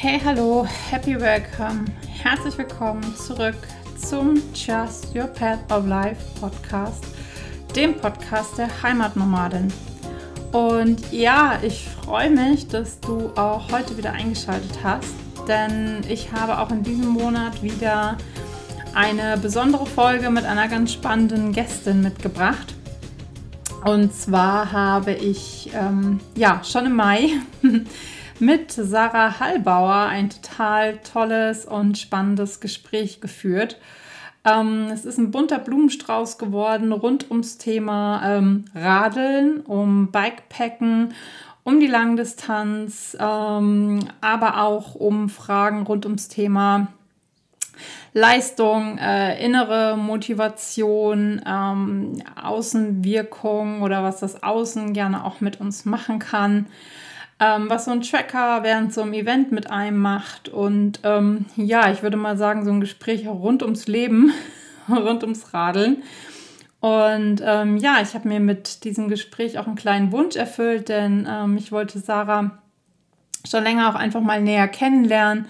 [0.00, 1.86] Hey, hallo, happy welcome.
[2.06, 3.56] Herzlich willkommen zurück
[3.96, 7.04] zum Just Your Path of Life Podcast,
[7.74, 9.72] dem Podcast der Heimatnomadin.
[10.52, 15.14] Und ja, ich freue mich, dass du auch heute wieder eingeschaltet hast,
[15.48, 18.16] denn ich habe auch in diesem Monat wieder
[18.94, 22.72] eine besondere Folge mit einer ganz spannenden Gästin mitgebracht.
[23.84, 27.30] Und zwar habe ich ähm, ja schon im Mai
[28.40, 33.78] mit Sarah Hallbauer ein total tolles und spannendes Gespräch geführt.
[34.44, 41.14] Ähm, es ist ein bunter Blumenstrauß geworden rund ums Thema ähm, Radeln, um Bikepacken,
[41.64, 46.88] um die Langdistanz, ähm, aber auch um Fragen rund ums Thema
[48.12, 56.18] Leistung, äh, innere Motivation, ähm, Außenwirkung oder was das Außen gerne auch mit uns machen
[56.18, 56.66] kann
[57.40, 60.48] ähm, was so ein Tracker während so einem Event mit einem macht.
[60.48, 64.32] Und ähm, ja, ich würde mal sagen, so ein Gespräch rund ums Leben,
[64.88, 66.02] rund ums Radeln.
[66.80, 71.26] Und ähm, ja, ich habe mir mit diesem Gespräch auch einen kleinen Wunsch erfüllt, denn
[71.28, 72.58] ähm, ich wollte Sarah
[73.48, 75.46] schon länger auch einfach mal näher kennenlernen.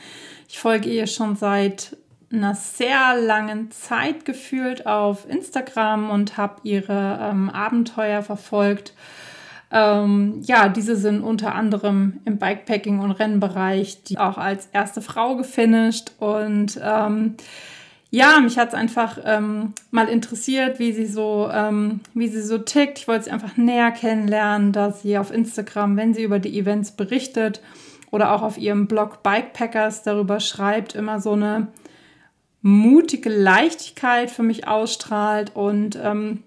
[0.48, 1.96] Ich folge ihr schon seit
[2.32, 8.92] einer sehr langen Zeit gefühlt auf Instagram und habe ihre ähm, Abenteuer verfolgt
[9.70, 15.36] ähm, ja, diese sind unter anderem im Bikepacking- und Rennbereich, die auch als erste Frau
[15.36, 16.12] gefinisht.
[16.18, 17.34] Und ähm,
[18.10, 22.56] ja, mich hat es einfach ähm, mal interessiert, wie sie so, ähm, wie sie so
[22.56, 22.98] tickt.
[22.98, 26.92] Ich wollte sie einfach näher kennenlernen, da sie auf Instagram, wenn sie über die Events
[26.92, 27.60] berichtet
[28.10, 31.68] oder auch auf ihrem Blog Bikepackers darüber schreibt, immer so eine
[32.62, 36.42] mutige Leichtigkeit für mich ausstrahlt und ähm,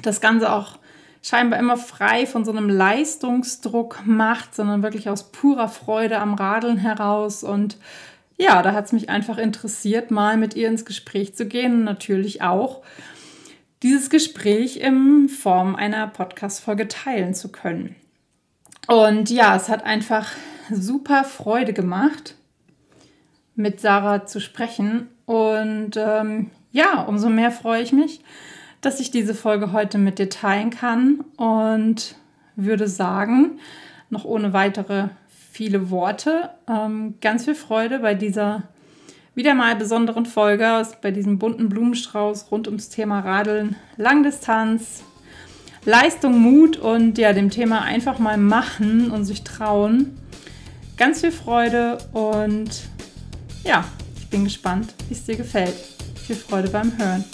[0.00, 0.77] das Ganze auch
[1.22, 6.78] scheinbar immer frei von so einem Leistungsdruck macht, sondern wirklich aus purer Freude am Radeln
[6.78, 7.44] heraus.
[7.44, 7.78] Und
[8.36, 11.84] ja, da hat es mich einfach interessiert, mal mit ihr ins Gespräch zu gehen und
[11.84, 12.82] natürlich auch
[13.82, 17.94] dieses Gespräch in Form einer Podcast-Folge teilen zu können.
[18.86, 20.30] Und ja, es hat einfach
[20.70, 22.34] super Freude gemacht,
[23.54, 25.08] mit Sarah zu sprechen.
[25.26, 28.22] Und ähm, ja, umso mehr freue ich mich,
[28.80, 32.14] dass ich diese Folge heute mit dir teilen kann und
[32.56, 33.58] würde sagen,
[34.10, 35.08] noch ohne weitere
[35.52, 38.64] viele Worte, ähm, ganz viel Freude bei dieser
[39.34, 45.04] wieder mal besonderen Folge, bei diesem bunten Blumenstrauß rund ums Thema Radeln, Langdistanz,
[45.84, 50.18] Leistung, Mut und ja, dem Thema einfach mal machen und sich trauen.
[50.96, 52.88] Ganz viel Freude und
[53.64, 53.84] ja,
[54.16, 55.74] ich bin gespannt, wie es dir gefällt.
[56.26, 57.24] Viel Freude beim Hören.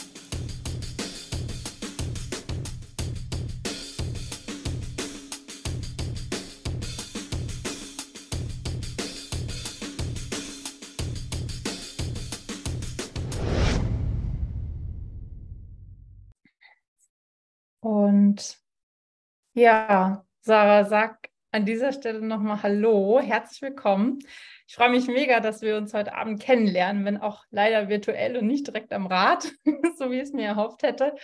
[19.55, 24.19] Ja, Sarah, sag an dieser Stelle nochmal Hallo, herzlich willkommen.
[24.67, 28.49] Ich freue mich mega, dass wir uns heute Abend kennenlernen, wenn auch leider virtuell und
[28.49, 29.53] nicht direkt am Rad,
[29.97, 31.15] so wie ich es mir erhofft hätte.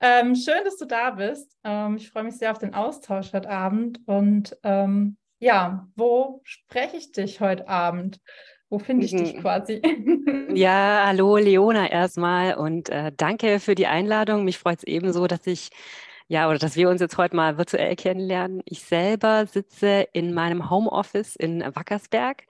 [0.00, 1.56] Ähm, schön, dass du da bist.
[1.62, 4.00] Ähm, ich freue mich sehr auf den Austausch heute Abend.
[4.06, 8.18] Und ähm, ja, wo spreche ich dich heute Abend?
[8.68, 9.40] Wo finde ich dich mhm.
[9.40, 9.80] quasi?
[10.56, 14.44] Ja, hallo Leona erstmal und äh, danke für die Einladung.
[14.44, 15.68] Mich freut es ebenso, dass ich
[16.28, 18.62] ja, oder dass wir uns jetzt heute mal virtuell kennenlernen.
[18.64, 22.44] Ich selber sitze in meinem Homeoffice in Wackersberg.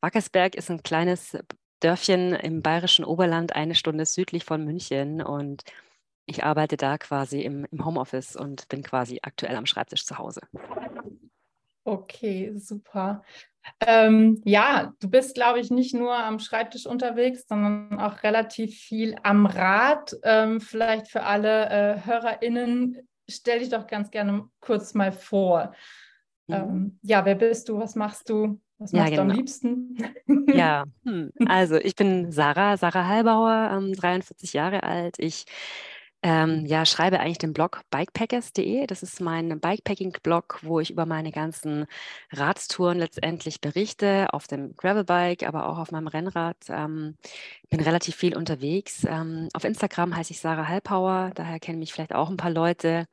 [0.00, 1.38] Wackersberg ist ein kleines
[1.80, 5.22] Dörfchen im bayerischen Oberland, eine Stunde südlich von München.
[5.22, 5.62] Und
[6.26, 10.42] ich arbeite da quasi im, im Homeoffice und bin quasi aktuell am Schreibtisch zu Hause.
[11.88, 13.22] Okay, super.
[13.80, 19.16] Ähm, ja, du bist, glaube ich, nicht nur am Schreibtisch unterwegs, sondern auch relativ viel
[19.22, 20.14] am Rad.
[20.22, 25.72] Ähm, vielleicht für alle äh, HörerInnen, stell dich doch ganz gerne kurz mal vor.
[26.46, 26.54] Mhm.
[26.54, 27.78] Ähm, ja, wer bist du?
[27.78, 28.60] Was machst du?
[28.76, 29.16] Was machst ja, genau.
[29.16, 29.38] du am genau.
[29.38, 29.96] liebsten?
[30.54, 31.30] Ja, hm.
[31.46, 35.16] also ich bin Sarah, Sarah Hallbauer, 43 ähm, Jahre alt.
[35.18, 35.44] Ich
[36.22, 38.86] ähm, ja, schreibe eigentlich den Blog bikepackers.de.
[38.86, 41.86] Das ist mein Bikepacking-Blog, wo ich über meine ganzen
[42.32, 46.56] Radtouren letztendlich berichte, auf dem Gravelbike, aber auch auf meinem Rennrad.
[46.68, 47.16] Ähm,
[47.70, 49.04] bin relativ viel unterwegs.
[49.08, 53.06] Ähm, auf Instagram heiße ich Sarah Hallpower, daher kennen mich vielleicht auch ein paar Leute.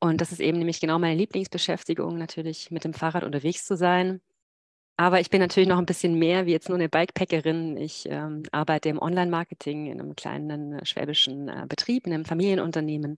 [0.00, 4.20] Und das ist eben nämlich genau meine Lieblingsbeschäftigung, natürlich mit dem Fahrrad unterwegs zu sein.
[5.00, 7.78] Aber ich bin natürlich noch ein bisschen mehr wie jetzt nur eine Bikepackerin.
[7.78, 13.16] Ich ähm, arbeite im Online-Marketing in einem kleinen äh, schwäbischen äh, Betrieb, in einem Familienunternehmen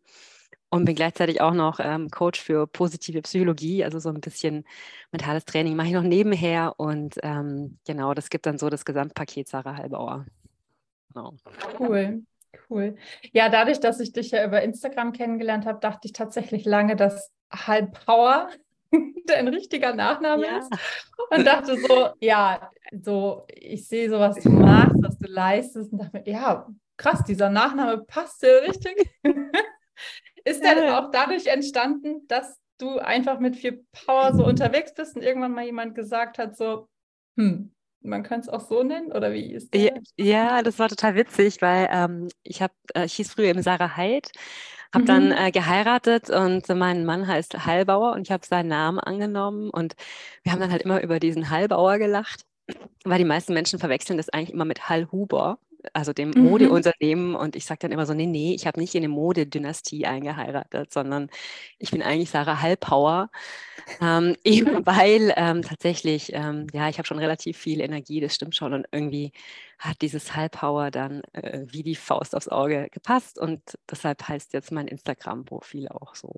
[0.70, 4.64] und bin gleichzeitig auch noch ähm, Coach für positive Psychologie, also so ein bisschen
[5.10, 9.48] mentales Training mache ich noch nebenher und ähm, genau, das gibt dann so das Gesamtpaket
[9.48, 10.24] Sarah Halbauer.
[11.12, 11.34] Genau.
[11.80, 12.22] Cool.
[12.70, 12.94] Cool.
[13.32, 17.32] Ja, dadurch, dass ich dich ja über Instagram kennengelernt habe, dachte ich tatsächlich lange, dass
[17.50, 18.50] Halbpower
[19.26, 20.58] dein richtiger Nachname ja.
[20.58, 20.70] ist.
[21.30, 25.98] Und dachte so, ja, so, ich sehe so, was du machst, was du leistest und
[25.98, 26.66] dachte mir, ja,
[26.96, 29.10] krass, dieser Nachname passt dir richtig.
[30.44, 30.98] ist der ja.
[30.98, 35.64] auch dadurch entstanden, dass du einfach mit viel Power so unterwegs bist und irgendwann mal
[35.64, 36.88] jemand gesagt hat, so,
[37.36, 39.82] hm, man kann es auch so nennen oder wie ist das?
[39.82, 43.62] Ja, ja, das war total witzig, weil ähm, ich habe, äh, ich hieß früher eben
[43.62, 44.32] Sarah Heid
[44.92, 45.06] habe mhm.
[45.06, 49.94] dann äh, geheiratet und mein Mann heißt Hallbauer und ich habe seinen Namen angenommen und
[50.42, 52.44] wir haben dann halt immer über diesen Hallbauer gelacht,
[53.04, 55.58] weil die meisten Menschen verwechseln das eigentlich immer mit Hallhuber
[55.92, 56.44] also dem mhm.
[56.44, 57.34] Modeunternehmen.
[57.34, 60.92] Und ich sage dann immer so, nee, nee, ich habe nicht in eine Modedynastie eingeheiratet,
[60.92, 61.28] sondern
[61.78, 63.30] ich bin eigentlich Sarah Hallpower.
[64.00, 68.56] Ähm, eben weil ähm, tatsächlich, ähm, ja, ich habe schon relativ viel Energie, das stimmt
[68.56, 68.74] schon.
[68.74, 69.32] Und irgendwie
[69.78, 73.38] hat dieses Hallpower dann äh, wie die Faust aufs Auge gepasst.
[73.38, 76.32] Und deshalb heißt jetzt mein Instagram-Profil auch so.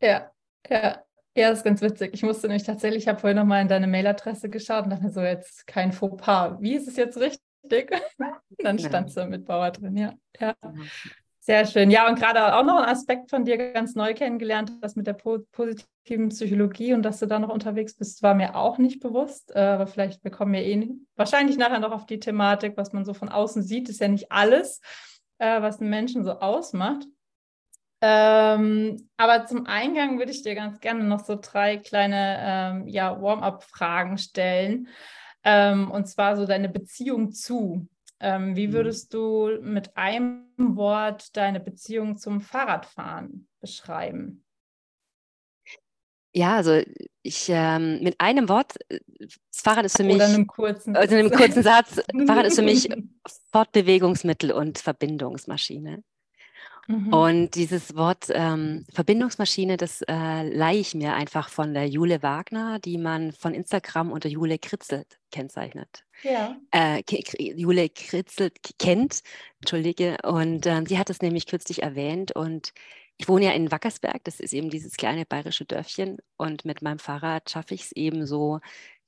[0.00, 0.30] Ja,
[0.68, 1.04] ja.
[1.36, 2.14] Ja, das ist ganz witzig.
[2.14, 5.10] Ich musste nämlich tatsächlich, ich habe vorhin nochmal in deine Mailadresse geschaut und dachte mir
[5.10, 6.60] so, jetzt kein Fauxpas.
[6.60, 7.42] Wie ist es jetzt richtig?
[7.70, 7.90] Dick.
[8.58, 10.14] Dann standst du mit Bauer drin, ja.
[10.40, 10.54] ja.
[11.40, 11.90] Sehr schön.
[11.90, 15.12] Ja, und gerade auch noch ein Aspekt von dir ganz neu kennengelernt, das mit der
[15.12, 19.54] positiven Psychologie und dass du da noch unterwegs bist, war mir auch nicht bewusst.
[19.54, 23.12] Äh, aber vielleicht bekommen wir eh wahrscheinlich nachher noch auf die Thematik, was man so
[23.12, 24.80] von außen sieht, ist ja nicht alles,
[25.38, 27.04] äh, was einen Menschen so ausmacht.
[28.00, 33.20] Ähm, aber zum Eingang würde ich dir ganz gerne noch so drei kleine ähm, ja,
[33.20, 34.88] Warm-up-Fragen stellen.
[35.44, 37.86] Ähm, und zwar so deine Beziehung zu.
[38.20, 38.72] Ähm, wie mhm.
[38.72, 44.44] würdest du mit einem Wort deine Beziehung zum Fahrradfahren beschreiben?
[46.32, 46.80] Ja, also
[47.22, 50.16] ich ähm, mit einem Wort, äh, das Fahrrad ist für mich.
[50.16, 52.00] Oder einem kurzen, also einem kurzen Satz.
[52.26, 52.88] Fahrrad ist für mich
[53.52, 56.02] Fortbewegungsmittel und Verbindungsmaschine.
[56.86, 57.12] Mhm.
[57.12, 62.78] Und dieses Wort ähm, Verbindungsmaschine, das äh, leihe ich mir einfach von der Jule Wagner,
[62.78, 66.04] die man von Instagram unter Jule Kritzelt kennzeichnet.
[66.22, 66.56] Ja.
[66.70, 67.02] Äh,
[67.38, 69.22] Jule Kritzelt kennt,
[69.60, 70.18] entschuldige.
[70.22, 72.32] Und äh, sie hat es nämlich kürzlich erwähnt.
[72.32, 72.72] Und
[73.16, 76.18] ich wohne ja in Wackersberg, das ist eben dieses kleine bayerische Dörfchen.
[76.36, 78.60] Und mit meinem Fahrrad schaffe ich es eben so,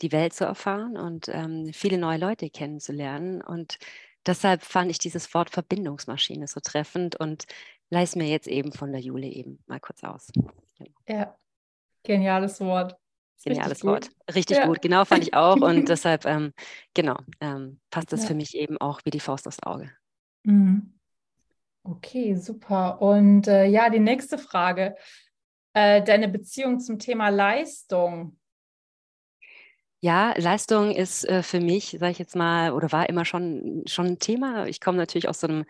[0.03, 3.41] die Welt zu erfahren und ähm, viele neue Leute kennenzulernen.
[3.41, 3.79] Und
[4.27, 7.47] deshalb fand ich dieses Wort Verbindungsmaschine so treffend und
[7.91, 10.31] leise mir jetzt eben von der Jule eben mal kurz aus.
[10.79, 10.91] Genau.
[11.09, 11.37] Ja,
[12.03, 12.97] geniales Wort.
[13.45, 14.09] Geniales Richtig Wort.
[14.09, 14.35] Gut.
[14.35, 14.67] Richtig ja.
[14.67, 15.57] gut, genau fand ich auch.
[15.57, 16.53] Und deshalb, ähm,
[16.95, 18.29] genau, ähm, passt das ja.
[18.29, 19.91] für mich eben auch wie die Faust aufs Auge.
[20.43, 20.95] Mhm.
[21.83, 23.01] Okay, super.
[23.01, 24.97] Und äh, ja, die nächste Frage.
[25.73, 28.39] Äh, deine Beziehung zum Thema Leistung.
[30.07, 34.07] Ja, Leistung ist äh, für mich, sage ich jetzt mal, oder war immer schon, schon
[34.07, 34.67] ein Thema.
[34.69, 35.65] Ich komme natürlich aus so einem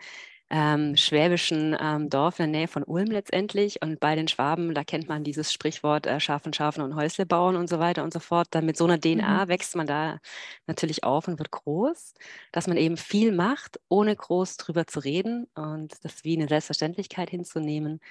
[0.51, 3.81] ähm, schwäbischen ähm, Dorf in der Nähe von Ulm letztendlich.
[3.81, 7.55] Und bei den Schwaben, da kennt man dieses Sprichwort äh, Schafen, Schafen und Häusle bauen
[7.55, 8.49] und so weiter und so fort.
[8.51, 9.49] Dann mit so einer DNA mhm.
[9.49, 10.19] wächst man da
[10.67, 12.13] natürlich auf und wird groß,
[12.51, 17.31] dass man eben viel macht, ohne groß drüber zu reden und das wie eine Selbstverständlichkeit
[17.31, 18.01] hinzunehmen.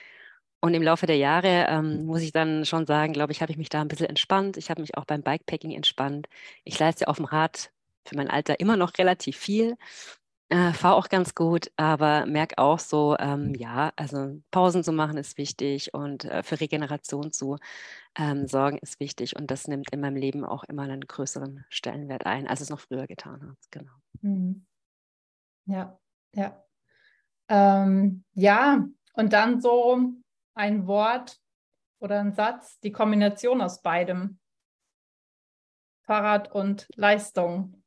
[0.60, 3.58] Und im Laufe der Jahre ähm, muss ich dann schon sagen, glaube ich, habe ich
[3.58, 4.56] mich da ein bisschen entspannt.
[4.56, 6.28] Ich habe mich auch beim Bikepacking entspannt.
[6.64, 7.70] Ich leiste auf dem Rad
[8.06, 9.76] für mein Alter immer noch relativ viel.
[10.48, 15.16] Äh, fahre auch ganz gut, aber merke auch so, ähm, ja, also Pausen zu machen
[15.16, 17.56] ist wichtig und äh, für Regeneration zu
[18.16, 22.26] ähm, sorgen ist wichtig und das nimmt in meinem Leben auch immer einen größeren Stellenwert
[22.26, 23.58] ein, als es noch früher getan hat.
[23.72, 23.90] Genau.
[24.20, 24.66] Mhm.
[25.64, 25.98] Ja,
[26.32, 26.64] ja.
[27.48, 29.98] Ähm, ja, und dann so
[30.56, 31.38] ein Wort
[32.00, 34.38] oder ein Satz, die Kombination aus beidem.
[36.04, 37.82] Fahrrad und Leistung.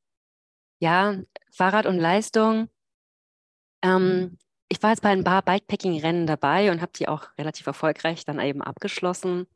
[0.79, 1.17] Ja,
[1.51, 2.69] Fahrrad und Leistung.
[3.81, 8.23] Ähm, ich war jetzt bei ein paar Bikepacking-Rennen dabei und habe die auch relativ erfolgreich
[8.25, 9.47] dann eben abgeschlossen.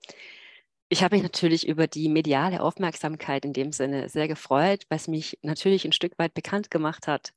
[0.90, 5.40] Ich habe mich natürlich über die mediale Aufmerksamkeit in dem Sinne sehr gefreut, was mich
[5.42, 7.34] natürlich ein Stück weit bekannt gemacht hat,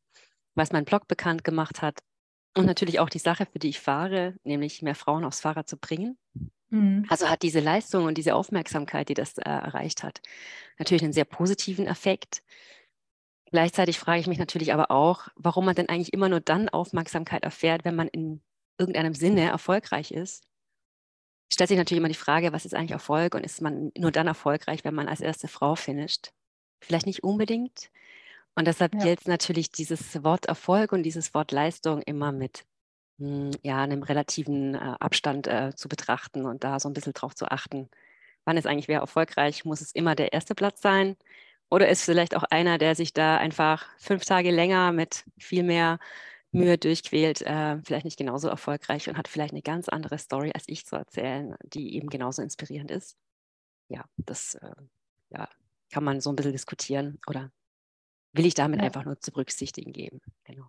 [0.55, 2.01] was mein Blog bekannt gemacht hat
[2.57, 5.77] und natürlich auch die Sache, für die ich fahre, nämlich mehr Frauen aufs Fahrrad zu
[5.77, 6.19] bringen.
[6.71, 7.05] Mhm.
[7.09, 10.21] Also hat diese Leistung und diese Aufmerksamkeit, die das äh, erreicht hat,
[10.79, 12.43] natürlich einen sehr positiven Effekt.
[13.51, 17.45] Gleichzeitig frage ich mich natürlich aber auch, warum man denn eigentlich immer nur dann Aufmerksamkeit
[17.45, 18.43] erfährt, wenn man in
[18.79, 20.45] irgendeinem Sinne erfolgreich ist.
[21.53, 24.27] Stellt sich natürlich immer die Frage, was ist eigentlich Erfolg und ist man nur dann
[24.27, 26.33] erfolgreich, wenn man als erste Frau finisht?
[26.81, 27.91] Vielleicht nicht unbedingt,
[28.57, 29.05] und deshalb ja.
[29.05, 32.65] gilt natürlich dieses Wort Erfolg und dieses Wort Leistung immer mit
[33.19, 37.35] hm, ja, einem relativen äh, Abstand äh, zu betrachten und da so ein bisschen drauf
[37.35, 37.89] zu achten.
[38.45, 39.65] Wann ist eigentlich wer erfolgreich?
[39.65, 41.17] Muss es immer der erste Platz sein?
[41.71, 45.99] Oder ist vielleicht auch einer, der sich da einfach fünf Tage länger mit viel mehr
[46.53, 50.65] Mühe durchquält, äh, vielleicht nicht genauso erfolgreich und hat vielleicht eine ganz andere Story als
[50.67, 53.17] ich zu erzählen, die eben genauso inspirierend ist?
[53.89, 54.71] Ja, das äh,
[55.31, 55.49] ja,
[55.93, 57.51] kann man so ein bisschen diskutieren oder
[58.37, 58.87] will ich damit ja.
[58.87, 60.21] einfach nur zu berücksichtigen geben.
[60.45, 60.67] Genau.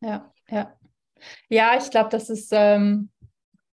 [0.00, 0.74] Ja, ja.
[1.48, 3.10] Ja, ich glaube, das ist ähm,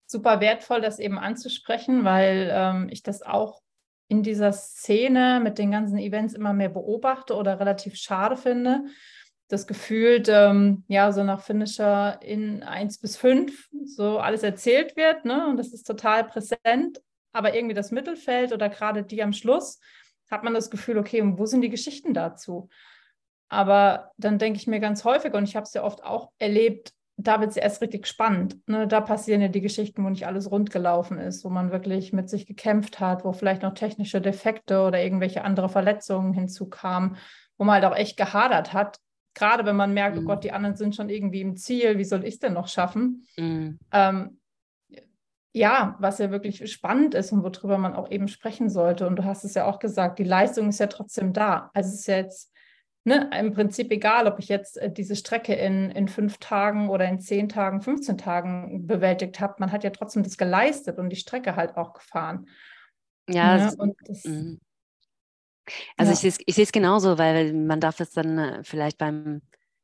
[0.07, 3.62] super wertvoll, das eben anzusprechen, weil ähm, ich das auch
[4.09, 8.85] in dieser Szene mit den ganzen Events immer mehr beobachte oder relativ schade finde.
[9.49, 15.25] Das gefühlt, ähm, ja, so nach Finisher in 1 bis 5 so alles erzählt wird,
[15.25, 15.47] ne?
[15.49, 17.00] Und das ist total präsent,
[17.33, 19.80] aber irgendwie das Mittelfeld oder gerade die am Schluss,
[20.30, 22.68] hat man das Gefühl, okay, und wo sind die Geschichten dazu?
[23.49, 26.92] Aber dann denke ich mir ganz häufig, und ich habe es ja oft auch erlebt,
[27.16, 28.56] da wird es erst richtig spannend.
[28.66, 28.87] Ne?
[28.87, 32.30] Da passieren ja die Geschichten, wo nicht alles rund gelaufen ist, wo man wirklich mit
[32.30, 37.16] sich gekämpft hat, wo vielleicht noch technische Defekte oder irgendwelche andere Verletzungen hinzukamen,
[37.58, 38.99] wo man halt auch echt gehadert hat.
[39.34, 40.26] Gerade wenn man merkt, oh mhm.
[40.26, 42.68] oh Gott, die anderen sind schon irgendwie im Ziel, wie soll ich es denn noch
[42.68, 43.26] schaffen?
[43.37, 43.78] Mhm.
[43.92, 44.39] Ähm,
[45.52, 49.07] ja, was ja wirklich spannend ist und worüber man auch eben sprechen sollte.
[49.07, 51.71] Und du hast es ja auch gesagt, die Leistung ist ja trotzdem da.
[51.75, 52.52] Also es ist ja jetzt
[53.04, 57.09] ne, im Prinzip egal, ob ich jetzt äh, diese Strecke in, in fünf Tagen oder
[57.09, 61.16] in zehn Tagen, 15 Tagen bewältigt habe, man hat ja trotzdem das geleistet und die
[61.16, 62.49] Strecke halt auch gefahren.
[63.28, 63.75] Ja, ne?
[63.76, 64.61] und das, mhm.
[65.97, 66.33] also ja.
[66.47, 69.42] ich sehe es genauso, weil man darf es dann äh, vielleicht beim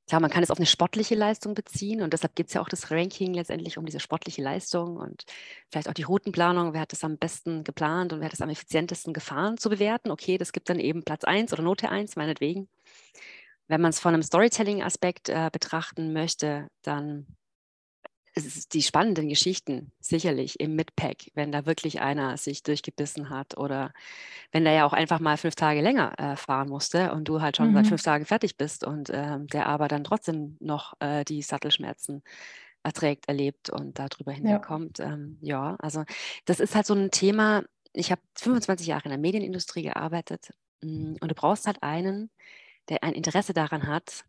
[0.08, 2.68] Klar, man kann es auf eine sportliche Leistung beziehen und deshalb geht es ja auch
[2.68, 5.24] das Ranking letztendlich um diese sportliche Leistung und
[5.68, 8.48] vielleicht auch die Routenplanung, wer hat das am besten geplant und wer hat das am
[8.48, 10.12] effizientesten gefahren zu bewerten.
[10.12, 12.68] Okay, das gibt dann eben Platz 1 oder Note 1, meinetwegen.
[13.68, 17.26] Wenn man es von einem Storytelling-Aspekt äh, betrachten möchte, dann
[18.36, 23.92] die spannenden Geschichten sicherlich im Midpack, wenn da wirklich einer sich durchgebissen hat oder
[24.52, 27.56] wenn der ja auch einfach mal fünf Tage länger äh, fahren musste und du halt
[27.56, 27.74] schon mhm.
[27.74, 32.22] seit fünf Tagen fertig bist und äh, der aber dann trotzdem noch äh, die Sattelschmerzen
[32.82, 34.98] erträgt, erlebt und darüber hinwegkommt.
[34.98, 35.12] Ja.
[35.12, 36.04] Ähm, ja, also
[36.44, 37.64] das ist halt so ein Thema.
[37.92, 40.50] Ich habe 25 Jahre in der Medienindustrie gearbeitet
[40.82, 42.30] mm, und du brauchst halt einen,
[42.88, 44.24] der ein Interesse daran hat,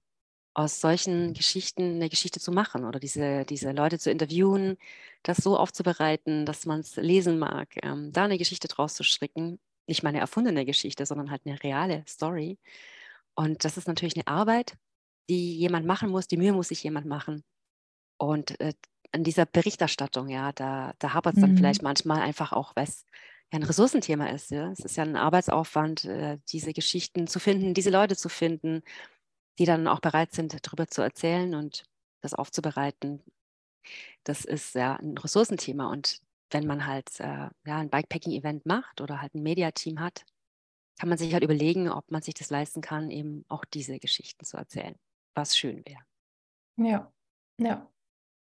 [0.57, 4.77] aus solchen Geschichten eine Geschichte zu machen oder diese, diese Leute zu interviewen,
[5.21, 9.59] das so aufzubereiten, dass man es lesen mag, ähm, da eine Geschichte draus zu stricken.
[9.85, 12.57] Nicht mal eine erfundene Geschichte, sondern halt eine reale Story.
[13.35, 14.75] Und das ist natürlich eine Arbeit,
[15.29, 17.43] die jemand machen muss, die Mühe muss sich jemand machen.
[18.17, 18.73] Und äh,
[19.11, 21.57] an dieser Berichterstattung, ja, da, da hapert es dann mhm.
[21.57, 23.05] vielleicht manchmal einfach auch, weil es
[23.53, 24.49] ja ein Ressourcenthema ist.
[24.49, 24.71] Ja?
[24.71, 28.81] Es ist ja ein Arbeitsaufwand, äh, diese Geschichten zu finden, diese Leute zu finden,
[29.59, 31.83] die dann auch bereit sind, darüber zu erzählen und
[32.21, 33.23] das aufzubereiten.
[34.23, 35.89] Das ist ja ein Ressourcenthema.
[35.89, 36.21] Und
[36.51, 40.25] wenn man halt äh, ja, ein Bikepacking-Event macht oder halt ein Mediateam hat,
[40.99, 44.45] kann man sich halt überlegen, ob man sich das leisten kann, eben auch diese Geschichten
[44.45, 44.95] zu erzählen,
[45.35, 46.01] was schön wäre.
[46.77, 47.11] Ja,
[47.59, 47.91] ja.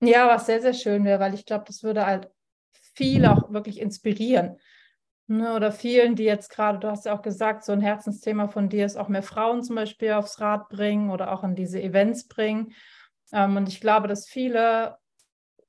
[0.00, 2.30] Ja, was sehr, sehr schön wäre, weil ich glaube, das würde halt
[2.72, 4.58] viel auch wirklich inspirieren.
[5.26, 8.68] Ne, oder vielen, die jetzt gerade, du hast ja auch gesagt, so ein Herzensthema von
[8.68, 12.28] dir ist auch mehr Frauen zum Beispiel aufs Rad bringen oder auch in diese Events
[12.28, 12.72] bringen.
[13.32, 14.98] Ähm, und ich glaube, dass viele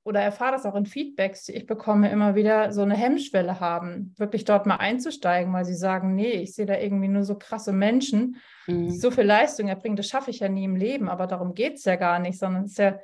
[0.05, 4.13] oder erfahre das auch in Feedbacks, die ich bekomme, immer wieder so eine Hemmschwelle haben,
[4.17, 7.73] wirklich dort mal einzusteigen, weil sie sagen, nee, ich sehe da irgendwie nur so krasse
[7.73, 8.85] Menschen, mhm.
[8.85, 11.75] die so viel Leistung erbringen, das schaffe ich ja nie im Leben, aber darum geht
[11.75, 12.99] es ja gar nicht, sondern es ist ja,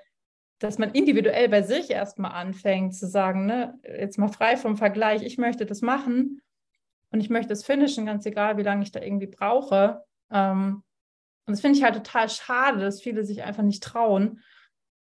[0.61, 5.23] dass man individuell bei sich erstmal anfängt zu sagen, ne, jetzt mal frei vom Vergleich,
[5.23, 6.39] ich möchte das machen
[7.09, 10.03] und ich möchte es finishen, ganz egal, wie lange ich da irgendwie brauche.
[10.29, 10.83] Ähm,
[11.47, 14.39] und das finde ich halt total schade, dass viele sich einfach nicht trauen,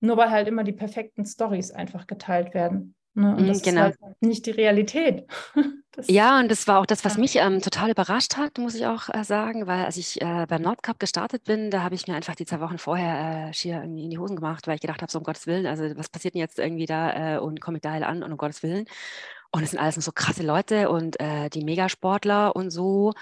[0.01, 2.95] nur weil halt immer die perfekten Stories einfach geteilt werden.
[3.17, 3.35] Ne?
[3.35, 3.89] Und mhm, das genau.
[3.89, 5.27] ist halt nicht die Realität.
[5.97, 8.85] Das ja, und das war auch das, was mich ähm, total überrascht hat, muss ich
[8.85, 12.15] auch äh, sagen, weil als ich äh, beim Nordcup gestartet bin, da habe ich mir
[12.15, 15.01] einfach die zwei Wochen vorher äh, schier irgendwie in die Hosen gemacht, weil ich gedacht
[15.01, 17.79] habe, so um Gottes Willen, also was passiert denn jetzt irgendwie da äh, und komme
[17.79, 18.85] ich da heil an und um Gottes Willen.
[19.51, 23.15] Und es sind alles so krasse Leute und äh, die Megasportler und so.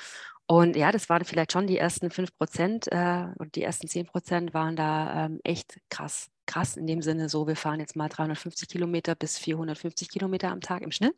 [0.48, 4.06] Und ja, das waren vielleicht schon die ersten 5 Prozent äh, und die ersten 10
[4.06, 6.28] Prozent waren da ähm, echt krass.
[6.46, 10.60] Krass in dem Sinne so, wir fahren jetzt mal 350 Kilometer bis 450 Kilometer am
[10.60, 11.16] Tag im Schnitt.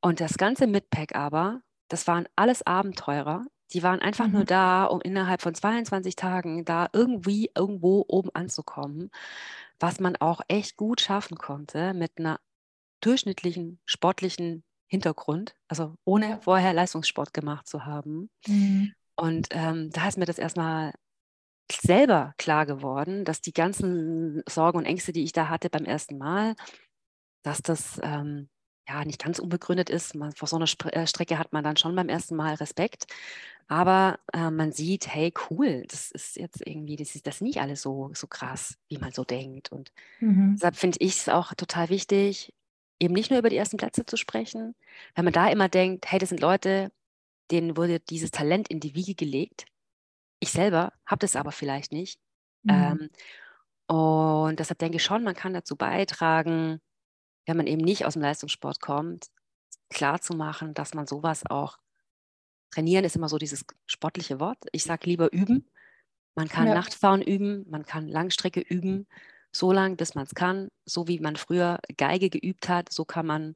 [0.00, 3.44] Und das ganze Midpack aber, das waren alles Abenteurer.
[3.72, 4.32] Die waren einfach mhm.
[4.32, 9.10] nur da, um innerhalb von 22 Tagen da irgendwie irgendwo oben anzukommen,
[9.78, 12.38] was man auch echt gut schaffen konnte mit einer
[13.00, 18.28] durchschnittlichen sportlichen Hintergrund, also ohne vorher Leistungssport gemacht zu haben.
[18.46, 18.92] Mhm.
[19.16, 20.92] Und ähm, da ist mir das erstmal
[21.80, 26.18] selber klar geworden, dass die ganzen Sorgen und Ängste, die ich da hatte beim ersten
[26.18, 26.54] Mal,
[27.42, 28.48] dass das ähm,
[28.88, 30.14] ja nicht ganz unbegründet ist.
[30.14, 33.06] Man, vor so einer Sp äh, Strecke hat man dann schon beim ersten Mal Respekt.
[33.68, 37.82] Aber äh, man sieht, hey, cool, das ist jetzt irgendwie, das ist das nicht alles
[37.82, 39.72] so, so krass, wie man so denkt.
[39.72, 40.54] Und mhm.
[40.56, 42.52] deshalb finde ich es auch total wichtig,
[43.00, 44.74] eben nicht nur über die ersten Plätze zu sprechen,
[45.14, 46.92] weil man da immer denkt, hey, das sind Leute,
[47.50, 49.66] denen wurde dieses Talent in die Wiege gelegt.
[50.42, 52.18] Ich selber habe das aber vielleicht nicht.
[52.64, 53.10] Mhm.
[53.88, 56.80] Ähm, und deshalb denke ich schon, man kann dazu beitragen,
[57.46, 59.28] wenn man eben nicht aus dem Leistungssport kommt,
[59.88, 61.78] klar zu machen, dass man sowas auch
[62.72, 64.58] trainieren ist immer so dieses sportliche Wort.
[64.72, 65.70] Ich sage lieber üben.
[66.34, 66.74] Man kann ja.
[66.74, 69.06] Nachtfahren üben, man kann Langstrecke üben,
[69.52, 70.70] so lange, bis man es kann.
[70.86, 73.54] So wie man früher Geige geübt hat, so kann man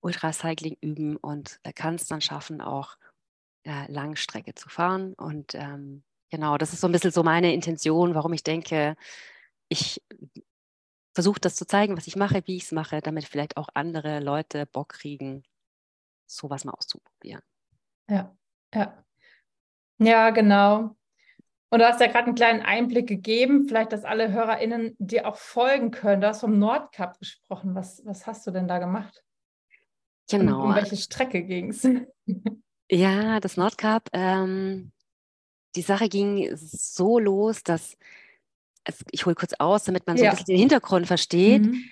[0.00, 2.96] Ultracycling üben und kann es dann schaffen, auch
[3.62, 5.14] äh, Langstrecke zu fahren.
[5.14, 8.96] Und ähm, genau, das ist so ein bisschen so meine Intention, warum ich denke,
[9.68, 10.02] ich
[11.14, 14.20] versuche das zu zeigen, was ich mache, wie ich es mache, damit vielleicht auch andere
[14.20, 15.42] Leute Bock kriegen,
[16.26, 17.42] sowas mal auszuprobieren.
[18.08, 18.36] Ja,
[18.74, 19.04] ja.
[19.98, 20.96] Ja, genau.
[21.70, 25.36] Und du hast ja gerade einen kleinen Einblick gegeben, vielleicht, dass alle HörerInnen dir auch
[25.36, 26.20] folgen können.
[26.22, 27.74] Du hast vom Nordcup gesprochen.
[27.74, 29.22] Was, was hast du denn da gemacht?
[30.30, 30.60] Genau.
[30.60, 31.86] Und um welche Strecke ging es?
[32.90, 34.92] Ja, das Nordcup, ähm,
[35.76, 37.96] die Sache ging so los, dass,
[38.84, 40.30] also ich hole kurz aus, damit man so ja.
[40.30, 41.62] ein bisschen den Hintergrund versteht.
[41.62, 41.84] Mhm.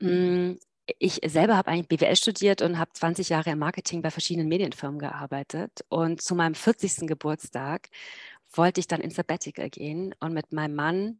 [0.00, 0.58] Mm,
[0.98, 4.98] ich selber habe eigentlich BWL studiert und habe 20 Jahre im Marketing bei verschiedenen Medienfirmen
[4.98, 5.84] gearbeitet.
[5.88, 7.06] Und zu meinem 40.
[7.06, 7.88] Geburtstag
[8.52, 11.18] wollte ich dann ins Sabbatical gehen und mit meinem Mann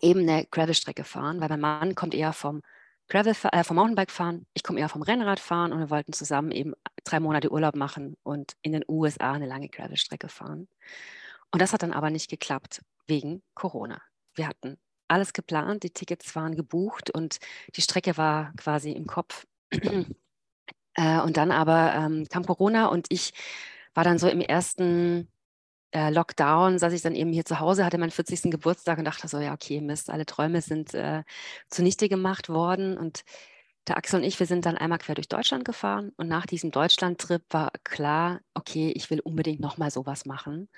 [0.00, 2.62] eben eine Gravelstrecke fahren, weil mein Mann kommt eher vom
[3.08, 6.50] Gravel, äh, vom Mountainbike fahren, ich komme eher vom Rennrad fahren und wir wollten zusammen
[6.50, 6.72] eben
[7.04, 10.68] drei Monate Urlaub machen und in den USA eine lange Gravelstrecke fahren.
[11.50, 14.00] Und das hat dann aber nicht geklappt wegen Corona.
[14.34, 14.78] Wir hatten
[15.08, 17.38] alles geplant, die Tickets waren gebucht und
[17.76, 19.46] die Strecke war quasi im Kopf.
[19.70, 23.32] äh, und dann aber ähm, kam Corona und ich
[23.92, 25.28] war dann so im ersten
[25.94, 28.50] äh, Lockdown, saß ich dann eben hier zu Hause, hatte meinen 40.
[28.50, 31.22] Geburtstag und dachte so, ja, okay, Mist, alle Träume sind äh,
[31.70, 32.98] zunichte gemacht worden.
[32.98, 33.24] Und
[33.86, 36.70] der Axel und ich, wir sind dann einmal quer durch Deutschland gefahren und nach diesem
[36.70, 40.68] Deutschland-Trip war klar, okay, ich will unbedingt nochmal sowas machen.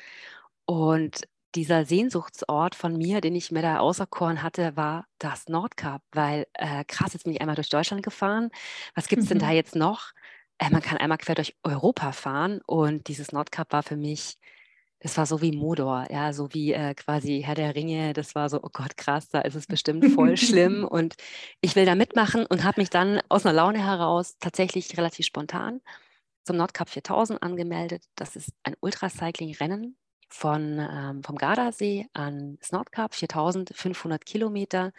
[0.67, 1.23] Und
[1.55, 6.85] dieser Sehnsuchtsort von mir, den ich mir da auserkoren hatte, war das Nordkap, weil äh,
[6.85, 8.51] krass, jetzt bin ich einmal durch Deutschland gefahren.
[8.95, 9.35] Was gibt es mhm.
[9.35, 9.55] denn da mhm.
[9.55, 10.13] jetzt noch?
[10.59, 14.37] Äh, man kann einmal quer durch Europa fahren und dieses Nordkap war für mich,
[15.01, 18.13] das war so wie Modor, ja, so wie äh, quasi Herr der Ringe.
[18.13, 21.17] Das war so, oh Gott, krass, da ist es bestimmt voll schlimm und
[21.61, 25.81] ich will da mitmachen und habe mich dann aus einer Laune heraus tatsächlich relativ spontan
[26.45, 28.05] zum Nordkap 4000 angemeldet.
[28.15, 29.97] Das ist ein Ultracycling-Rennen
[30.29, 34.93] von, ähm, vom Gardasee ans Nordkap, 4500 Kilometer.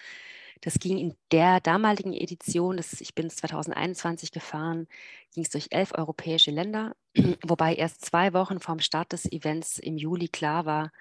[0.62, 4.88] Das ging in der damaligen Edition, das, ich bin 2021 gefahren,
[5.34, 6.96] ging es durch elf europäische Länder,
[7.44, 10.92] wobei erst zwei Wochen vorm Start des Events im Juli klar war,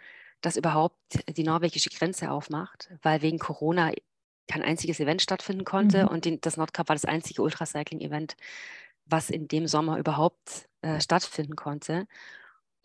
[0.41, 0.97] dass überhaupt
[1.37, 3.93] die norwegische Grenze aufmacht, weil wegen Corona
[4.49, 6.09] kein einziges Event stattfinden konnte mhm.
[6.09, 8.37] und den, das Nordkap war das einzige Ultracycling-Event,
[9.07, 12.07] was in dem Sommer überhaupt äh, stattfinden konnte.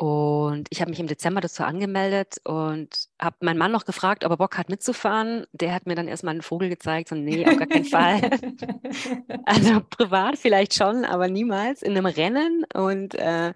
[0.02, 4.32] Und ich habe mich im Dezember dazu angemeldet und habe meinen Mann noch gefragt, ob
[4.32, 5.46] er Bock hat mitzufahren.
[5.52, 8.20] Der hat mir dann erstmal einen Vogel gezeigt und nee, auf gar keinen Fall.
[9.46, 12.66] also privat vielleicht schon, aber niemals in einem Rennen.
[12.74, 13.54] Und äh,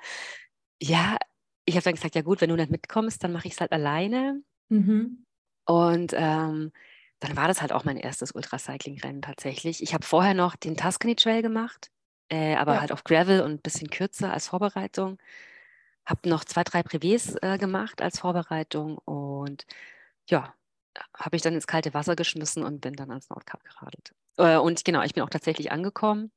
[0.79, 1.17] ja,
[1.65, 3.71] ich habe dann gesagt, ja gut, wenn du nicht mitkommst, dann mache ich es halt
[3.71, 4.43] alleine.
[4.69, 5.25] Mhm.
[5.65, 6.71] Und ähm,
[7.21, 9.81] dann war das halt auch mein erstes Ultracycling-Rennen tatsächlich.
[9.81, 11.89] Ich habe vorher noch den Tuscany Trail gemacht,
[12.29, 12.81] äh, aber ja.
[12.81, 15.17] halt auf Gravel und ein bisschen kürzer als Vorbereitung
[16.05, 19.65] habe noch zwei, drei Privés äh, gemacht als Vorbereitung und
[20.29, 20.53] ja,
[21.17, 24.13] habe ich dann ins kalte Wasser geschmissen und bin dann ans Nordkap geradelt.
[24.37, 26.31] Äh, und genau, ich bin auch tatsächlich angekommen.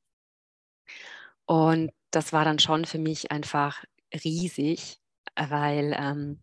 [1.47, 3.85] Und das war dann schon für mich einfach
[4.25, 4.99] riesig,
[5.37, 6.41] weil ähm,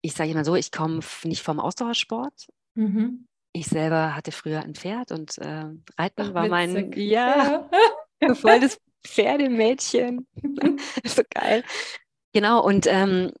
[0.00, 2.48] ich sage immer so, ich komme nicht vom Ausdauersport.
[2.74, 3.26] Mhm.
[3.52, 5.64] Ich selber hatte früher ein Pferd und äh,
[5.96, 7.68] Reiten Ach, war mein ja,
[8.20, 8.34] ja.
[8.34, 10.26] voll das Pferdemädchen.
[11.04, 11.64] so geil.
[12.32, 13.32] Genau, und ähm,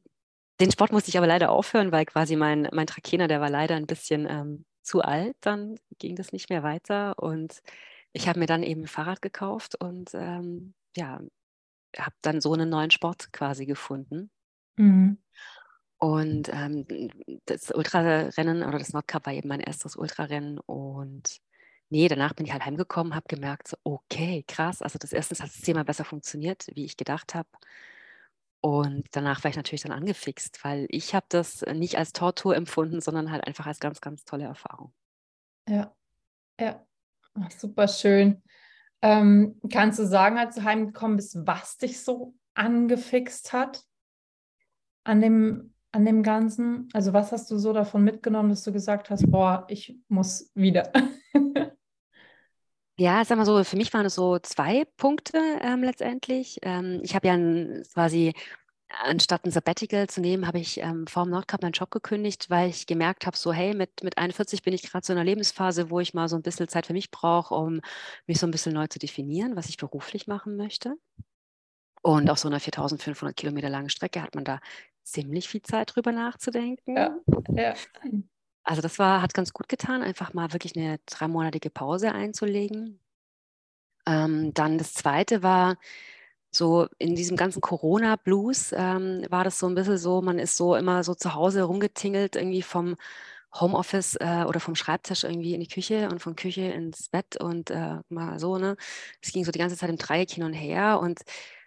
[0.60, 3.76] den Sport musste ich aber leider aufhören, weil quasi mein, mein Trakener, der war leider
[3.76, 7.18] ein bisschen ähm, zu alt, dann ging das nicht mehr weiter.
[7.18, 7.60] Und
[8.12, 11.20] ich habe mir dann eben ein Fahrrad gekauft und ähm, ja,
[11.96, 14.30] habe dann so einen neuen Sport quasi gefunden.
[14.76, 15.18] Mhm.
[15.98, 16.86] Und ähm,
[17.46, 21.38] das Ultrarennen oder das Nordcup war eben mein erstes Ultrarennen und
[21.90, 24.82] Nee, danach bin ich halt heimgekommen, habe gemerkt, so, okay, krass.
[24.82, 27.48] Also das erste hat das Thema besser funktioniert, wie ich gedacht habe.
[28.60, 33.00] Und danach war ich natürlich dann angefixt, weil ich habe das nicht als Tortur empfunden,
[33.00, 34.92] sondern halt einfach als ganz, ganz tolle Erfahrung.
[35.68, 35.94] Ja,
[36.60, 36.84] ja,
[37.40, 38.42] Ach, super schön.
[39.02, 43.84] Ähm, kannst du sagen, als du heimgekommen bist, was dich so angefixt hat
[45.04, 46.88] an dem, an dem Ganzen?
[46.92, 50.92] Also was hast du so davon mitgenommen, dass du gesagt hast, boah, ich muss wieder?
[53.00, 56.58] Ja, sag mal so, für mich waren es so zwei Punkte ähm, letztendlich.
[56.62, 58.34] Ähm, ich habe ja ein, quasi,
[58.88, 62.70] anstatt ein Sabbatical zu nehmen, habe ich ähm, vor dem Nordcup meinen Job gekündigt, weil
[62.70, 65.90] ich gemerkt habe, so hey, mit, mit 41 bin ich gerade so in einer Lebensphase,
[65.90, 67.80] wo ich mal so ein bisschen Zeit für mich brauche, um
[68.26, 70.96] mich so ein bisschen neu zu definieren, was ich beruflich machen möchte.
[72.02, 74.58] Und auf so einer 4500 Kilometer langen Strecke hat man da
[75.04, 76.96] ziemlich viel Zeit drüber nachzudenken.
[76.96, 77.16] Ja,
[77.54, 77.74] ja.
[78.68, 83.00] Also das war, hat ganz gut getan, einfach mal wirklich eine dreimonatige Pause einzulegen.
[84.06, 85.76] Ähm, dann das zweite war,
[86.52, 90.76] so in diesem ganzen Corona-Blues ähm, war das so ein bisschen so, man ist so
[90.76, 92.96] immer so zu Hause rumgetingelt, irgendwie vom
[93.60, 97.70] Homeoffice äh, oder vom Schreibtisch irgendwie in die Küche und von Küche ins Bett und
[97.70, 98.76] äh, mal so, ne?
[99.22, 101.20] Es ging so die ganze Zeit im Dreieck hin und her und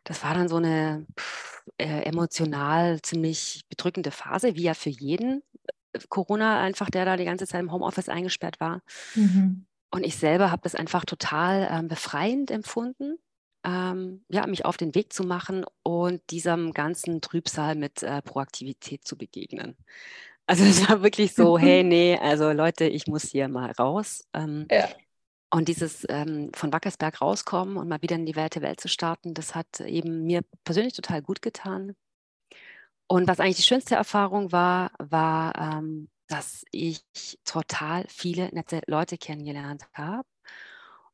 [0.06, 5.44] das war dann so eine pff, äh, emotional ziemlich bedrückende Phase, wie ja für jeden
[6.10, 8.82] Corona einfach, der da die ganze Zeit im Homeoffice eingesperrt war.
[9.16, 9.66] Mhm.
[9.92, 13.18] Und ich selber habe das einfach total ähm, befreiend empfunden,
[13.64, 19.06] ähm, ja, mich auf den Weg zu machen und diesem ganzen Trübsal mit äh, Proaktivität
[19.06, 19.76] zu begegnen.
[20.48, 24.28] Also es war wirklich so, hey, nee, also Leute, ich muss hier mal raus.
[24.34, 24.90] Ähm, ja.
[25.54, 29.34] Und dieses ähm, von Wackersberg rauskommen und mal wieder in die weite Welt zu starten,
[29.34, 31.96] das hat eben mir persönlich total gut getan.
[33.12, 37.04] Und was eigentlich die schönste Erfahrung war, war, ähm, dass ich
[37.44, 40.26] total viele nette Leute kennengelernt habe.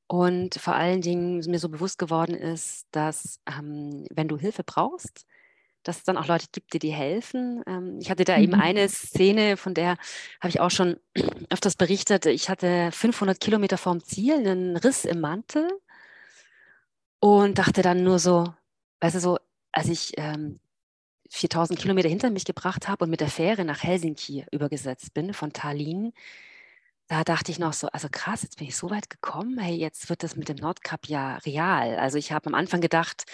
[0.05, 5.25] Und vor allen Dingen mir so bewusst geworden ist, dass ähm, wenn du Hilfe brauchst,
[5.81, 7.63] dass es dann auch Leute gibt, die dir helfen.
[7.65, 8.43] Ähm, ich hatte da mhm.
[8.43, 9.97] eben eine Szene, von der
[10.39, 10.97] habe ich auch schon
[11.49, 12.27] öfters berichtet.
[12.27, 15.67] Ich hatte 500 Kilometer vorm Ziel einen Riss im Mantel
[17.19, 18.53] und dachte dann nur so,
[18.99, 19.39] weißt du, so,
[19.71, 20.59] als ich ähm,
[21.29, 25.53] 4000 Kilometer hinter mich gebracht habe und mit der Fähre nach Helsinki übergesetzt bin von
[25.53, 26.13] Tallinn,
[27.07, 30.09] da dachte ich noch so, also krass, jetzt bin ich so weit gekommen, hey, jetzt
[30.09, 31.97] wird das mit dem Nordcup ja real.
[31.97, 33.25] Also ich habe am Anfang gedacht,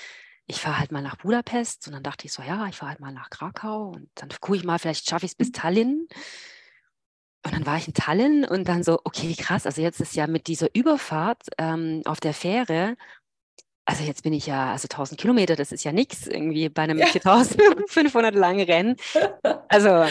[0.46, 3.00] ich fahre halt mal nach Budapest und dann dachte ich so, ja, ich fahre halt
[3.00, 5.54] mal nach Krakau und dann gucke ich mal, vielleicht schaffe ich es bis mhm.
[5.54, 6.08] Tallinn.
[7.46, 10.28] Und dann war ich in Tallinn und dann so, okay, krass, also jetzt ist ja
[10.28, 12.96] mit dieser Überfahrt ähm, auf der Fähre
[13.86, 16.98] also jetzt bin ich ja, also 1000 Kilometer, das ist ja nichts irgendwie bei einem
[16.98, 17.08] ja.
[17.08, 18.96] 4500 langen Rennen.
[19.68, 20.06] Also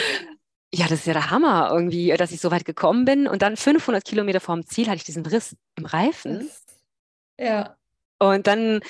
[0.75, 3.57] ja, das ist ja der Hammer irgendwie, dass ich so weit gekommen bin und dann
[3.57, 6.49] 500 Kilometer vorm Ziel hatte ich diesen Riss im Reifen.
[7.39, 7.75] Ja.
[8.17, 8.81] Und dann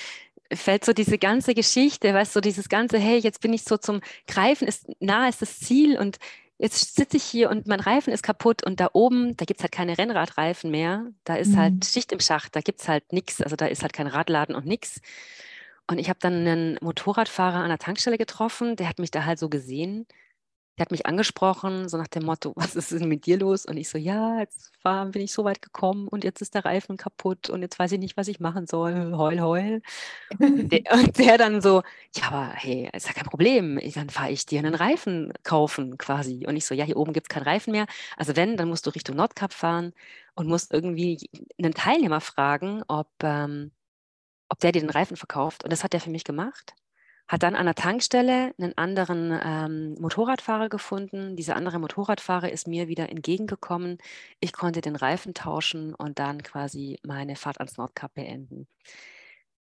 [0.53, 3.77] fällt so diese ganze Geschichte, weißt du, so dieses ganze, hey, jetzt bin ich so
[3.77, 6.19] zum Greifen, ist nah ist das Ziel und
[6.57, 9.63] jetzt sitze ich hier und mein Reifen ist kaputt und da oben, da gibt es
[9.63, 11.07] halt keine Rennradreifen mehr.
[11.23, 11.77] Da ist halt mhm.
[11.77, 13.41] halt Schicht im Schacht, da gibt es halt nichts.
[13.41, 15.01] Also da ist halt kein Radladen und nichts.
[15.89, 19.39] Und ich habe dann einen Motorradfahrer an der Tankstelle getroffen, der hat mich da halt
[19.39, 20.07] so gesehen
[20.77, 23.65] der hat mich angesprochen, so nach dem Motto, was ist denn mit dir los?
[23.65, 26.65] Und ich so, ja, jetzt war, bin ich so weit gekommen und jetzt ist der
[26.65, 29.13] Reifen kaputt und jetzt weiß ich nicht, was ich machen soll.
[29.15, 29.81] Heul, heul.
[30.39, 31.83] und, der, und der dann so,
[32.15, 33.79] ja, aber hey, ist ja kein Problem.
[33.93, 36.45] Dann fahre ich dir einen Reifen kaufen quasi.
[36.47, 37.85] Und ich so, ja, hier oben gibt es keinen Reifen mehr.
[38.17, 39.93] Also wenn, dann musst du Richtung Nordkap fahren
[40.35, 43.71] und musst irgendwie einen Teilnehmer fragen, ob, ähm,
[44.49, 45.63] ob der dir den Reifen verkauft.
[45.63, 46.73] Und das hat er für mich gemacht
[47.27, 51.35] hat dann an der Tankstelle einen anderen ähm, Motorradfahrer gefunden.
[51.35, 53.97] Dieser andere Motorradfahrer ist mir wieder entgegengekommen.
[54.39, 58.67] Ich konnte den Reifen tauschen und dann quasi meine Fahrt ans Nordkap beenden.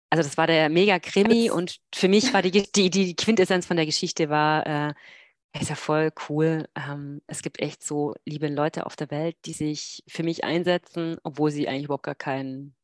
[0.09, 3.85] Also das war der Mega-Krimi und für mich war die, die, die Quintessenz von der
[3.85, 4.93] Geschichte war, äh,
[5.59, 6.69] ist ja voll cool.
[6.75, 11.17] Ähm, es gibt echt so liebe Leute auf der Welt, die sich für mich einsetzen,
[11.23, 12.75] obwohl sie eigentlich überhaupt gar keinen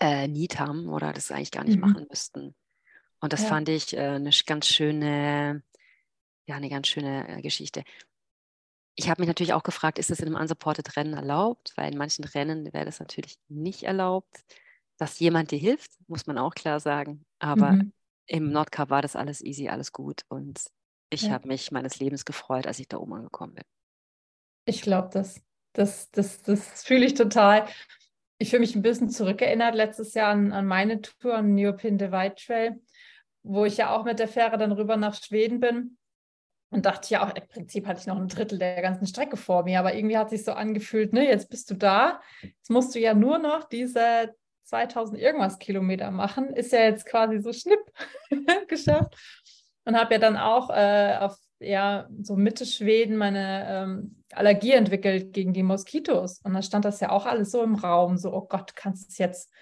[0.00, 1.82] äh, Need haben oder das eigentlich gar nicht mhm.
[1.82, 2.54] machen müssten.
[3.20, 3.48] Und das ja.
[3.48, 5.62] fand ich äh, eine ganz schöne,
[6.46, 7.84] ja, eine ganz schöne äh, Geschichte.
[8.96, 11.72] Ich habe mich natürlich auch gefragt, ist das in einem unsupported Rennen erlaubt?
[11.76, 14.44] Weil in manchen Rennen wäre das natürlich nicht erlaubt.
[14.98, 17.24] Dass jemand dir hilft, muss man auch klar sagen.
[17.38, 17.92] Aber mhm.
[18.26, 20.22] im Nordcup war das alles easy, alles gut.
[20.28, 20.60] Und
[21.10, 21.30] ich ja.
[21.30, 23.64] habe mich meines Lebens gefreut, als ich da oben angekommen bin.
[24.66, 25.40] Ich glaube, das,
[25.72, 27.66] das, das, das fühle ich total.
[28.38, 32.34] Ich fühle mich ein bisschen zurückerinnert letztes Jahr an, an meine Tour, an European Divide
[32.34, 32.80] Trail
[33.42, 35.96] wo ich ja auch mit der Fähre dann rüber nach Schweden bin.
[36.72, 39.64] Und dachte ja auch, im Prinzip hatte ich noch ein Drittel der ganzen Strecke vor
[39.64, 43.00] mir, aber irgendwie hat sich so angefühlt, ne, jetzt bist du da, jetzt musst du
[43.00, 44.32] ja nur noch diese
[44.64, 47.80] 2000 irgendwas Kilometer machen, ist ja jetzt quasi so schnipp
[48.68, 49.16] geschafft.
[49.84, 55.32] und habe ja dann auch äh, auf ja, so Mitte Schweden meine ähm, Allergie entwickelt
[55.32, 56.40] gegen die Moskitos.
[56.42, 59.08] Und da stand das ja auch alles so im Raum, so, oh Gott, kannst du
[59.10, 59.52] es jetzt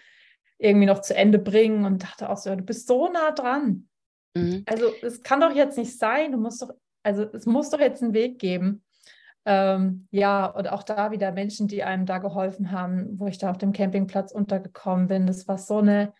[0.58, 3.88] irgendwie noch zu Ende bringen und dachte auch so, du bist so nah dran.
[4.34, 4.64] Mhm.
[4.66, 6.70] Also es kann doch jetzt nicht sein, du musst doch,
[7.02, 8.84] also es muss doch jetzt einen Weg geben.
[9.44, 13.50] Ähm, ja, und auch da wieder Menschen, die einem da geholfen haben, wo ich da
[13.50, 15.26] auf dem Campingplatz untergekommen bin.
[15.26, 16.12] Das war so eine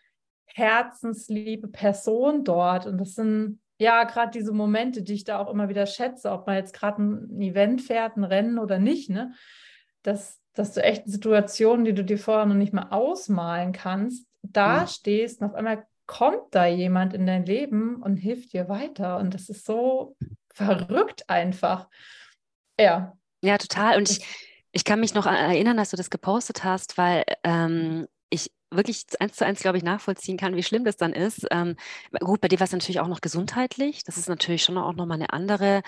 [0.46, 2.87] herzensliebe Person dort.
[2.87, 6.46] Und das sind ja gerade diese Momente, die ich da auch immer wieder schätze, ob
[6.46, 9.33] man jetzt gerade ein Event fährt, ein Rennen oder nicht, ne?
[10.03, 14.83] Dass, dass du echt Situationen, die du dir vorher noch nicht mal ausmalen kannst, da
[14.83, 14.87] mhm.
[14.87, 19.19] stehst und auf einmal kommt da jemand in dein Leben und hilft dir weiter.
[19.19, 20.17] Und das ist so
[20.55, 21.89] verrückt einfach.
[22.81, 23.17] Ja.
[23.43, 23.99] Ja, total.
[23.99, 24.27] Und ich,
[24.73, 29.37] ich kann mich noch erinnern, dass du das gepostet hast, weil ähm, ich wirklich eins
[29.37, 31.47] zu eins, glaube ich, nachvollziehen kann, wie schlimm das dann ist.
[31.51, 31.77] Ähm,
[32.21, 34.05] gut, bei dir war es natürlich auch noch gesundheitlich.
[34.05, 35.83] Das ist natürlich schon auch nochmal eine andere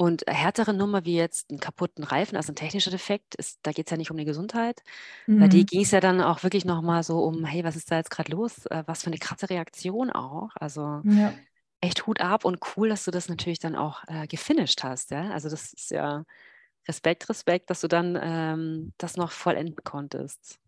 [0.00, 3.86] und härtere Nummer wie jetzt einen kaputten Reifen, also ein technischer Defekt, ist, da geht
[3.86, 4.82] es ja nicht um die Gesundheit.
[5.26, 5.40] Mhm.
[5.40, 7.98] Bei dir ging es ja dann auch wirklich nochmal so um, hey, was ist da
[7.98, 8.64] jetzt gerade los?
[8.70, 10.52] Äh, was für eine krasse Reaktion auch.
[10.54, 11.34] Also ja.
[11.82, 15.10] echt Hut ab und cool, dass du das natürlich dann auch äh, gefinisht hast.
[15.10, 15.32] Ja?
[15.32, 16.24] Also das ist ja
[16.88, 20.58] Respekt, Respekt, dass du dann ähm, das noch vollenden konntest.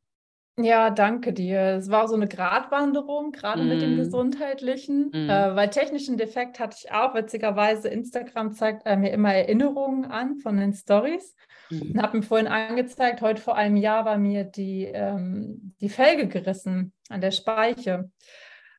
[0.59, 1.61] Ja, danke dir.
[1.79, 3.97] Es war so eine Gratwanderung, gerade mit dem mhm.
[3.97, 5.31] Gesundheitlichen, Mm.
[5.31, 7.15] äh, weil technischen Defekt hatte ich auch.
[7.15, 11.35] Witzigerweise, Instagram zeigt äh, mir immer Erinnerungen an von den Stories.
[11.71, 11.81] Mm.
[11.81, 16.29] Und habe mir vorhin angezeigt, heute vor einem Jahr war mir die, ähm, die Felge
[16.29, 18.11] gerissen an der Speiche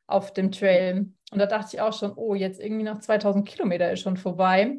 [0.06, 1.08] auf dem Trail.
[1.32, 4.76] Und da dachte ich auch schon, oh, jetzt irgendwie nach 2000 Kilometer ist schon vorbei.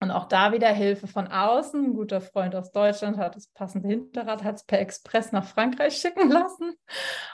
[0.00, 1.86] Und auch da wieder Hilfe von außen.
[1.86, 5.96] Ein guter Freund aus Deutschland hat das passende Hinterrad, hat es per Express nach Frankreich
[5.96, 6.74] schicken lassen.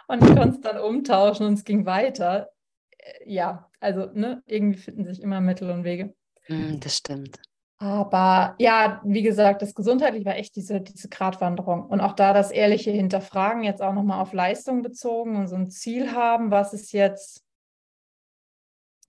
[0.08, 2.50] Und ich konnte es dann umtauschen und es ging weiter.
[2.96, 6.14] Äh, ja, also ne, irgendwie finden sich immer Mittel und Wege.
[6.48, 7.38] Mm, das stimmt.
[7.78, 11.84] Aber ja, wie gesagt, das gesundheitlich war echt diese, diese Gratwanderung.
[11.84, 15.68] Und auch da das ehrliche Hinterfragen, jetzt auch nochmal auf Leistung bezogen und so ein
[15.70, 17.43] Ziel haben, was ist jetzt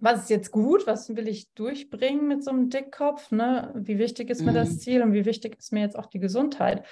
[0.06, 3.72] was ist jetzt gut, was will ich durchbringen mit so einem Dickkopf, ne?
[3.76, 4.78] Wie wichtig ist mir das mhm.
[4.78, 6.86] Ziel und wie wichtig ist mir jetzt auch die Gesundheit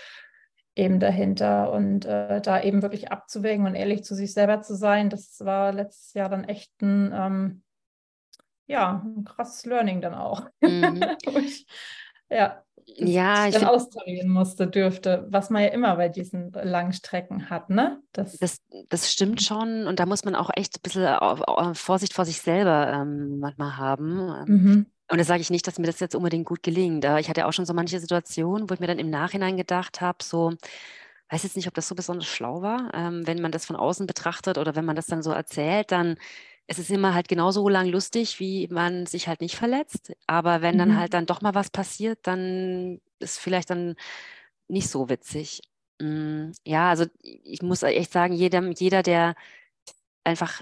[0.76, 5.12] eben dahinter und äh, da eben wirklich abzuwägen und ehrlich zu sich selber zu sein,
[5.12, 7.63] das war letztes Jahr dann echt ein, ähm,
[8.65, 10.49] ja, ein krasses Learning dann auch.
[10.62, 11.06] Mhm.
[12.32, 17.69] ja, ja, ich dann austarieren musste, dürfte, was man ja immer bei diesen Langstrecken hat,
[17.69, 18.02] ne?
[18.12, 22.26] Das, das, das stimmt schon und da muss man auch echt ein bisschen Vorsicht vor
[22.26, 24.43] sich selber ähm, manchmal haben.
[24.48, 24.86] Mhm.
[25.10, 27.06] Und da sage ich nicht, dass mir das jetzt unbedingt gut gelingt.
[27.19, 30.24] Ich hatte auch schon so manche Situationen, wo ich mir dann im Nachhinein gedacht habe,
[30.24, 30.54] so,
[31.30, 34.08] weiß jetzt nicht, ob das so besonders schlau war, ähm, wenn man das von außen
[34.08, 36.15] betrachtet oder wenn man das dann so erzählt, dann
[36.67, 40.13] es ist immer halt genauso lang lustig, wie man sich halt nicht verletzt.
[40.28, 41.13] Aber wenn dann halt mhm.
[41.13, 43.95] dann doch mal was passiert, dann ist vielleicht dann
[44.67, 45.62] nicht so witzig.
[45.99, 49.36] Mm, ja, also ich muss echt sagen, jeder, jeder, der
[50.23, 50.62] einfach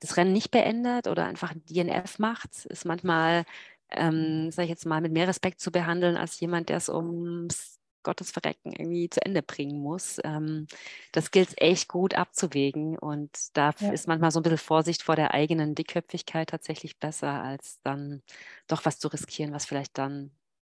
[0.00, 3.44] das Rennen nicht beendet oder einfach DNF macht, ist manchmal,
[3.90, 7.78] ähm, sage ich jetzt mal, mit mehr Respekt zu behandeln als jemand, der es ums
[8.06, 10.20] Gottes Verrecken irgendwie zu Ende bringen muss.
[10.22, 10.68] Ähm,
[11.10, 13.92] das gilt es echt gut abzuwägen und da ja.
[13.92, 18.22] ist manchmal so ein bisschen Vorsicht vor der eigenen Dickköpfigkeit tatsächlich besser, als dann
[18.68, 20.30] doch was zu riskieren, was vielleicht dann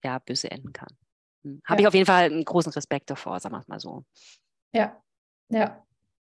[0.04, 0.98] ja böse enden kann.
[1.44, 1.62] Hm.
[1.66, 1.84] Habe ja.
[1.84, 4.06] ich auf jeden Fall einen großen Respekt davor, sagen wir es mal so.
[4.74, 5.02] Ja,
[5.50, 5.86] ja.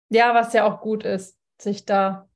[0.10, 2.28] Ja, was ja auch gut ist, sich da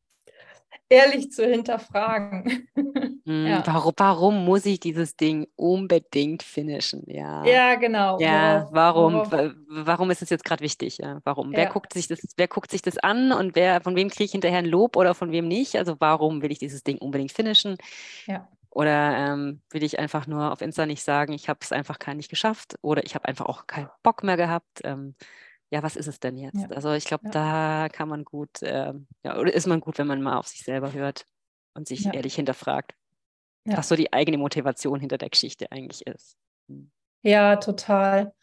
[0.92, 2.68] ehrlich zu hinterfragen.
[3.24, 3.64] Mm, ja.
[3.68, 7.04] warum, warum, muss ich dieses Ding unbedingt finishen?
[7.06, 8.20] Ja, ja genau.
[8.20, 9.54] Ja, warum, worauf?
[9.68, 10.98] warum ist es jetzt gerade wichtig?
[10.98, 11.52] Ja, warum?
[11.52, 11.60] Ja.
[11.60, 14.32] Wer, guckt sich das, wer guckt sich das an und wer, von wem kriege ich
[14.32, 15.76] hinterher ein Lob oder von wem nicht?
[15.76, 17.78] Also warum will ich dieses Ding unbedingt finishen?
[18.26, 18.48] Ja.
[18.72, 22.16] Oder ähm, will ich einfach nur auf Insta nicht sagen, ich habe es einfach gar
[22.16, 24.82] nicht geschafft oder ich habe einfach auch keinen Bock mehr gehabt.
[24.84, 25.14] Ähm,
[25.72, 26.60] ja, was ist es denn jetzt?
[26.60, 26.68] Ja.
[26.76, 27.32] Also ich glaube, ja.
[27.32, 30.64] da kann man gut, äh, ja, oder ist man gut, wenn man mal auf sich
[30.64, 31.26] selber hört
[31.74, 32.14] und sich ja.
[32.14, 32.94] ehrlich hinterfragt,
[33.64, 36.36] was so die eigene Motivation hinter der Geschichte eigentlich ist.
[36.68, 36.92] Hm.
[37.24, 38.34] Ja, total.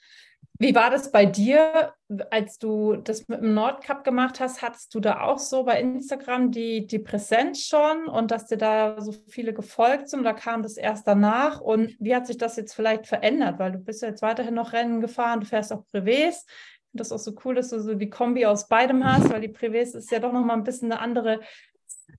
[0.60, 1.92] Wie war das bei dir,
[2.30, 4.62] als du das mit dem Nordcup gemacht hast?
[4.62, 9.00] Hattest du da auch so bei Instagram die, die Präsenz schon und dass dir da
[9.00, 10.20] so viele gefolgt sind?
[10.20, 11.60] Oder kam das erst danach?
[11.60, 13.58] Und wie hat sich das jetzt vielleicht verändert?
[13.58, 16.44] Weil du bist ja jetzt weiterhin noch Rennen gefahren, du fährst auch Privés
[16.90, 19.48] finde das auch so cool, dass du so die Kombi aus beidem hast, weil die
[19.48, 21.40] Privés ist ja doch nochmal ein bisschen eine andere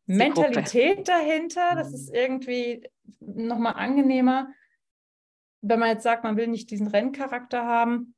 [0.06, 1.76] Mentalität dahinter.
[1.76, 2.88] Das ist irgendwie
[3.20, 4.50] nochmal angenehmer,
[5.62, 8.16] wenn man jetzt sagt, man will nicht diesen Renncharakter haben,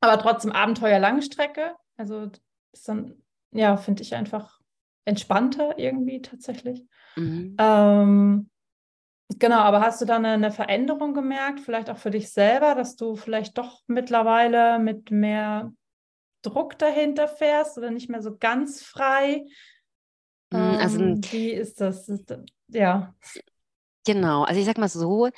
[0.00, 1.76] aber trotzdem Abenteuer Langstrecke.
[1.96, 2.30] Also
[2.72, 4.60] ist dann, ja, finde ich einfach
[5.04, 6.86] entspannter irgendwie tatsächlich.
[7.16, 7.56] Mhm.
[7.58, 8.50] Ähm,
[9.38, 13.16] genau, aber hast du dann eine, Veränderung gemerkt, vielleicht auch für dich selber, dass du
[13.16, 15.72] vielleicht doch mittlerweile mit mehr
[16.42, 19.44] Druck dahinter fährst oder nicht mehr so ganz frei?
[20.50, 22.10] Mhm, also, ähm, wie ist das?
[22.68, 23.14] Ja.
[24.04, 25.28] Genau, also ich sag mal so,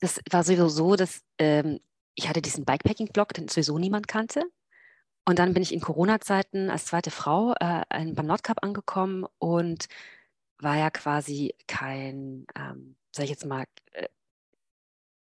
[0.00, 1.80] das war sowieso so, dass ähm,
[2.14, 4.44] ich hatte diesen Bikepacking-Blog, den sowieso niemand kannte.
[5.24, 9.86] Und dann bin ich in Corona-Zeiten als zweite Frau äh, beim Nordcup angekommen und
[10.62, 14.08] war ja quasi kein, ähm, sag ich jetzt mal, äh,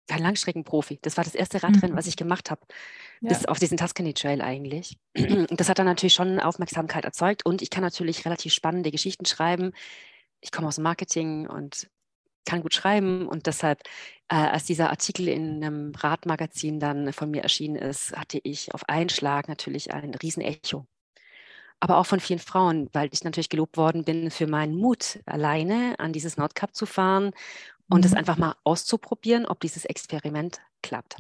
[0.08, 1.00] kein Langstreckenprofi.
[1.02, 1.98] Das war das erste Radrennen, mhm.
[1.98, 2.62] was ich gemacht habe,
[3.22, 3.30] ja.
[3.30, 4.98] bis auf diesen Tuscany Trail eigentlich.
[5.17, 9.26] Und das hat dann natürlich schon Aufmerksamkeit erzeugt und ich kann natürlich relativ spannende Geschichten
[9.26, 9.72] schreiben.
[10.41, 11.89] Ich komme aus dem Marketing und
[12.46, 13.84] kann gut schreiben und deshalb,
[14.28, 18.89] äh, als dieser Artikel in einem Radmagazin dann von mir erschienen ist, hatte ich auf
[18.89, 20.88] einen Schlag natürlich ein Riesenecho.
[21.82, 26.00] Aber auch von vielen Frauen, weil ich natürlich gelobt worden bin für meinen Mut, alleine
[26.00, 27.32] an dieses Nordcup zu fahren
[27.89, 28.17] und es mhm.
[28.17, 31.17] einfach mal auszuprobieren, ob dieses Experiment klappt.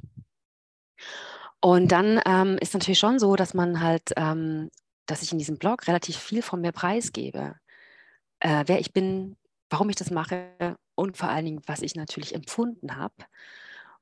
[1.59, 4.69] Und dann ähm, ist natürlich schon so, dass man halt, ähm,
[5.07, 7.55] dass ich in diesem Blog relativ viel von mir preisgebe.
[8.39, 9.37] Äh, wer ich bin,
[9.69, 13.15] warum ich das mache und vor allen Dingen, was ich natürlich empfunden habe.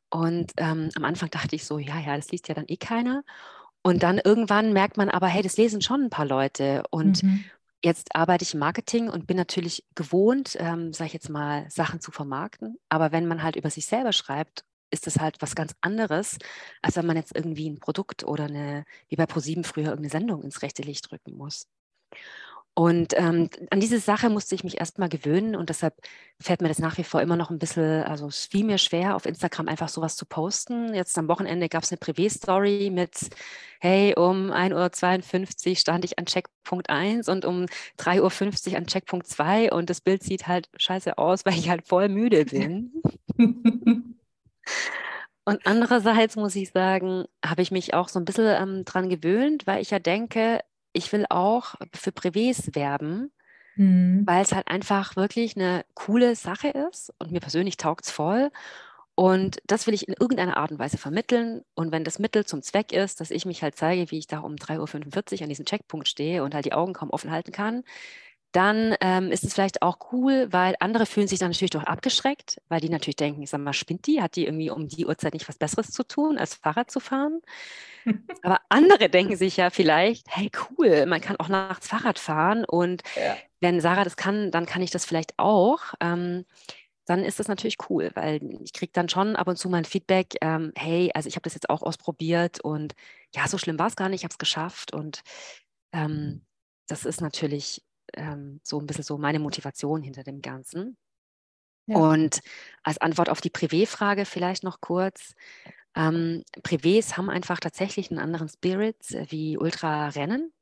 [0.10, 3.24] Und ähm, am Anfang dachte ich so, ja, ja, das liest ja dann eh keiner.
[3.90, 6.84] Und dann irgendwann merkt man aber, hey, das lesen schon ein paar Leute.
[6.92, 7.44] Und mhm.
[7.84, 12.00] jetzt arbeite ich im Marketing und bin natürlich gewohnt, ähm, sage ich jetzt mal, Sachen
[12.00, 12.78] zu vermarkten.
[12.88, 16.38] Aber wenn man halt über sich selber schreibt, ist das halt was ganz anderes,
[16.84, 20.44] als wenn man jetzt irgendwie ein Produkt oder eine, wie bei ProSieben früher, irgendeine Sendung
[20.44, 21.68] ins rechte Licht drücken muss.
[22.80, 25.96] Und ähm, an diese Sache musste ich mich erstmal gewöhnen und deshalb
[26.40, 29.18] fällt mir das nach wie vor immer noch ein bisschen, also es fiel mir schwer,
[29.18, 30.94] auf Instagram einfach sowas zu posten.
[30.94, 33.32] Jetzt am Wochenende gab es eine Privé-Story mit,
[33.82, 37.66] hey, um 1.52 Uhr stand ich an Checkpunkt 1 und um
[37.98, 41.86] 3.50 Uhr an Checkpunkt 2 und das Bild sieht halt scheiße aus, weil ich halt
[41.86, 42.94] voll müde bin.
[45.46, 49.66] Und andererseits muss ich sagen, habe ich mich auch so ein bisschen ähm, dran gewöhnt,
[49.66, 50.60] weil ich ja denke,
[51.00, 53.32] ich will auch für Privés werben,
[53.76, 54.24] mhm.
[54.26, 58.52] weil es halt einfach wirklich eine coole Sache ist und mir persönlich taugt es voll.
[59.16, 61.66] Und das will ich in irgendeiner Art und Weise vermitteln.
[61.74, 64.40] Und wenn das Mittel zum Zweck ist, dass ich mich halt zeige, wie ich da
[64.40, 67.84] um 3.45 Uhr an diesem Checkpunkt stehe und halt die Augen kaum offen halten kann,
[68.52, 72.60] dann ähm, ist es vielleicht auch cool, weil andere fühlen sich dann natürlich doch abgeschreckt,
[72.68, 74.22] weil die natürlich denken, ich sag mal, spinnt die?
[74.22, 77.42] Hat die irgendwie um die Uhrzeit nicht was Besseres zu tun, als Fahrrad zu fahren?
[78.42, 83.04] Aber andere denken sich ja vielleicht, hey cool, man kann auch nachts Fahrrad fahren und
[83.16, 83.38] ja.
[83.60, 85.82] wenn Sarah das kann, dann kann ich das vielleicht auch.
[86.00, 86.46] Ähm,
[87.06, 90.36] dann ist das natürlich cool, weil ich kriege dann schon ab und zu mein Feedback,
[90.42, 92.94] ähm, hey, also ich habe das jetzt auch ausprobiert und
[93.34, 95.22] ja, so schlimm war es gar nicht, ich habe es geschafft und
[95.92, 96.46] ähm,
[96.88, 97.84] das ist natürlich
[98.16, 100.98] ähm, so ein bisschen so meine Motivation hinter dem Ganzen.
[101.86, 101.98] Ja.
[101.98, 102.42] Und
[102.84, 105.34] als Antwort auf die Privé-Frage vielleicht noch kurz.
[105.96, 110.54] Ähm, Privés haben einfach tatsächlich einen anderen Spirit äh, wie Ultra-Rennen,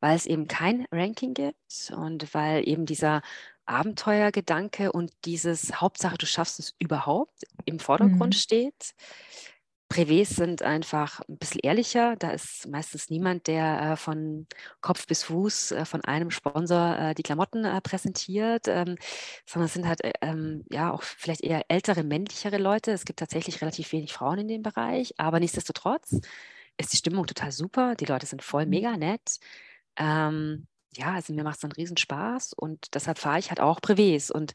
[0.00, 3.20] weil es eben kein Ranking gibt und weil eben dieser
[3.66, 8.38] Abenteuergedanke und dieses Hauptsache, du schaffst es überhaupt im Vordergrund mhm.
[8.38, 8.94] steht.
[9.92, 12.16] Privés sind einfach ein bisschen ehrlicher.
[12.16, 14.46] Da ist meistens niemand, der äh, von
[14.80, 18.96] Kopf bis Fuß äh, von einem Sponsor äh, die Klamotten äh, präsentiert, ähm,
[19.44, 22.92] sondern es sind halt äh, ähm, ja auch vielleicht eher ältere, männlichere Leute.
[22.92, 26.20] Es gibt tatsächlich relativ wenig Frauen in dem Bereich, aber nichtsdestotrotz
[26.78, 27.94] ist die Stimmung total super.
[27.94, 28.70] Die Leute sind voll mhm.
[28.70, 29.40] mega nett.
[29.96, 33.80] Ähm, ja, also mir macht es dann riesen Spaß und deshalb fahre ich halt auch
[33.80, 34.54] Privés und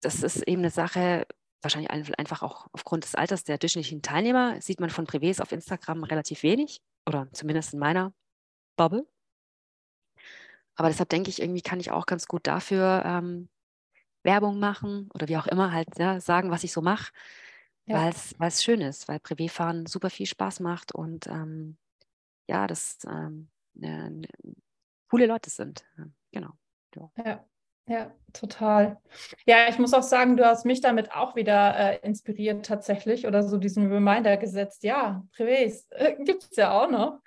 [0.00, 1.24] das ist eben eine Sache,
[1.64, 6.04] wahrscheinlich einfach auch aufgrund des Alters der durchschnittlichen Teilnehmer, sieht man von Privés auf Instagram
[6.04, 8.12] relativ wenig oder zumindest in meiner
[8.76, 9.06] Bubble.
[10.76, 13.48] Aber deshalb denke ich, irgendwie kann ich auch ganz gut dafür ähm,
[14.22, 17.12] Werbung machen oder wie auch immer halt ja, sagen, was ich so mache,
[17.86, 18.12] ja.
[18.38, 21.76] weil es schön ist, weil Privéfahren super viel Spaß macht und ähm,
[22.48, 24.28] ja, das ähm, ne, ne,
[25.08, 25.84] coole Leute sind.
[26.32, 26.52] Genau.
[27.16, 27.44] Ja.
[27.86, 28.10] Ja.
[28.34, 28.98] Total.
[29.46, 33.44] Ja, ich muss auch sagen, du hast mich damit auch wieder äh, inspiriert tatsächlich oder
[33.44, 34.82] so diesen Reminder gesetzt.
[34.82, 37.20] Ja, Privés äh, gibt es ja auch noch,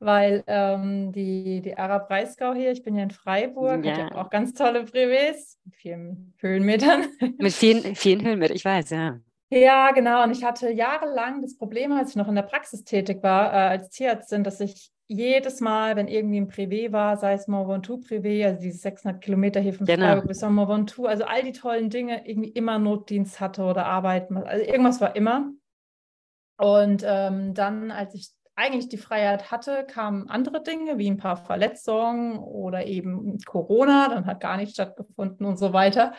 [0.00, 3.92] weil ähm, die, die Arab Breisgau hier, ich bin ja in Freiburg, ja.
[3.92, 7.06] hat ja auch ganz tolle Privés mit vielen Höhenmetern.
[7.38, 9.18] Mit vielen, vielen Höhenmetern, ich weiß, ja.
[9.48, 10.22] Ja, genau.
[10.22, 13.56] Und ich hatte jahrelang das Problem, als ich noch in der Praxis tätig war, äh,
[13.70, 17.98] als Tierärztin, dass ich jedes Mal, wenn irgendwie ein Privé war, sei es Mont Ventoux
[17.98, 20.06] Privé, also diese 600 Kilometer hier von genau.
[20.06, 24.36] Freiburg bis Mont Ventoux, also all die tollen Dinge, irgendwie immer Notdienst hatte oder arbeiten,
[24.36, 25.50] also irgendwas war immer.
[26.58, 31.38] Und ähm, dann, als ich eigentlich die Freiheit hatte, kamen andere Dinge wie ein paar
[31.38, 36.12] Verletzungen oder eben Corona, dann hat gar nichts stattgefunden und so weiter.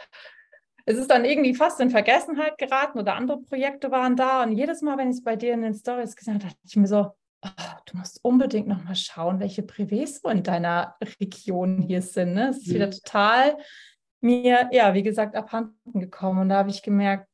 [0.85, 4.43] Es ist dann irgendwie fast in Vergessenheit geraten oder andere Projekte waren da.
[4.43, 6.75] Und jedes Mal, wenn ich es bei dir in den Stories gesehen habe, dachte ich
[6.75, 7.11] mir so,
[7.85, 12.33] du musst unbedingt nochmal schauen, welche Privés so in deiner Region hier sind.
[12.33, 12.49] Ne?
[12.49, 12.73] Es ist mhm.
[12.73, 13.57] wieder total
[14.21, 16.41] mir, ja, wie gesagt, abhanden gekommen.
[16.41, 17.27] Und da habe ich gemerkt,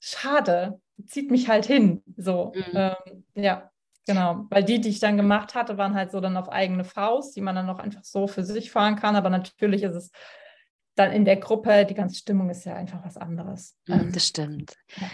[0.00, 2.02] schade, zieht mich halt hin.
[2.16, 2.72] So, mhm.
[2.74, 3.70] ähm, ja,
[4.06, 4.46] genau.
[4.50, 7.40] Weil die, die ich dann gemacht hatte, waren halt so dann auf eigene Faust, die
[7.40, 9.16] man dann noch einfach so für sich fahren kann.
[9.16, 10.10] Aber natürlich ist es
[10.94, 13.76] dann in der Gruppe, die ganze Stimmung ist ja einfach was anderes.
[13.86, 14.74] Mhm, ähm, das stimmt.
[14.96, 15.08] Ja.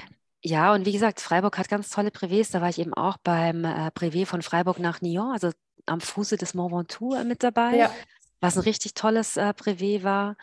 [0.46, 2.52] Ja, und wie gesagt, Freiburg hat ganz tolle Privés.
[2.52, 5.50] Da war ich eben auch beim äh, Privé von Freiburg nach Nyon, also
[5.86, 7.90] am Fuße des Mont Ventoux äh, mit dabei, ja.
[8.40, 10.36] was ein richtig tolles äh, Privé war.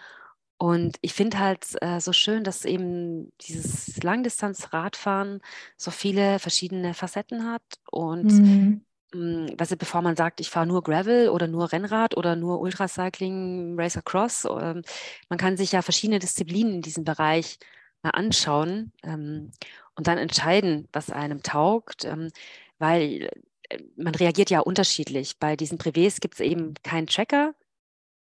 [0.57, 5.39] Und ich finde halt äh, so schön, dass eben dieses Langdistanz-Radfahren
[5.77, 7.61] so viele verschiedene Facetten hat.
[7.91, 8.85] Und mhm.
[9.13, 12.35] mh, hm, weißt du, bevor man sagt, ich fahre nur Gravel oder nur Rennrad oder
[12.35, 14.81] nur Ultracycling, Racer Cross, äh,
[15.29, 17.59] man kann sich ja verschiedene Disziplinen in diesem Bereich
[18.03, 18.91] mal anschauen.
[19.03, 19.51] Ähm,
[19.95, 22.31] und dann entscheiden, was einem taugt, ähm,
[22.79, 23.29] weil
[23.69, 25.37] äh, man reagiert ja unterschiedlich.
[25.39, 27.53] Bei diesen Privés gibt es eben keinen Tracker.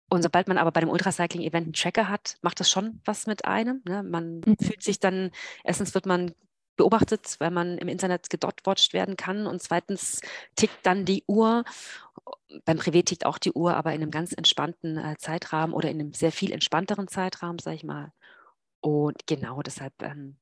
[0.10, 3.46] Und sobald man aber bei dem Ultracycling-Event einen Tracker hat, macht das schon was mit
[3.46, 3.82] einem.
[3.88, 4.02] Ne?
[4.02, 4.58] Man mhm.
[4.60, 5.32] fühlt sich dann,
[5.64, 6.34] erstens wird man
[6.78, 9.46] beobachtet, weil man im Internet gedotwatcht werden kann.
[9.46, 10.22] Und zweitens
[10.56, 11.64] tickt dann die Uhr.
[12.66, 16.00] Beim Privé tickt auch die Uhr, aber in einem ganz entspannten äh, Zeitrahmen oder in
[16.00, 18.12] einem sehr viel entspannteren Zeitrahmen, sage ich mal.
[18.82, 20.38] Und genau deshalb ähm,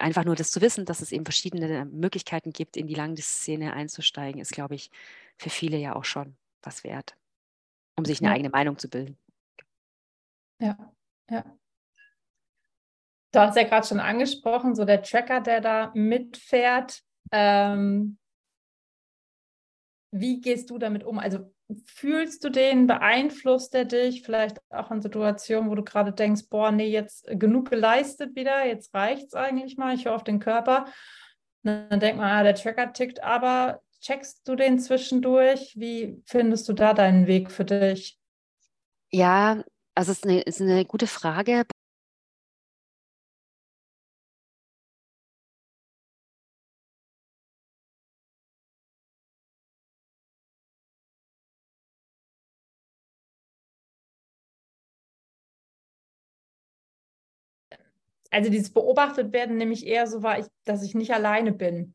[0.00, 4.40] einfach nur das zu wissen, dass es eben verschiedene Möglichkeiten gibt, in die Langdiszene einzusteigen,
[4.40, 4.90] ist, glaube ich,
[5.36, 7.16] für viele ja auch schon was wert,
[7.96, 8.34] um sich eine ja.
[8.34, 9.16] eigene Meinung zu bilden.
[10.60, 10.76] Ja,
[11.30, 11.44] ja.
[13.32, 17.02] Du hast ja gerade schon angesprochen, so der Tracker, der da mitfährt.
[17.30, 18.18] Ähm,
[20.12, 21.18] wie gehst du damit um?
[21.18, 21.52] Also
[21.84, 26.70] fühlst du den, beeinflusst er dich vielleicht auch in Situationen, wo du gerade denkst, boah,
[26.72, 30.86] nee, jetzt genug geleistet wieder, jetzt reicht es eigentlich mal, ich höre auf den Körper.
[31.62, 35.74] dann denkt man, ah, der Tracker tickt, aber checkst du den zwischendurch?
[35.76, 38.18] Wie findest du da deinen Weg für dich?
[39.10, 39.62] Ja,
[39.94, 41.64] also es ist eine, ist eine gute Frage.
[58.30, 61.94] Also dieses beobachtet werden nämlich eher so war, ich, dass ich nicht alleine bin.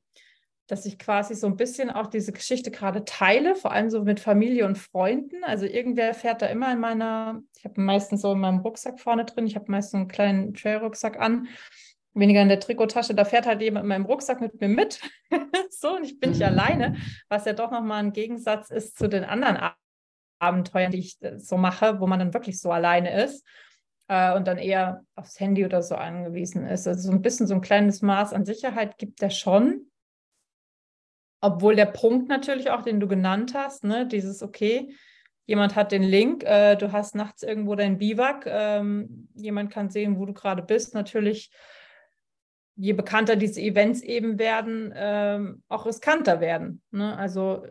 [0.67, 4.19] Dass ich quasi so ein bisschen auch diese Geschichte gerade teile, vor allem so mit
[4.19, 5.43] Familie und Freunden.
[5.43, 9.25] Also irgendwer fährt da immer in meiner, ich habe meistens so in meinem Rucksack vorne
[9.25, 11.47] drin, ich habe meistens so einen kleinen Trail-Rucksack an,
[12.13, 15.01] weniger in der Trikotasche, da fährt halt jemand in meinem Rucksack mit mir mit.
[15.69, 16.47] so, und ich bin nicht mhm.
[16.47, 16.95] alleine,
[17.29, 19.71] was ja doch nochmal ein Gegensatz ist zu den anderen
[20.39, 23.45] Abenteuern, die ich äh, so mache, wo man dann wirklich so alleine ist
[24.07, 26.87] äh, und dann eher aufs Handy oder so angewiesen ist.
[26.87, 29.91] Also so ein bisschen so ein kleines Maß an Sicherheit gibt er schon.
[31.41, 34.95] Obwohl der Punkt natürlich auch, den du genannt hast, ne, dieses, okay,
[35.45, 40.17] jemand hat den Link, äh, du hast nachts irgendwo dein Biwak, ähm, jemand kann sehen,
[40.17, 40.95] wo du gerade bist.
[40.95, 41.51] Natürlich,
[42.75, 46.81] je bekannter diese Events eben werden, ähm, auch riskanter werden.
[46.91, 47.15] Ne?
[47.17, 47.65] Also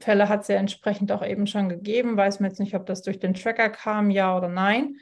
[0.00, 2.16] Fälle hat es ja entsprechend auch eben schon gegeben.
[2.16, 4.96] Weiß man jetzt nicht, ob das durch den Tracker kam, ja oder nein.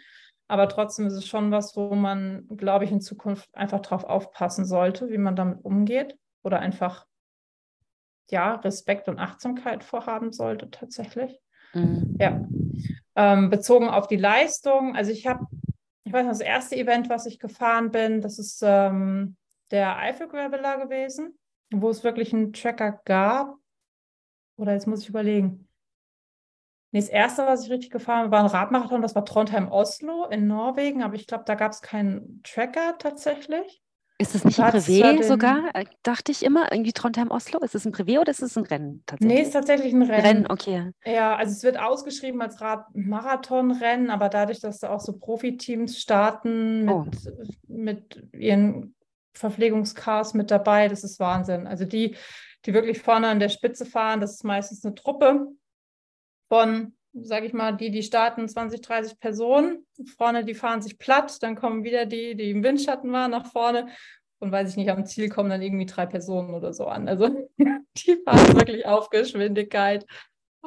[0.53, 4.67] Aber trotzdem ist es schon was, wo man, glaube ich, in Zukunft einfach drauf aufpassen
[4.67, 7.07] sollte, wie man damit umgeht oder einfach
[8.29, 11.41] ja, Respekt und Achtsamkeit vorhaben sollte tatsächlich.
[11.73, 12.19] Mhm.
[12.21, 12.47] Ja.
[13.17, 15.47] Ähm, bezogen auf die Leistung, also ich habe,
[16.05, 19.37] ich weiß noch, das erste Event, was ich gefahren bin, das ist ähm,
[19.71, 21.39] der Eifel Graveler gewesen,
[21.73, 23.57] wo es wirklich einen Tracker gab.
[24.59, 25.67] Oder jetzt muss ich überlegen.
[26.93, 29.01] Nee, das erste, was ich richtig gefahren habe, war ein Radmarathon.
[29.01, 33.83] Das war Trondheim-Oslo in Norwegen, aber ich glaube, da gab es keinen Tracker tatsächlich.
[34.19, 35.75] Ist es nicht ein Privé sogar?
[35.75, 37.61] Äh, dachte ich immer, irgendwie Trondheim-Oslo.
[37.61, 39.39] Ist es ein Privé oder ist es ein Rennen tatsächlich?
[39.39, 40.27] Nee, ist tatsächlich ein Rennen.
[40.27, 40.93] Rennen, okay.
[41.05, 46.85] Ja, also es wird ausgeschrieben als Radmarathonrennen, aber dadurch, dass da auch so Profiteams starten
[46.85, 47.07] mit, oh.
[47.67, 48.95] mit ihren
[49.33, 51.67] Verpflegungscars mit dabei, das ist Wahnsinn.
[51.67, 52.17] Also die,
[52.67, 55.49] die wirklich vorne an der Spitze fahren, das ist meistens eine Truppe
[56.53, 59.87] von, sage ich mal, die, die starten 20, 30 Personen.
[60.19, 63.89] Vorne, die fahren sich platt, dann kommen wieder die, die im Windschatten waren, nach vorne.
[64.39, 67.09] Und weiß ich nicht, am Ziel kommen dann irgendwie drei Personen oder so an.
[67.09, 67.29] Also
[67.59, 70.05] die fahren wirklich auf Geschwindigkeit.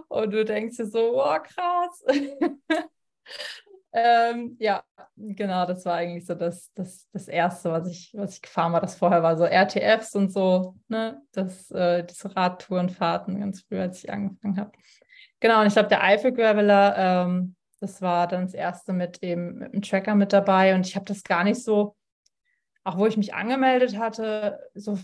[0.08, 2.04] Und du denkst dir so, oh krass.
[3.98, 4.84] Ähm, ja,
[5.16, 8.82] genau, das war eigentlich so das, das, das Erste, was ich, was ich gefahren war.
[8.82, 11.22] Das vorher war so RTFs und so, ne?
[11.32, 14.74] Das, äh, diese Radtourenfahrten ganz früh, als ich angefangen habe.
[15.46, 19.74] Genau, und ich glaube, der Eifel-Graveler, ähm, das war dann das erste mit eben mit
[19.74, 20.74] dem Tracker mit dabei.
[20.74, 21.96] Und ich habe das gar nicht so,
[22.84, 24.98] auch wo ich mich angemeldet hatte, so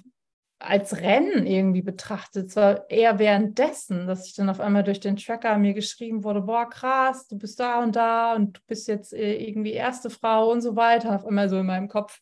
[0.57, 2.47] als Rennen irgendwie betrachtet.
[2.47, 6.41] Es war eher währenddessen, dass ich dann auf einmal durch den Tracker mir geschrieben wurde,
[6.41, 10.51] boah, krass, du bist da und da und du bist jetzt äh, irgendwie erste Frau
[10.51, 11.15] und so weiter.
[11.15, 12.19] Auf einmal so in meinem Kopf,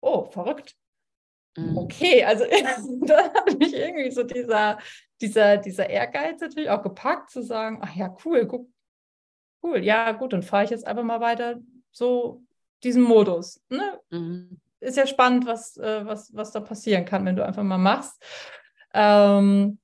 [0.00, 0.76] oh, verrückt.
[1.68, 1.78] Mhm.
[1.78, 2.44] Okay, also
[3.06, 4.78] da hat mich irgendwie so dieser,
[5.20, 8.68] dieser, dieser Ehrgeiz natürlich auch gepackt, zu sagen, ach ja, cool, guck,
[9.62, 12.42] cool, ja gut, dann fahre ich jetzt einfach mal weiter so
[12.82, 13.62] diesen Modus.
[13.68, 14.00] Ne?
[14.10, 17.78] Mhm ist ja spannend, was, äh, was, was da passieren kann, wenn du einfach mal
[17.78, 18.22] machst.
[18.94, 19.78] Ähm,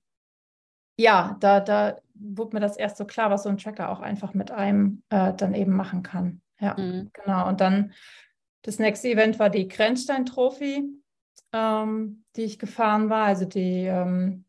[0.99, 4.33] ja, da, da wurde mir das erst so klar, was so ein Tracker auch einfach
[4.35, 6.41] mit einem äh, dann eben machen kann.
[6.59, 7.11] Ja, mhm.
[7.13, 7.47] genau.
[7.49, 7.93] Und dann
[8.63, 10.85] das nächste Event war die Grenzstein-Trophy,
[11.53, 13.27] ähm, die ich gefahren war.
[13.27, 14.45] Also die, ähm,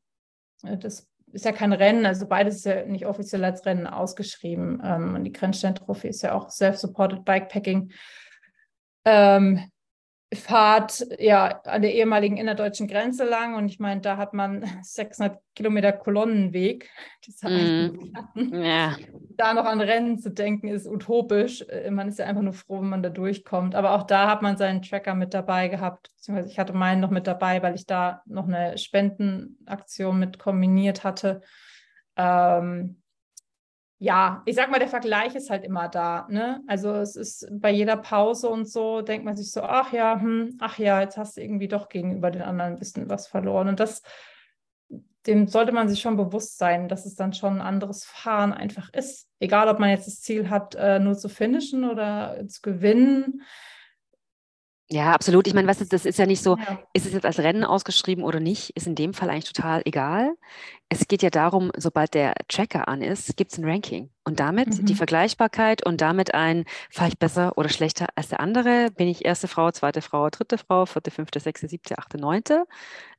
[0.62, 4.82] das ist ja kein Rennen, also beides ist ja nicht offiziell als Rennen ausgeschrieben.
[4.84, 7.92] Ähm, und die Grenzstein-Trophy ist ja auch Self-Supported Bikepacking.
[9.06, 9.70] Ähm,
[10.34, 15.40] Fahrt ja an der ehemaligen innerdeutschen Grenze lang und ich meine, da hat man 600
[15.56, 16.90] Kilometer Kolonnenweg.
[17.42, 18.64] Mm.
[18.64, 18.96] Ja.
[19.38, 21.62] Da noch an Rennen zu denken, ist utopisch.
[21.70, 23.74] Äh, man ist ja einfach nur froh, wenn man da durchkommt.
[23.74, 27.12] Aber auch da hat man seinen Tracker mit dabei gehabt, beziehungsweise ich hatte meinen noch
[27.12, 31.42] mit dabei, weil ich da noch eine Spendenaktion mit kombiniert hatte.
[32.18, 33.02] Ähm,
[34.00, 36.28] ja, ich sag mal, der Vergleich ist halt immer da.
[36.30, 36.62] Ne?
[36.68, 40.58] Also es ist bei jeder Pause und so, denkt man sich so, ach ja, hm,
[40.60, 43.68] ach ja, jetzt hast du irgendwie doch gegenüber den anderen ein bisschen was verloren.
[43.68, 44.04] Und das,
[45.26, 48.94] dem sollte man sich schon bewusst sein, dass es dann schon ein anderes Fahren einfach
[48.94, 49.28] ist.
[49.40, 53.42] Egal, ob man jetzt das Ziel hat, äh, nur zu finishen oder zu gewinnen.
[54.90, 55.48] Ja, absolut.
[55.48, 56.80] Ich meine, was ist, das ist ja nicht so, ja.
[56.94, 60.34] ist es jetzt als Rennen ausgeschrieben oder nicht, ist in dem Fall eigentlich total egal.
[60.88, 64.10] Es geht ja darum, sobald der Tracker an ist, gibt es ein Ranking.
[64.24, 64.86] Und damit mhm.
[64.86, 68.90] die Vergleichbarkeit und damit ein, fahre ich besser oder schlechter als der andere?
[68.92, 72.66] Bin ich erste Frau, zweite Frau, dritte Frau, vierte, fünfte, sechste, siebte, achte, neunte?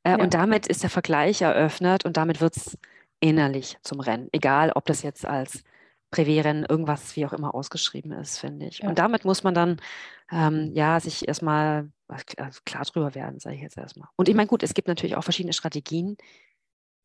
[0.04, 0.20] Äh, ja.
[0.20, 2.78] Und damit ist der Vergleich eröffnet und damit wird es
[3.20, 4.28] innerlich zum Rennen.
[4.32, 5.64] Egal, ob das jetzt als
[6.10, 8.78] Privé-Rennen, irgendwas wie auch immer ausgeschrieben ist, finde ich.
[8.78, 8.88] Ja.
[8.88, 9.80] Und damit muss man dann
[10.30, 14.08] ähm, ja sich erstmal also klar drüber werden, sage ich jetzt erstmal.
[14.16, 16.16] Und ich meine, gut, es gibt natürlich auch verschiedene Strategien,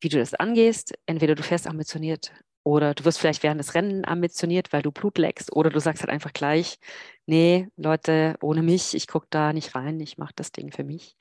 [0.00, 0.94] wie du das angehst.
[1.06, 2.32] Entweder du fährst ambitioniert
[2.62, 6.02] oder du wirst vielleicht während des Rennen ambitioniert, weil du Blut leckst, oder du sagst
[6.02, 6.78] halt einfach gleich,
[7.26, 11.16] nee, Leute, ohne mich, ich gucke da nicht rein, ich mache das Ding für mich.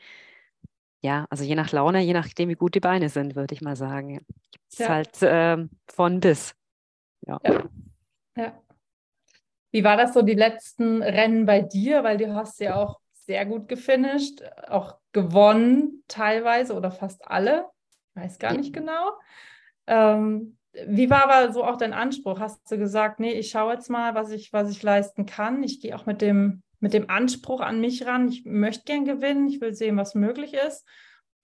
[1.02, 3.76] Ja, also je nach Laune, je nachdem, wie gut die Beine sind, würde ich mal
[3.76, 4.26] sagen.
[4.72, 4.88] Es ja.
[4.88, 6.56] halt äh, von bis.
[7.26, 7.40] Ja.
[7.44, 7.64] ja.
[8.36, 8.64] ja.
[9.72, 12.04] Wie war das so die letzten Rennen bei dir?
[12.04, 17.66] Weil du hast ja auch sehr gut gefinisht, auch gewonnen teilweise oder fast alle.
[18.16, 19.14] Ich weiß gar nicht genau.
[19.88, 20.58] Ähm,
[20.88, 22.40] wie war aber so auch dein Anspruch?
[22.40, 25.64] Hast du gesagt, nee, ich schaue jetzt mal, was ich, was ich leisten kann.
[25.64, 28.28] Ich gehe auch mit dem, mit dem Anspruch an mich ran.
[28.28, 29.48] Ich möchte gern gewinnen.
[29.48, 30.86] Ich will sehen, was möglich ist.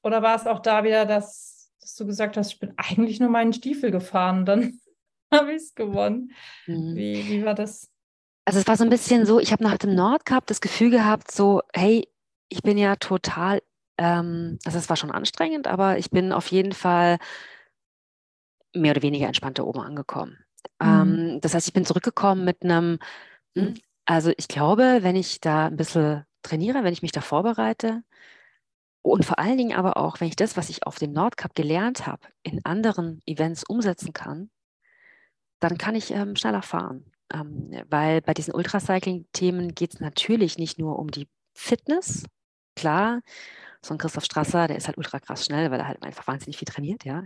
[0.04, 3.30] Oder war es auch da wieder, dass, dass du gesagt hast, ich bin eigentlich nur
[3.30, 4.46] meinen Stiefel gefahren?
[4.46, 4.80] Dann
[5.34, 6.32] habe ich es gewonnen.
[6.68, 6.96] Mhm.
[6.96, 7.90] Wie, wie war das?
[8.46, 11.32] Also es war so ein bisschen so, ich habe nach dem Nordcup das Gefühl gehabt,
[11.32, 12.08] so, hey,
[12.50, 13.62] ich bin ja total,
[13.98, 17.20] ähm, also es war schon anstrengend, aber ich bin auf jeden Fall
[18.74, 20.40] mehr oder weniger entspannt da oben angekommen.
[20.82, 20.88] Mhm.
[20.88, 22.98] Ähm, das heißt, ich bin zurückgekommen mit einem,
[23.56, 23.76] hm,
[24.06, 28.04] also ich glaube, wenn ich da ein bisschen trainiere, wenn ich mich da vorbereite,
[29.02, 32.06] und vor allen Dingen aber auch, wenn ich das, was ich auf dem Nordcup gelernt
[32.06, 34.50] habe, in anderen Events umsetzen kann,
[35.60, 37.06] dann kann ich ähm, schneller fahren.
[37.34, 42.26] Ähm, weil bei diesen Ultracycling-Themen geht es natürlich nicht nur um die Fitness.
[42.76, 43.22] Klar,
[43.84, 46.58] so ein Christoph Strasser, der ist halt ultra krass schnell, weil er halt einfach wahnsinnig
[46.58, 47.24] viel trainiert, ja.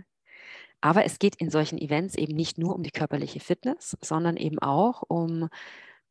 [0.80, 4.58] Aber es geht in solchen Events eben nicht nur um die körperliche Fitness, sondern eben
[4.58, 5.48] auch um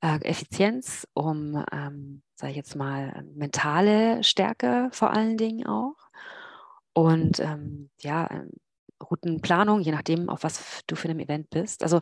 [0.02, 5.96] äh, Effizienz, um, ähm, sage ich jetzt mal, mentale Stärke vor allen Dingen auch.
[6.94, 8.50] Und ähm, ja, ähm,
[9.04, 11.84] Routenplanung, je nachdem, auf was du für ein Event bist.
[11.84, 12.00] Also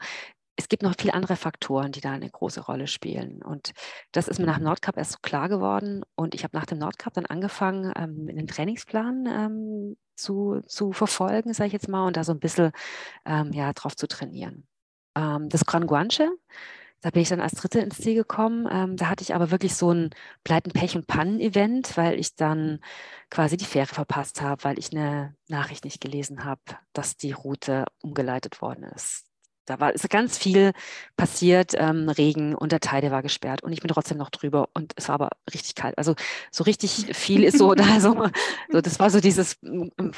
[0.55, 3.41] es gibt noch viele andere Faktoren, die da eine große Rolle spielen.
[3.41, 3.71] Und
[4.11, 6.03] das ist mir nach dem Nordcup erst so klar geworden.
[6.15, 11.53] Und ich habe nach dem Nordcup dann angefangen, ähm, einen Trainingsplan ähm, zu, zu verfolgen,
[11.53, 12.71] sage ich jetzt mal, und da so ein bisschen
[13.25, 14.67] ähm, ja, drauf zu trainieren.
[15.15, 16.29] Ähm, das Gran Guanche,
[17.01, 18.67] da bin ich dann als Dritte ins Ziel gekommen.
[18.71, 20.11] Ähm, da hatte ich aber wirklich so ein
[20.43, 22.79] Pleiten, Pech und Pannen-Event, weil ich dann
[23.29, 26.61] quasi die Fähre verpasst habe, weil ich eine Nachricht nicht gelesen habe,
[26.93, 29.25] dass die Route umgeleitet worden ist.
[29.65, 30.73] da war ist ganz viel
[31.17, 34.93] passiert, ähm, Regen und der Teide war gesperrt und ich bin trotzdem noch drüber und
[34.95, 35.97] es war aber richtig kalt.
[35.97, 36.15] Also
[36.51, 38.27] so richtig viel ist so da so,
[38.69, 39.57] so das war so dieses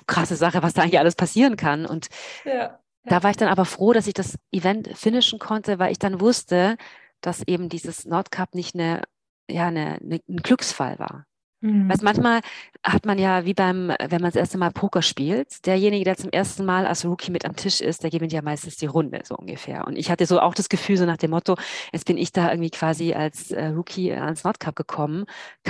[0.07, 1.85] krasse Sache, was da eigentlich alles passieren kann.
[1.85, 2.07] Und
[2.45, 2.79] ja.
[3.05, 6.21] Da war ich dann aber froh, dass ich das Event finishen konnte, weil ich dann
[6.21, 6.77] wusste,
[7.21, 9.01] dass eben dieses Nordcup nicht eine,
[9.49, 11.25] ja, eine, eine, ein Glücksfall war.
[11.63, 11.89] Mhm.
[11.89, 12.41] Weißt, manchmal
[12.83, 16.29] hat man ja, wie beim, wenn man das erste Mal Poker spielt, derjenige, der zum
[16.29, 19.35] ersten Mal als Rookie mit am Tisch ist, der gewinnt ja meistens die Runde, so
[19.37, 19.87] ungefähr.
[19.87, 21.55] Und ich hatte so auch das Gefühl, so nach dem Motto,
[21.93, 25.25] jetzt bin ich da irgendwie quasi als äh, Rookie ans Nordcup gekommen,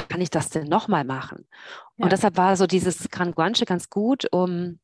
[0.10, 1.46] kann ich das denn nochmal machen?
[1.98, 2.06] Ja.
[2.06, 4.80] Und deshalb war so dieses Gran Guanche ganz gut, um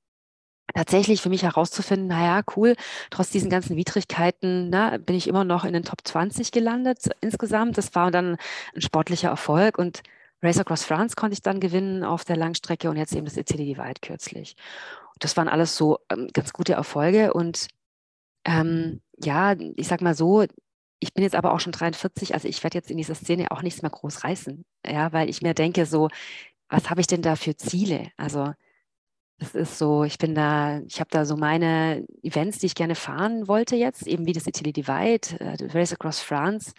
[0.75, 2.75] tatsächlich für mich herauszufinden, naja, cool,
[3.09, 7.77] trotz diesen ganzen Widrigkeiten ne, bin ich immer noch in den Top 20 gelandet insgesamt.
[7.77, 8.37] Das war dann
[8.75, 10.01] ein sportlicher Erfolg und
[10.41, 13.65] Race Across France konnte ich dann gewinnen auf der Langstrecke und jetzt eben das ECD
[13.65, 14.55] Divide kürzlich.
[15.19, 17.67] Das waren alles so ähm, ganz gute Erfolge und
[18.45, 20.45] ähm, ja, ich sag mal so,
[20.99, 23.61] ich bin jetzt aber auch schon 43, also ich werde jetzt in dieser Szene auch
[23.61, 26.09] nichts mehr groß reißen, ja, weil ich mir denke so,
[26.69, 28.11] was habe ich denn da für Ziele?
[28.17, 28.53] Also
[29.39, 32.95] das ist so, ich bin da, ich habe da so meine Events, die ich gerne
[32.95, 36.73] fahren wollte jetzt, eben wie das Italy Divide, äh, Race Across France.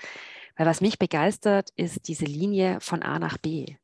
[0.57, 3.77] Weil was mich begeistert, ist diese Linie von A nach B.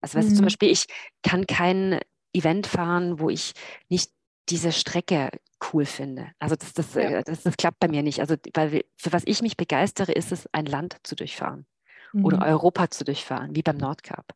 [0.00, 0.30] Also weißt mhm.
[0.30, 0.46] du, zum mhm.
[0.46, 0.84] Beispiel, ich
[1.22, 2.00] kann kein
[2.34, 3.54] Event fahren, wo ich
[3.88, 4.12] nicht
[4.50, 5.30] diese Strecke
[5.72, 6.30] cool finde.
[6.38, 7.00] Also das, das, ja.
[7.02, 8.20] Äh, das, das, klappt bei mir nicht.
[8.20, 11.66] Also weil für was ich mich begeistere, ist es, ein Land zu durchfahren
[12.12, 12.24] mhm.
[12.24, 14.34] oder Europa zu durchfahren, wie beim Nordcup.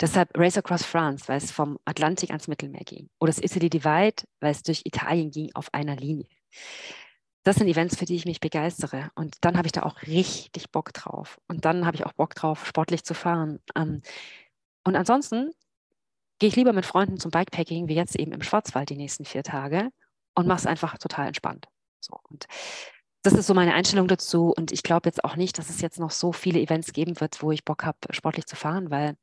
[0.00, 3.08] Deshalb Race Across France, weil es vom Atlantik ans Mittelmeer ging.
[3.20, 6.26] Oder das Italy Divide, weil es durch Italien ging auf einer Linie.
[7.44, 9.10] Das sind Events, für die ich mich begeistere.
[9.14, 11.40] Und dann habe ich da auch richtig Bock drauf.
[11.48, 13.60] Und dann habe ich auch Bock drauf, sportlich zu fahren.
[13.74, 14.02] Ähm,
[14.84, 15.50] und ansonsten
[16.38, 19.42] gehe ich lieber mit Freunden zum Bikepacking, wie jetzt eben im Schwarzwald die nächsten vier
[19.42, 19.90] Tage
[20.34, 21.66] und mache es einfach total entspannt.
[22.00, 22.46] So, und
[23.22, 24.52] das ist so meine Einstellung dazu.
[24.56, 27.42] Und ich glaube jetzt auch nicht, dass es jetzt noch so viele Events geben wird,
[27.42, 29.16] wo ich Bock habe, sportlich zu fahren, weil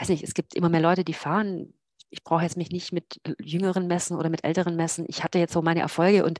[0.00, 1.74] weiß nicht, es gibt immer mehr Leute, die fahren.
[2.10, 5.04] Ich brauche jetzt mich nicht mit jüngeren messen oder mit älteren messen.
[5.08, 6.38] Ich hatte jetzt so meine Erfolge und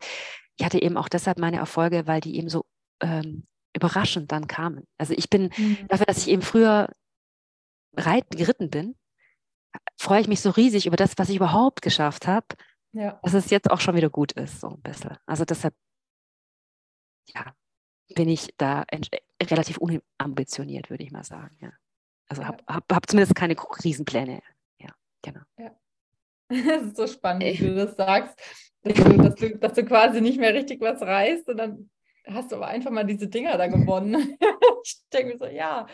[0.57, 2.65] ich hatte eben auch deshalb meine Erfolge, weil die eben so
[3.01, 4.87] ähm, überraschend dann kamen.
[4.97, 5.79] Also ich bin mhm.
[5.89, 6.91] dafür, dass ich eben früher
[7.97, 8.97] reiten, geritten bin,
[9.97, 12.47] freue ich mich so riesig über das, was ich überhaupt geschafft habe,
[12.93, 13.19] ja.
[13.23, 15.17] dass es jetzt auch schon wieder gut ist, so ein bisschen.
[15.27, 15.75] Also deshalb,
[17.27, 17.55] ja,
[18.15, 18.85] bin ich da
[19.43, 21.73] relativ unambitioniert, würde ich mal sagen, ja.
[22.29, 24.41] Also habe hab, hab zumindest keine Riesenpläne.
[24.81, 24.91] Ja,
[25.23, 25.41] genau.
[25.59, 25.71] Ja.
[26.51, 28.39] Es ist so spannend, wie du das sagst,
[28.83, 31.91] dass du, dass, du, dass du quasi nicht mehr richtig was reißt und dann
[32.27, 34.37] hast du aber einfach mal diese Dinger da gewonnen.
[34.83, 35.87] ich denke mir so, ja.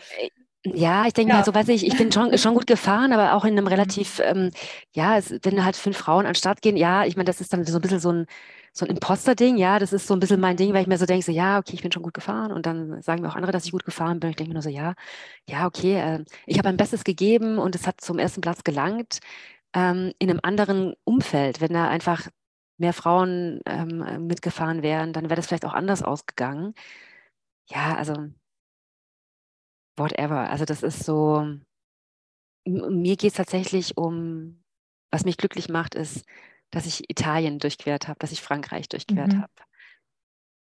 [0.63, 1.39] Ja, ich denke ja.
[1.39, 3.69] mal, so weiß ich, ich bin schon, schon gut gefahren, aber auch in einem mhm.
[3.69, 4.51] relativ, ähm,
[4.93, 7.53] ja, es, wenn halt fünf Frauen an den Start gehen, ja, ich meine, das ist
[7.53, 8.25] dann so ein bisschen so ein,
[8.77, 11.05] so ein Imposter-Ding, ja, das ist so ein bisschen mein Ding, weil ich mir so
[11.05, 13.53] denke, so, ja, okay, ich bin schon gut gefahren und dann sagen mir auch andere,
[13.53, 14.31] dass ich gut gefahren bin.
[14.31, 14.95] Ich denke mir nur so, ja,
[15.49, 19.19] ja, okay, äh, ich habe mein Bestes gegeben und es hat zum ersten Platz gelangt.
[19.73, 22.27] Ähm, in einem anderen Umfeld, wenn da einfach
[22.77, 26.73] mehr Frauen ähm, mitgefahren wären, dann wäre das vielleicht auch anders ausgegangen.
[27.69, 28.13] Ja, also
[29.97, 30.49] whatever.
[30.49, 31.47] Also das ist so,
[32.65, 34.63] mir geht es tatsächlich um,
[35.11, 36.25] was mich glücklich macht, ist,
[36.75, 39.41] dass ich Italien durchquert habe, dass ich Frankreich durchquert mhm.
[39.43, 39.53] habe,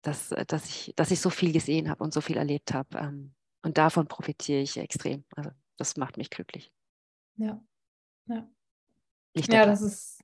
[0.02, 2.98] dass, äh, dass, ich, dass ich so viel gesehen habe und so viel erlebt habe.
[2.98, 5.24] Ähm, und davon profitiere ich extrem.
[5.36, 6.72] Also das macht mich glücklich.
[7.36, 7.62] Ja,
[8.26, 8.48] ja.
[9.36, 10.20] ja, das ist,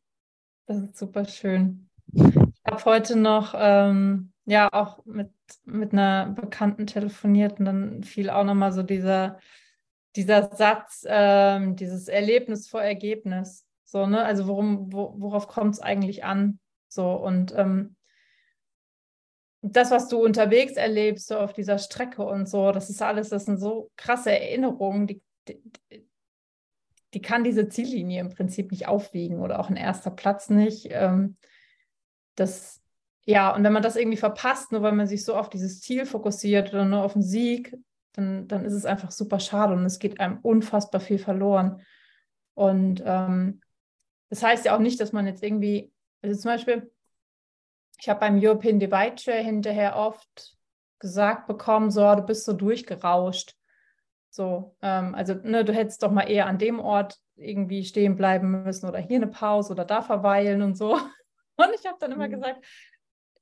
[0.67, 1.89] das ist super schön.
[2.13, 2.25] Ich
[2.67, 5.31] habe heute noch ähm, ja auch mit,
[5.65, 9.39] mit einer Bekannten telefoniert und dann fiel auch nochmal so dieser,
[10.17, 13.68] dieser Satz, ähm, dieses Erlebnis vor Ergebnis.
[13.89, 14.23] So, ne?
[14.23, 16.61] Also worum, wo, worauf kommt es eigentlich an?
[16.89, 17.97] So, und ähm,
[19.63, 23.47] das, was du unterwegs erlebst, so auf dieser Strecke und so, das ist alles, das
[23.47, 25.63] sind so krasse Erinnerungen, die, die,
[27.15, 30.89] die kann diese Ziellinie im Prinzip nicht aufwiegen oder auch ein erster Platz nicht.
[30.91, 31.39] Ähm,
[32.35, 32.83] das,
[33.25, 36.05] ja, und wenn man das irgendwie verpasst, nur weil man sich so auf dieses Ziel
[36.05, 37.75] fokussiert oder nur auf den Sieg,
[38.13, 41.81] dann, dann ist es einfach super schade und es geht einem unfassbar viel verloren.
[42.53, 43.63] Und ähm,
[44.31, 46.91] das heißt ja auch nicht, dass man jetzt irgendwie, also zum Beispiel,
[48.01, 50.57] ich habe beim European Divide Trail hinterher oft
[50.99, 53.55] gesagt bekommen, so, du bist so durchgerauscht.
[54.31, 58.65] So, ähm, also ne, du hättest doch mal eher an dem Ort irgendwie stehen bleiben
[58.65, 60.99] müssen oder hier eine Pause oder da verweilen und so.
[61.57, 62.33] Und ich habe dann immer mhm.
[62.33, 62.65] gesagt,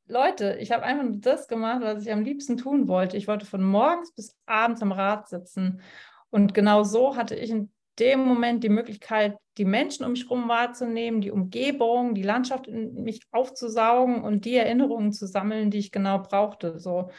[0.07, 3.19] Leute, ich habe einfach nur das gemacht, was ich am liebsten tun wollte.
[3.19, 5.83] Ich wollte von morgens bis abends am Rad sitzen.
[6.31, 10.49] Und genau so hatte ich ein dem Moment die Möglichkeit, die Menschen um mich herum
[10.49, 15.93] wahrzunehmen, die Umgebung, die Landschaft in mich aufzusaugen und die Erinnerungen zu sammeln, die ich
[15.93, 16.79] genau brauchte.
[16.79, 17.11] So.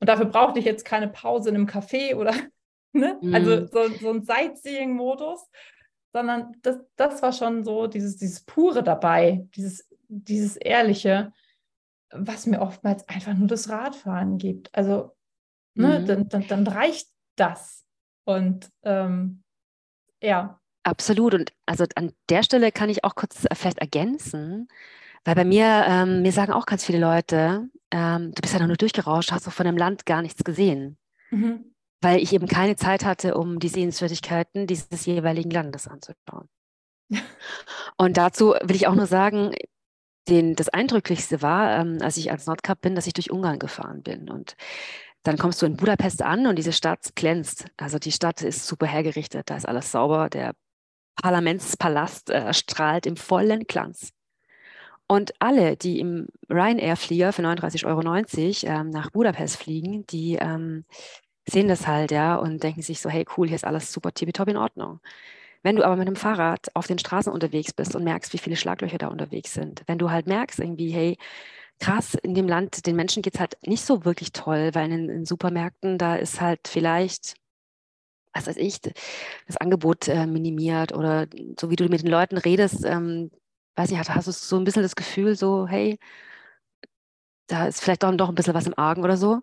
[0.00, 2.34] Und dafür brauchte ich jetzt keine Pause in einem Café oder
[2.92, 3.18] ne?
[3.20, 3.34] Mhm.
[3.34, 5.46] also so, so ein Sightseeing-Modus,
[6.12, 11.32] sondern das, das war schon so dieses, dieses Pure dabei, dieses, dieses Ehrliche,
[12.10, 14.74] was mir oftmals einfach nur das Radfahren gibt.
[14.74, 15.16] Also
[15.74, 16.06] ne, mhm.
[16.06, 17.84] dann, dann, dann reicht das.
[18.24, 19.43] Und ähm,
[20.24, 20.60] ja.
[20.84, 21.34] Absolut.
[21.34, 24.68] Und also an der Stelle kann ich auch kurz äh, vielleicht ergänzen,
[25.24, 28.66] weil bei mir, ähm, mir sagen auch ganz viele Leute, ähm, du bist ja noch
[28.66, 30.98] nur durchgerauscht, hast doch von dem Land gar nichts gesehen.
[31.30, 31.72] Mhm.
[32.02, 36.48] Weil ich eben keine Zeit hatte, um die Sehenswürdigkeiten dieses jeweiligen Landes anzuschauen.
[37.96, 39.54] Und dazu will ich auch nur sagen,
[40.28, 44.02] den, das Eindrücklichste war, ähm, als ich als Nordkap bin, dass ich durch Ungarn gefahren
[44.02, 44.28] bin.
[44.30, 44.56] Und
[45.24, 47.66] dann kommst du in Budapest an und diese Stadt glänzt.
[47.76, 50.28] Also die Stadt ist super hergerichtet, da ist alles sauber.
[50.28, 50.54] Der
[51.16, 54.12] Parlamentspalast äh, strahlt im vollen Glanz.
[55.06, 57.86] Und alle, die im Ryanair-Flieger für 39,90
[58.66, 60.84] Euro ähm, nach Budapest fliegen, die ähm,
[61.46, 64.48] sehen das halt, ja, und denken sich so, hey, cool, hier ist alles super tippitopp
[64.48, 65.00] in Ordnung.
[65.62, 68.56] Wenn du aber mit dem Fahrrad auf den Straßen unterwegs bist und merkst, wie viele
[68.56, 71.16] Schlaglöcher da unterwegs sind, wenn du halt merkst irgendwie, hey,
[71.80, 75.08] krass, in dem Land, den Menschen geht es halt nicht so wirklich toll, weil in,
[75.08, 77.36] in Supermärkten, da ist halt vielleicht
[78.34, 81.26] was weiß ich, das Angebot äh, minimiert oder
[81.58, 83.30] so wie du mit den Leuten redest, ähm,
[83.76, 85.98] weiß ich, hast du so ein bisschen das Gefühl, so, hey,
[87.46, 89.40] da ist vielleicht doch, doch ein bisschen was im Argen oder so.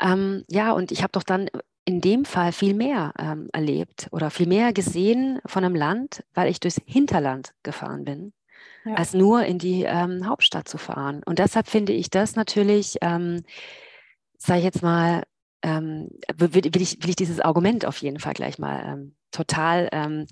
[0.00, 1.48] Ähm, ja, und ich habe doch dann
[1.84, 6.50] in dem Fall viel mehr ähm, erlebt oder viel mehr gesehen von einem Land, weil
[6.50, 8.32] ich durchs Hinterland gefahren bin
[8.84, 8.94] ja.
[8.94, 11.22] als nur in die ähm, Hauptstadt zu fahren.
[11.24, 13.42] Und deshalb finde ich das natürlich, ähm,
[14.38, 15.24] sage ich jetzt mal,
[15.62, 19.88] ähm, will, will, ich, will ich dieses Argument auf jeden Fall gleich mal ähm, total
[19.92, 20.26] ähm,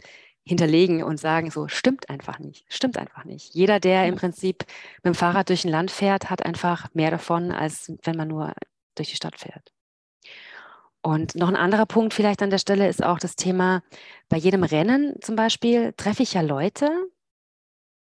[0.45, 3.55] hinterlegen und sagen, so stimmt einfach nicht, stimmt einfach nicht.
[3.55, 4.65] Jeder, der im Prinzip
[4.97, 8.55] mit dem Fahrrad durch ein Land fährt, hat einfach mehr davon, als wenn man nur
[8.95, 9.73] durch die Stadt fährt.
[11.03, 13.83] Und noch ein anderer Punkt vielleicht an der Stelle ist auch das Thema,
[14.29, 16.91] bei jedem Rennen zum Beispiel treffe ich ja Leute,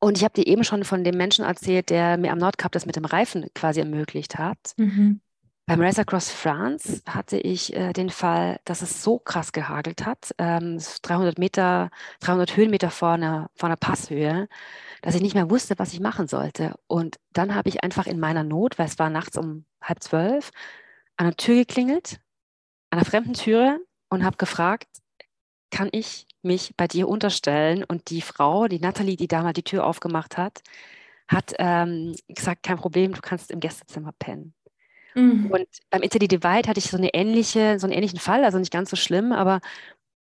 [0.03, 2.85] und ich habe dir eben schon von dem Menschen erzählt, der mir am Nordkap das
[2.85, 4.73] mit dem Reifen quasi ermöglicht hat.
[4.75, 5.21] Mhm.
[5.65, 10.35] Beim Race Across France hatte ich äh, den Fall, dass es so krass gehagelt hat,
[10.37, 11.89] ähm, 300 Meter,
[12.19, 14.49] 300 Höhenmeter vor einer, vor einer Passhöhe,
[15.01, 16.75] dass ich nicht mehr wusste, was ich machen sollte.
[16.87, 20.51] Und dann habe ich einfach in meiner Not, weil es war nachts um halb zwölf,
[21.15, 22.19] an der Tür geklingelt,
[22.89, 23.79] an einer fremden Türe
[24.09, 24.89] und habe gefragt,
[25.73, 27.83] kann ich mich bei dir unterstellen?
[27.83, 30.61] Und die Frau, die Natalie, die damals die Tür aufgemacht hat,
[31.27, 34.53] hat ähm, gesagt, kein Problem, du kannst im Gästezimmer pennen.
[35.15, 35.49] Mhm.
[35.51, 38.71] Und beim Italy Divide hatte ich so eine ähnliche, so einen ähnlichen Fall, also nicht
[38.71, 39.61] ganz so schlimm, aber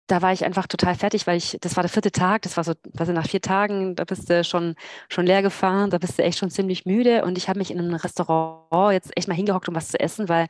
[0.07, 2.65] da war ich einfach total fertig, weil ich, das war der vierte Tag, das war
[2.65, 4.75] so, also nach vier Tagen, da bist du schon,
[5.09, 7.79] schon leer gefahren, da bist du echt schon ziemlich müde und ich habe mich in
[7.79, 10.49] einem Restaurant jetzt echt mal hingehockt, um was zu essen, weil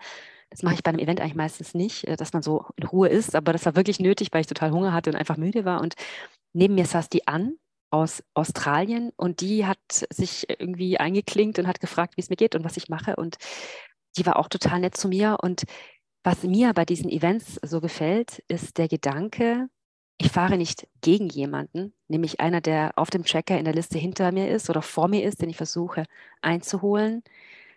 [0.53, 3.09] das mache ich bei einem Event eigentlich meistens nicht, äh, dass man so in Ruhe
[3.09, 5.81] ist, aber das war wirklich nötig, weil ich total Hunger hatte und einfach müde war.
[5.81, 5.95] Und
[6.53, 7.55] neben mir saß die an
[7.91, 12.55] aus Australien und die hat sich irgendwie eingeklinkt und hat gefragt, wie es mir geht
[12.55, 13.17] und was ich mache.
[13.17, 13.37] Und
[14.17, 15.39] die war auch total nett zu mir.
[15.43, 15.65] Und
[16.23, 19.69] was mir bei diesen Events so gefällt, ist der Gedanke,
[20.19, 24.33] ich fahre nicht gegen jemanden, nämlich einer, der auf dem Tracker in der Liste hinter
[24.33, 26.05] mir ist oder vor mir ist, den ich versuche
[26.43, 27.23] einzuholen,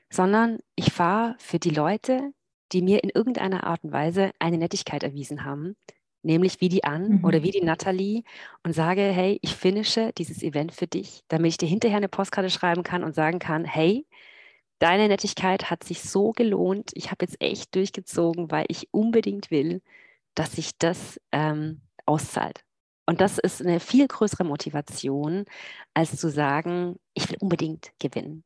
[0.10, 2.34] sondern ich fahre für die Leute,
[2.76, 5.78] die mir in irgendeiner Art und Weise eine Nettigkeit erwiesen haben,
[6.24, 7.26] nämlich wie die Ann mhm.
[7.26, 8.24] oder wie die Nathalie
[8.64, 12.50] und sage, hey, ich finische dieses Event für dich, damit ich dir hinterher eine Postkarte
[12.50, 14.06] schreiben kann und sagen kann, hey,
[14.80, 19.82] deine Nettigkeit hat sich so gelohnt, ich habe jetzt echt durchgezogen, weil ich unbedingt will,
[20.34, 22.66] dass sich das ähm, auszahlt.
[23.06, 25.46] Und das ist eine viel größere Motivation,
[25.94, 28.44] als zu sagen, ich will unbedingt gewinnen.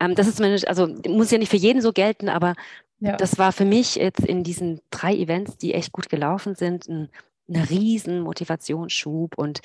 [0.00, 2.54] Ähm, das ist zumindest, also muss ja nicht für jeden so gelten, aber
[3.00, 3.16] ja.
[3.16, 7.08] Das war für mich jetzt in diesen drei Events, die echt gut gelaufen sind, ein,
[7.48, 9.60] ein riesen Motivationsschub und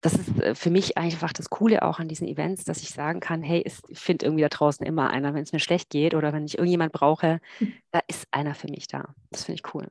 [0.00, 3.20] das ist äh, für mich einfach das Coole auch an diesen Events, dass ich sagen
[3.20, 6.32] kann, hey, ich finde irgendwie da draußen immer einer, wenn es mir schlecht geht oder
[6.32, 7.40] wenn ich irgendjemand brauche,
[7.92, 9.14] da ist einer für mich da.
[9.30, 9.88] Das finde ich cool.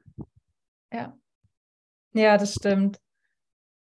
[0.91, 1.17] Ja.
[2.13, 2.99] Ja, das stimmt.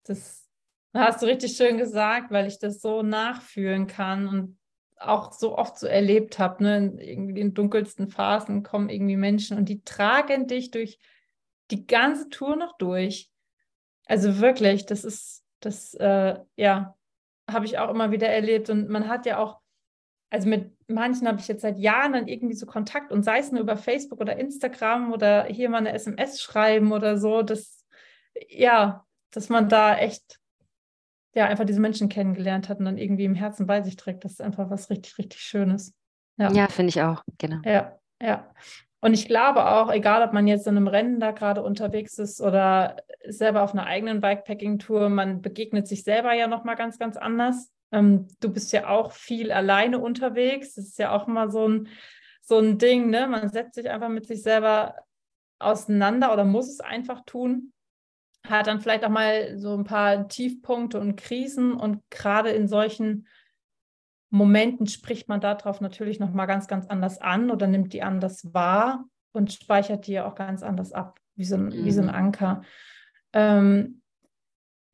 [0.03, 0.47] Das
[0.93, 4.58] hast du richtig schön gesagt, weil ich das so nachfühlen kann und
[4.99, 6.77] auch so oft so erlebt habe, ne?
[7.01, 10.99] in den dunkelsten Phasen kommen irgendwie Menschen und die tragen dich durch
[11.71, 13.31] die ganze Tour noch durch.
[14.05, 16.95] Also wirklich, das ist, das, äh, ja,
[17.49, 18.69] habe ich auch immer wieder erlebt.
[18.69, 19.59] Und man hat ja auch,
[20.29, 23.51] also mit manchen habe ich jetzt seit Jahren dann irgendwie so Kontakt und sei es
[23.51, 27.41] nur über Facebook oder Instagram oder hier mal eine SMS schreiben oder so.
[27.41, 27.85] Das,
[28.47, 30.38] ja, dass man da echt
[31.33, 34.25] ja einfach diese Menschen kennengelernt hat und dann irgendwie im Herzen bei sich trägt.
[34.25, 35.93] Das ist einfach was richtig, richtig Schönes.
[36.37, 37.59] Ja, ja finde ich auch, genau.
[37.65, 38.49] Ja, ja.
[39.01, 42.41] Und ich glaube auch, egal ob man jetzt in einem Rennen da gerade unterwegs ist
[42.41, 47.71] oder selber auf einer eigenen Bikepacking-Tour, man begegnet sich selber ja nochmal ganz, ganz anders.
[47.91, 50.75] Ähm, du bist ja auch viel alleine unterwegs.
[50.75, 51.87] Das ist ja auch immer so ein,
[52.41, 53.27] so ein Ding, ne?
[53.27, 54.95] Man setzt sich einfach mit sich selber
[55.59, 57.71] auseinander oder muss es einfach tun.
[58.47, 63.27] Hat dann vielleicht auch mal so ein paar Tiefpunkte und Krisen und gerade in solchen
[64.29, 69.05] Momenten spricht man darauf natürlich nochmal ganz, ganz anders an oder nimmt die anders wahr
[69.31, 71.85] und speichert die ja auch ganz anders ab, wie so ein, mhm.
[71.85, 72.15] wie so ein mhm.
[72.15, 72.61] Anker.
[73.33, 74.01] Ähm,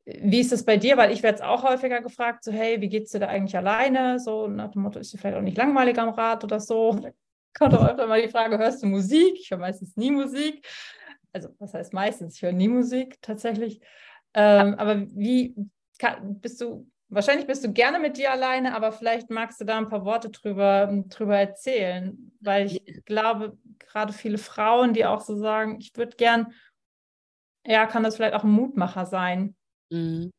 [0.06, 0.96] wie ist das bei dir?
[0.96, 3.56] Weil ich werde es auch häufiger gefragt, so hey, wie geht es dir da eigentlich
[3.56, 4.20] alleine?
[4.20, 6.92] So nach dem Motto, ist dir vielleicht auch nicht langweilig am Rad oder so?
[6.92, 7.10] Da
[7.58, 9.34] kommt auch öfter mal die Frage, hörst du Musik?
[9.40, 10.66] Ich höre meistens nie Musik.
[11.36, 12.36] Also was heißt meistens?
[12.36, 13.80] Ich höre nie Musik tatsächlich.
[14.34, 15.54] Ähm, aber wie
[15.98, 19.78] kann, bist du Wahrscheinlich bist du gerne mit dir alleine, aber vielleicht magst du da
[19.78, 25.36] ein paar Worte drüber, drüber erzählen, weil ich glaube, gerade viele Frauen, die auch so
[25.36, 26.52] sagen, ich würde gern,
[27.64, 29.54] ja, kann das vielleicht auch ein Mutmacher sein.
[29.90, 30.32] Mhm.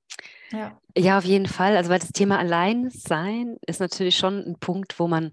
[0.51, 0.77] Ja.
[0.97, 1.77] ja, auf jeden Fall.
[1.77, 5.31] Also, weil das Thema Alleinsein ist natürlich schon ein Punkt, wo man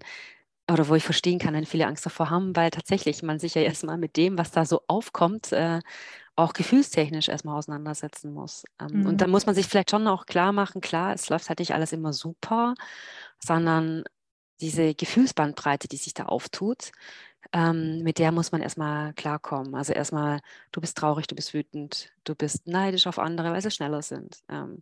[0.71, 3.61] oder wo ich verstehen kann, wenn viele Angst davor haben, weil tatsächlich man sich ja
[3.61, 5.79] erstmal mit dem, was da so aufkommt, äh,
[6.35, 8.65] auch gefühlstechnisch erstmal auseinandersetzen muss.
[8.79, 9.05] Ähm, mhm.
[9.05, 11.73] Und dann muss man sich vielleicht schon auch klar machen, klar, es läuft halt nicht
[11.73, 12.73] alles immer super,
[13.39, 14.03] sondern
[14.61, 16.91] diese Gefühlsbandbreite, die sich da auftut,
[17.53, 19.75] ähm, mit der muss man erstmal klarkommen.
[19.75, 20.39] Also erstmal,
[20.71, 24.39] du bist traurig, du bist wütend, du bist neidisch auf andere, weil sie schneller sind.
[24.49, 24.81] Ähm,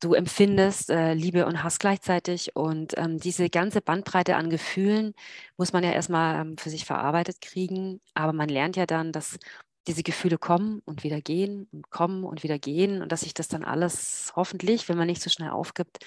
[0.00, 5.14] du empfindest äh, Liebe und Hass gleichzeitig und ähm, diese ganze Bandbreite an Gefühlen
[5.56, 8.00] muss man ja erstmal ähm, für sich verarbeitet kriegen.
[8.14, 9.38] Aber man lernt ja dann, dass
[9.86, 13.48] diese Gefühle kommen und wieder gehen und kommen und wieder gehen und dass sich das
[13.48, 15.98] dann alles hoffentlich, wenn man nicht so schnell aufgibt,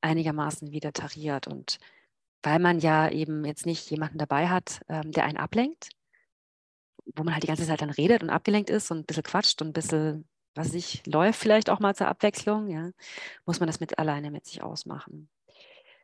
[0.00, 1.46] einigermaßen wieder tariert.
[1.48, 1.78] Und
[2.42, 5.90] weil man ja eben jetzt nicht jemanden dabei hat, ähm, der einen ablenkt,
[7.16, 9.62] wo man halt die ganze Zeit dann redet und abgelenkt ist und ein bisschen quatscht
[9.62, 12.90] und ein bisschen, was ich, läuft vielleicht auch mal zur Abwechslung, ja,
[13.46, 15.28] muss man das mit alleine mit sich ausmachen.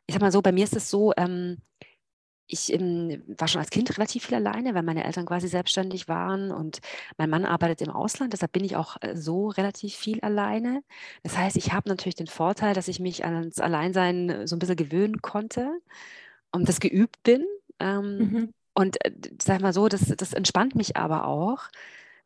[0.07, 1.57] Ich sag mal so, bei mir ist es so, ähm,
[2.51, 6.51] ich ähm, war schon als Kind relativ viel alleine, weil meine Eltern quasi selbstständig waren
[6.51, 6.79] und
[7.17, 8.33] mein Mann arbeitet im Ausland.
[8.33, 10.83] Deshalb bin ich auch äh, so relativ viel alleine.
[11.23, 14.59] Das heißt, ich habe natürlich den Vorteil, dass ich mich ans Alleinsein äh, so ein
[14.59, 15.79] bisschen gewöhnen konnte
[16.51, 17.45] und das geübt bin.
[17.79, 18.53] Ähm, mhm.
[18.73, 21.69] Und äh, sag mal so, das, das entspannt mich aber auch,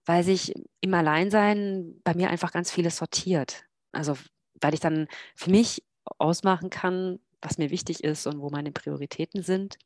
[0.06, 3.66] weil sich im Alleinsein bei mir einfach ganz vieles sortiert.
[3.91, 4.16] Also
[4.62, 5.84] weil ich dann für mich
[6.18, 9.78] ausmachen kann, was mir wichtig ist und wo meine Prioritäten sind.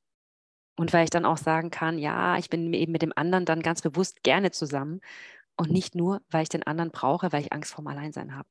[0.77, 3.61] Und weil ich dann auch sagen kann, ja, ich bin eben mit dem anderen dann
[3.61, 5.01] ganz bewusst gerne zusammen
[5.57, 8.47] und nicht nur, weil ich den anderen brauche, weil ich Angst vorm Alleinsein habe.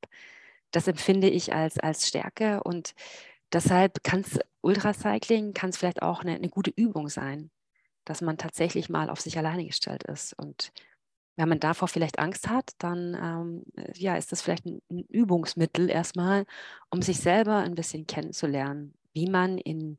[0.71, 2.95] Das empfinde ich als, als Stärke und
[3.53, 7.51] deshalb kann es Ultracycling, kann es vielleicht auch eine, eine gute Übung sein,
[8.05, 10.35] dass man tatsächlich mal auf sich alleine gestellt ist.
[10.35, 10.73] Und
[11.39, 15.89] wenn man davor vielleicht Angst hat, dann ähm, ja, ist das vielleicht ein, ein Übungsmittel
[15.89, 16.45] erstmal,
[16.91, 19.99] um sich selber ein bisschen kennenzulernen, wie man in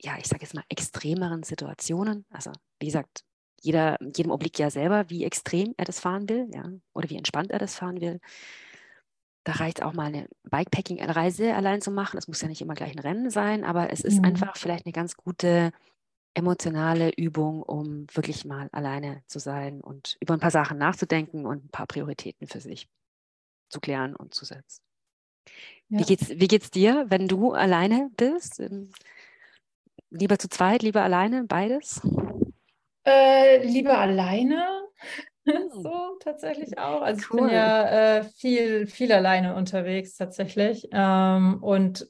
[0.00, 3.24] ja, ich sage jetzt mal, extremeren Situationen, also wie gesagt,
[3.62, 7.50] jeder, jedem obliegt ja selber, wie extrem er das fahren will, ja, oder wie entspannt
[7.50, 8.20] er das fahren will.
[9.44, 12.18] Da reicht auch mal eine Bikepacking-Reise allein zu machen.
[12.18, 14.26] Es muss ja nicht immer gleich ein Rennen sein, aber es ist mhm.
[14.26, 15.72] einfach vielleicht eine ganz gute
[16.34, 21.64] emotionale Übung, um wirklich mal alleine zu sein und über ein paar Sachen nachzudenken und
[21.64, 22.88] ein paar Prioritäten für sich
[23.68, 24.82] zu klären und zu setzen.
[25.88, 26.00] Ja.
[26.00, 28.62] Wie geht's, wie geht's dir, wenn du alleine bist?
[30.10, 32.00] Lieber zu zweit, lieber alleine, beides?
[33.04, 34.82] Äh, lieber alleine.
[35.46, 35.68] Hm.
[35.70, 37.02] so tatsächlich auch.
[37.02, 37.40] Also cool.
[37.40, 42.08] ich bin ja äh, viel, viel alleine unterwegs tatsächlich ähm, und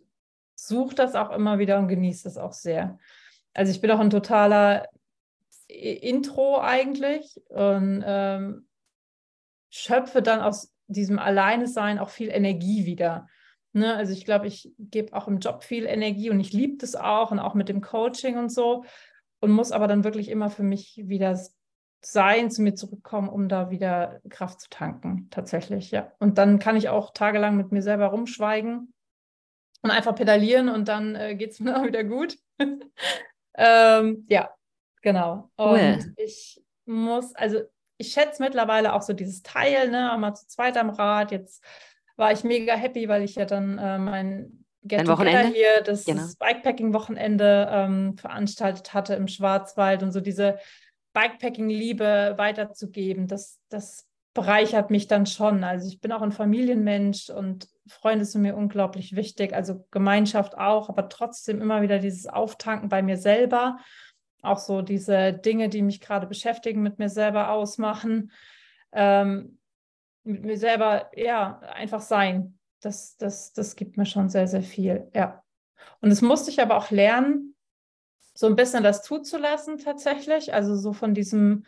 [0.55, 2.97] suche das auch immer wieder und genieße das auch sehr.
[3.55, 4.89] Also ich bin auch ein totaler
[5.69, 8.67] Intro eigentlich und ähm,
[9.71, 13.27] schöpfe dann aus diesem Alleine-Sein auch viel Energie wieder.
[13.73, 13.95] Ne?
[13.95, 17.31] Also ich glaube, ich gebe auch im Job viel Energie und ich liebe das auch
[17.31, 18.85] und auch mit dem Coaching und so
[19.41, 21.39] und muss aber dann wirklich immer für mich wieder
[22.05, 26.13] sein, zu mir zurückkommen, um da wieder Kraft zu tanken, tatsächlich, ja.
[26.19, 28.93] Und dann kann ich auch tagelang mit mir selber rumschweigen
[29.83, 32.37] und einfach pedalieren und dann äh, geht es mir auch wieder gut.
[33.57, 34.51] Ähm, ja,
[35.03, 35.51] genau.
[35.57, 36.15] Und cool.
[36.17, 37.61] ich muss, also
[37.97, 41.65] ich schätze mittlerweile auch so dieses Teil, ne, mal zu zweit am Rad, jetzt
[42.17, 46.21] war ich mega happy, weil ich ja dann äh, mein Get Wochenende hier, das, genau.
[46.23, 50.59] das Bikepacking-Wochenende ähm, veranstaltet hatte im Schwarzwald und so diese
[51.15, 55.65] Bikepacking-Liebe weiterzugeben, das, das bereichert mich dann schon.
[55.65, 60.89] Also ich bin auch ein Familienmensch und Freunde sind mir unglaublich wichtig, also Gemeinschaft auch,
[60.89, 63.79] aber trotzdem immer wieder dieses Auftanken bei mir selber,
[64.43, 68.33] auch so diese Dinge, die mich gerade beschäftigen, mit mir selber ausmachen,
[68.93, 69.59] ähm,
[70.25, 72.59] mit mir selber, ja, einfach sein.
[72.81, 75.43] Das, das, das gibt mir schon sehr, sehr viel, ja.
[76.01, 77.55] Und das musste ich aber auch lernen,
[78.35, 81.65] so ein bisschen das zuzulassen tatsächlich, also so von diesem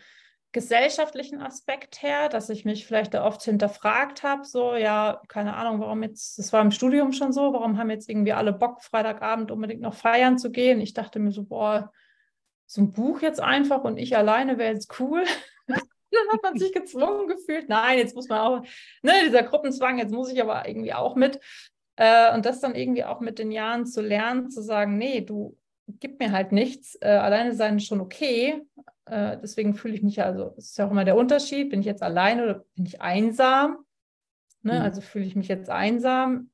[0.56, 5.80] gesellschaftlichen Aspekt her, dass ich mich vielleicht da oft hinterfragt habe, so, ja, keine Ahnung,
[5.80, 9.50] warum jetzt, das war im Studium schon so, warum haben jetzt irgendwie alle Bock, Freitagabend
[9.50, 10.80] unbedingt noch feiern zu gehen?
[10.80, 11.92] Ich dachte mir so, boah,
[12.64, 15.24] so ein Buch jetzt einfach und ich alleine wäre jetzt cool.
[15.66, 15.78] dann
[16.32, 18.62] hat man sich gezwungen gefühlt, nein, jetzt muss man auch,
[19.02, 21.38] ne, dieser Gruppenzwang, jetzt muss ich aber irgendwie auch mit.
[21.96, 25.58] Äh, und das dann irgendwie auch mit den Jahren zu lernen, zu sagen, nee, du
[25.86, 26.96] gib mir halt nichts.
[27.02, 28.64] Äh, alleine sein ist schon okay,
[29.06, 31.80] äh, deswegen fühle ich mich ja, also es ist ja auch immer der Unterschied, bin
[31.80, 33.84] ich jetzt alleine oder bin ich einsam?
[34.62, 34.74] Ne?
[34.74, 34.82] Mhm.
[34.82, 36.50] Also fühle ich mich jetzt einsam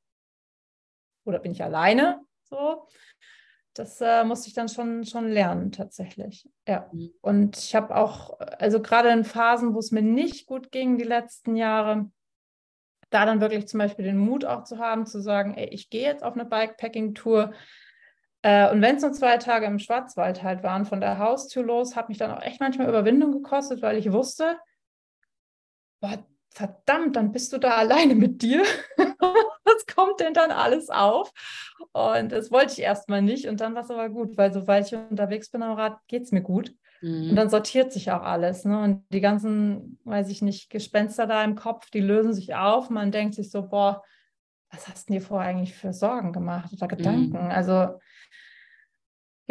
[1.24, 2.20] oder bin ich alleine?
[2.44, 2.86] So.
[3.74, 6.46] Das äh, musste ich dann schon, schon lernen, tatsächlich.
[6.68, 6.90] Ja.
[6.92, 7.12] Mhm.
[7.22, 11.05] Und ich habe auch, also gerade in Phasen, wo es mir nicht gut ging, die
[11.05, 12.11] letzten Jahre,
[13.09, 16.03] da dann wirklich zum Beispiel den Mut auch zu haben, zu sagen, ey, ich gehe
[16.03, 17.53] jetzt auf eine Bikepacking-Tour,
[18.43, 21.95] äh, und wenn es nur zwei Tage im Schwarzwald halt waren, von der Haustür los,
[21.95, 24.59] hat mich dann auch echt manchmal Überwindung gekostet, weil ich wusste,
[26.01, 26.18] boah,
[26.51, 28.62] verdammt, dann bist du da alleine mit dir.
[29.64, 31.32] Was kommt denn dann alles auf?
[31.93, 33.47] Und das wollte ich erstmal nicht.
[33.47, 36.32] Und dann war es aber gut, weil sobald ich unterwegs bin am Rad, geht es
[36.32, 36.74] mir gut.
[37.01, 37.30] Mhm.
[37.30, 38.64] Und dann sortiert sich auch alles.
[38.64, 38.82] Ne?
[38.82, 42.90] Und die ganzen, weiß ich nicht, Gespenster da im Kopf, die lösen sich auf.
[42.90, 44.03] Man denkt sich so, boah,
[44.70, 47.45] was hast du dir vorher eigentlich für Sorgen gemacht oder Gedanken?
[47.45, 47.51] Mhm.
[47.51, 47.99] Also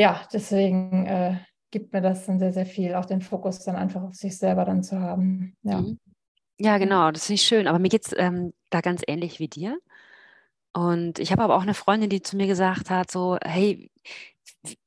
[0.01, 1.37] ja, deswegen äh,
[1.69, 4.65] gibt mir das dann sehr, sehr viel, auch den Fokus dann einfach auf sich selber
[4.65, 5.55] dann zu haben.
[5.61, 5.99] Ja, mhm.
[6.59, 7.67] ja genau, das finde ich schön.
[7.67, 9.77] Aber mir geht es ähm, da ganz ähnlich wie dir.
[10.73, 13.91] Und ich habe aber auch eine Freundin, die zu mir gesagt hat, so, hey,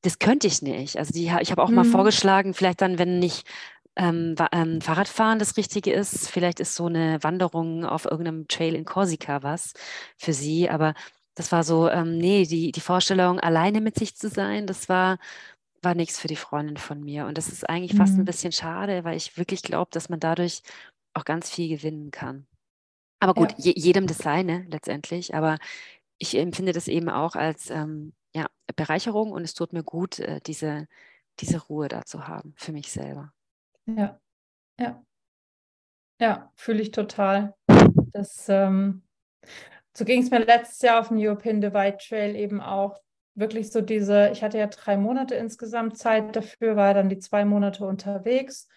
[0.02, 0.98] das könnte ich nicht.
[0.98, 1.76] Also die, ich habe auch mhm.
[1.76, 3.46] mal vorgeschlagen, vielleicht dann, wenn nicht
[3.94, 8.84] ähm, ähm, Fahrradfahren das Richtige ist, vielleicht ist so eine Wanderung auf irgendeinem Trail in
[8.84, 9.74] Korsika was
[10.16, 10.68] für sie.
[10.68, 10.94] Aber
[11.34, 15.18] das war so, ähm, nee, die, die Vorstellung, alleine mit sich zu sein, das war,
[15.82, 17.26] war nichts für die Freundin von mir.
[17.26, 17.98] Und das ist eigentlich mhm.
[17.98, 18.24] fast ein mhm.
[18.26, 20.62] bisschen schade, weil ich wirklich glaube, dass man dadurch
[21.12, 22.46] auch ganz viel gewinnen kann.
[23.20, 23.72] Aber gut, ja.
[23.72, 25.34] je, jedem das seine letztendlich.
[25.34, 25.58] Aber
[26.18, 30.40] ich empfinde das eben auch als ähm, ja, Bereicherung und es tut mir gut, äh,
[30.46, 30.86] diese,
[31.40, 33.32] diese Ruhe da zu haben für mich selber.
[33.86, 34.20] Ja,
[34.78, 35.02] ja.
[36.20, 37.54] Ja, fühle ich total.
[38.12, 39.02] Das, ähm,
[39.96, 43.00] so ging es mir letztes Jahr auf dem European Divide Trail eben auch.
[43.36, 47.44] Wirklich so diese, ich hatte ja drei Monate insgesamt Zeit dafür, war dann die zwei
[47.44, 48.68] Monate unterwegs.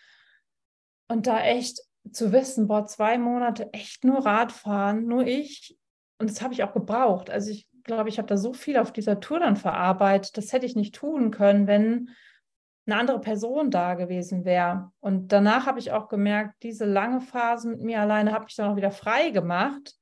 [1.07, 5.77] Und da echt zu wissen, boah, zwei Monate echt nur Radfahren, nur ich.
[6.19, 7.29] Und das habe ich auch gebraucht.
[7.29, 10.37] Also ich glaube, ich habe da so viel auf dieser Tour dann verarbeitet.
[10.37, 12.09] Das hätte ich nicht tun können, wenn
[12.85, 14.91] eine andere Person da gewesen wäre.
[14.99, 18.71] Und danach habe ich auch gemerkt, diese lange Phase mit mir alleine habe ich dann
[18.71, 19.97] auch wieder frei gemacht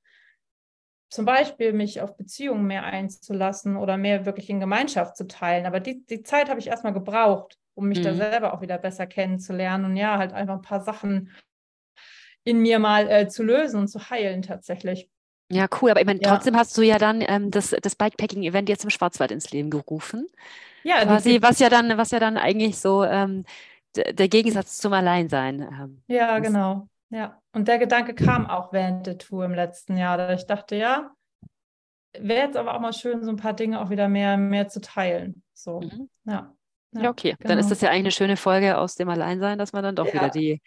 [1.15, 5.65] zum Beispiel mich auf Beziehungen mehr einzulassen oder mehr wirklich in Gemeinschaft zu teilen.
[5.65, 8.03] Aber die, die Zeit habe ich erstmal gebraucht, um mich mhm.
[8.03, 11.31] da selber auch wieder besser kennenzulernen und ja, halt einfach ein paar Sachen
[12.43, 15.09] in mir mal äh, zu lösen und zu heilen tatsächlich.
[15.49, 15.91] Ja, cool.
[15.91, 16.29] Aber ich meine, ja.
[16.29, 20.27] trotzdem hast du ja dann ähm, das, das Bikepacking-Event jetzt im Schwarzwald ins Leben gerufen.
[20.83, 23.45] Ja, quasi, was ja dann, was ja dann eigentlich so ähm,
[23.95, 25.61] der Gegensatz zum Alleinsein.
[25.61, 26.43] Ähm, ja, ist.
[26.43, 26.87] genau.
[27.09, 30.17] Ja, und der Gedanke kam auch während der Tour im letzten Jahr.
[30.17, 31.11] Da ich dachte, ja,
[32.19, 34.81] wäre jetzt aber auch mal schön, so ein paar Dinge auch wieder mehr, mehr zu
[34.81, 35.43] teilen.
[35.53, 36.09] So, mhm.
[36.25, 36.55] ja.
[36.91, 37.35] Ja, ja okay.
[37.37, 37.49] Genau.
[37.49, 40.07] Dann ist das ja eigentlich eine schöne Folge aus dem Alleinsein, dass man dann doch
[40.07, 40.13] ja.
[40.13, 40.61] wieder die,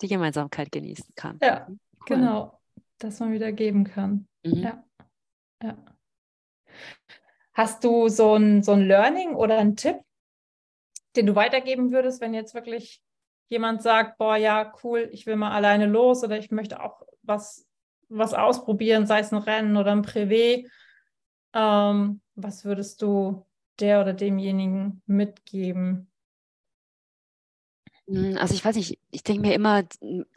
[0.00, 1.38] die Gemeinsamkeit genießen kann.
[1.42, 1.76] Ja, cool.
[2.04, 2.60] genau.
[2.98, 4.28] Dass man wieder geben kann.
[4.44, 4.62] Mhm.
[4.62, 4.84] Ja.
[5.62, 5.76] ja.
[7.54, 9.96] Hast du so ein, so ein Learning oder einen Tipp,
[11.16, 13.02] den du weitergeben würdest, wenn jetzt wirklich
[13.52, 17.68] jemand sagt, boah, ja, cool, ich will mal alleine los oder ich möchte auch was,
[18.08, 20.66] was ausprobieren, sei es ein Rennen oder ein Privé,
[21.52, 23.44] ähm, was würdest du
[23.78, 26.10] der oder demjenigen mitgeben?
[28.06, 29.82] Hm, also ich weiß nicht, ich denke mir immer,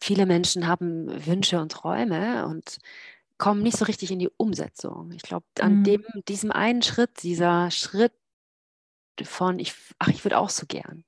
[0.02, 2.80] viele Menschen haben Wünsche und Träume und
[3.38, 5.14] kommen nicht so richtig in die Umsetzung.
[5.14, 5.84] Ich glaube, an mhm.
[5.86, 8.14] dem, diesem einen Schritt, dieser Schritt
[9.24, 11.06] von, ich, ach, ich würde auch so gern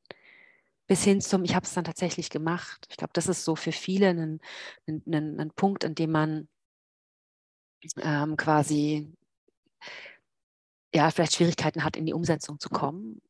[0.88, 2.88] bis hin zum, ich habe es dann tatsächlich gemacht.
[2.90, 4.40] Ich glaube, das ist so für viele ein,
[4.88, 6.48] ein, ein, ein Punkt, an dem man
[8.02, 9.14] ähm, quasi
[10.94, 13.22] ja, vielleicht Schwierigkeiten hat, in die Umsetzung zu kommen.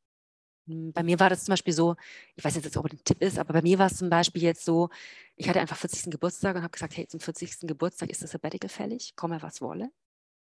[0.68, 1.96] Hm, bei mir war das zum Beispiel so,
[2.36, 4.44] ich weiß jetzt, ob es ein Tipp ist, aber bei mir war es zum Beispiel
[4.44, 4.90] jetzt so,
[5.36, 6.12] ich hatte einfach 40.
[6.12, 7.68] Geburtstag und habe gesagt, hey, zum 40.
[7.68, 9.92] Geburtstag ist das Sabbatical fällig, komme was wolle.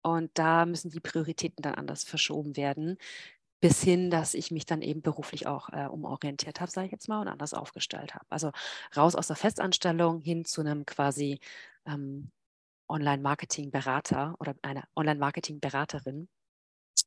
[0.02, 2.96] Und da müssen die Prioritäten dann anders verschoben werden,
[3.66, 7.08] bis hin, dass ich mich dann eben beruflich auch äh, umorientiert habe, sage ich jetzt
[7.08, 8.24] mal, und anders aufgestellt habe.
[8.28, 8.52] Also
[8.96, 11.40] raus aus der Festanstellung hin zu einem quasi
[11.84, 12.30] ähm,
[12.88, 16.28] Online-Marketing-Berater oder einer Online-Marketing-Beraterin,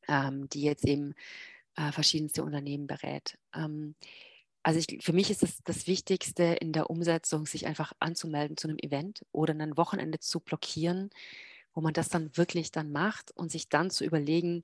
[0.06, 1.14] ähm, die jetzt eben
[1.76, 3.38] äh, verschiedenste Unternehmen berät.
[3.54, 3.94] Ähm,
[4.62, 8.68] also ich, für mich ist es das Wichtigste in der Umsetzung, sich einfach anzumelden zu
[8.68, 11.08] einem Event oder ein Wochenende zu blockieren,
[11.72, 14.62] wo man das dann wirklich dann macht und sich dann zu überlegen,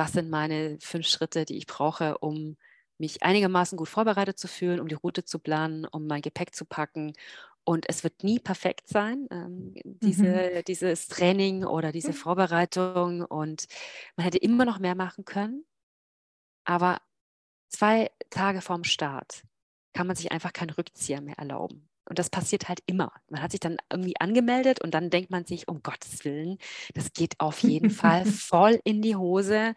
[0.00, 2.56] was sind meine fünf Schritte, die ich brauche, um
[2.96, 6.64] mich einigermaßen gut vorbereitet zu fühlen, um die Route zu planen, um mein Gepäck zu
[6.64, 7.12] packen.
[7.64, 10.64] Und es wird nie perfekt sein, ähm, diese, mhm.
[10.66, 13.20] dieses Training oder diese Vorbereitung.
[13.20, 13.66] Und
[14.16, 15.66] man hätte immer noch mehr machen können.
[16.64, 17.02] Aber
[17.68, 19.42] zwei Tage vorm Start
[19.92, 21.89] kann man sich einfach keinen Rückzieher mehr erlauben.
[22.10, 23.12] Und das passiert halt immer.
[23.28, 26.58] Man hat sich dann irgendwie angemeldet und dann denkt man sich, um Gottes Willen,
[26.92, 29.76] das geht auf jeden Fall voll in die Hose.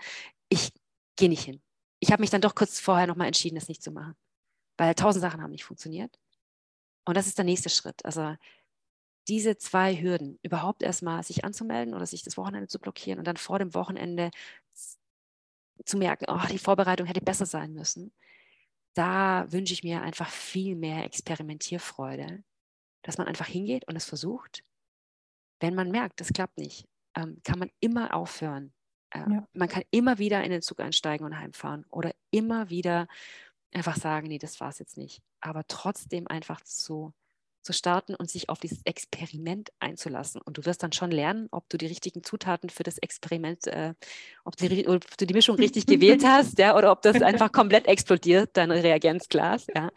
[0.49, 0.73] Ich
[1.15, 1.61] gehe nicht hin.
[1.99, 4.15] Ich habe mich dann doch kurz vorher nochmal entschieden, das nicht zu machen.
[4.77, 6.17] Weil tausend Sachen haben nicht funktioniert.
[7.05, 8.03] Und das ist der nächste Schritt.
[8.03, 8.35] Also
[9.27, 13.37] diese zwei Hürden, überhaupt erstmal sich anzumelden oder sich das Wochenende zu blockieren und dann
[13.37, 14.31] vor dem Wochenende
[15.85, 18.11] zu merken, oh, die Vorbereitung hätte besser sein müssen.
[18.93, 22.43] Da wünsche ich mir einfach viel mehr Experimentierfreude,
[23.01, 24.63] dass man einfach hingeht und es versucht.
[25.59, 28.73] Wenn man merkt, das klappt nicht, ähm, kann man immer aufhören.
[29.11, 29.47] Äh, ja.
[29.53, 33.07] Man kann immer wieder in den Zug einsteigen und heimfahren oder immer wieder
[33.71, 35.21] einfach sagen, nee, das war es jetzt nicht.
[35.39, 37.13] Aber trotzdem einfach zu
[37.63, 40.41] zu starten und sich auf dieses Experiment einzulassen.
[40.41, 43.93] Und du wirst dann schon lernen, ob du die richtigen Zutaten für das Experiment, äh,
[44.43, 47.87] ob, die, ob, du die Mischung richtig gewählt hast, ja, oder ob das einfach komplett
[47.87, 49.67] explodiert, dein Reagenzglas.
[49.73, 49.91] Ja.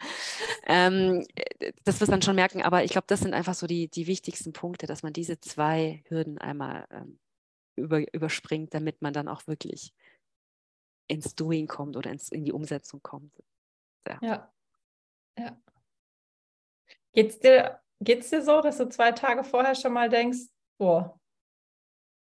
[0.65, 1.25] Ähm,
[1.83, 4.07] das wirst du dann schon merken, aber ich glaube, das sind einfach so die, die
[4.07, 7.19] wichtigsten Punkte, dass man diese zwei Hürden einmal ähm,
[7.75, 9.93] über, überspringt, damit man dann auch wirklich
[11.07, 13.31] ins Doing kommt oder ins, in die Umsetzung kommt.
[14.07, 14.19] Ja.
[14.21, 14.53] ja.
[15.37, 15.57] ja.
[17.17, 21.19] Geht's dir, geht's dir so, dass du zwei Tage vorher schon mal denkst, boah,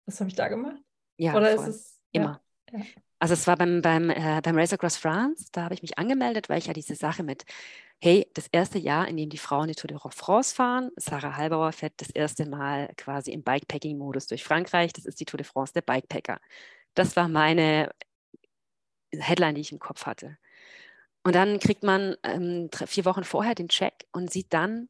[0.07, 0.81] was habe ich da gemacht?
[1.19, 1.69] Ja, Oder voll.
[1.69, 2.41] ist es immer.
[2.73, 2.85] Ja, ja.
[3.19, 6.49] Also es war beim, beim, äh, beim Race Across France, da habe ich mich angemeldet,
[6.49, 7.45] weil ich ja diese Sache mit,
[8.01, 11.73] hey, das erste Jahr, in dem die Frauen die Tour de France fahren, Sarah Halbauer
[11.73, 15.75] fährt das erste Mal quasi im Bikepacking-Modus durch Frankreich, das ist die Tour de France
[15.75, 16.41] der Bikepacker.
[16.95, 17.91] Das war meine
[19.13, 20.39] Headline, die ich im Kopf hatte.
[21.23, 24.89] Und dann kriegt man ähm, drei, vier Wochen vorher den Check und sieht dann,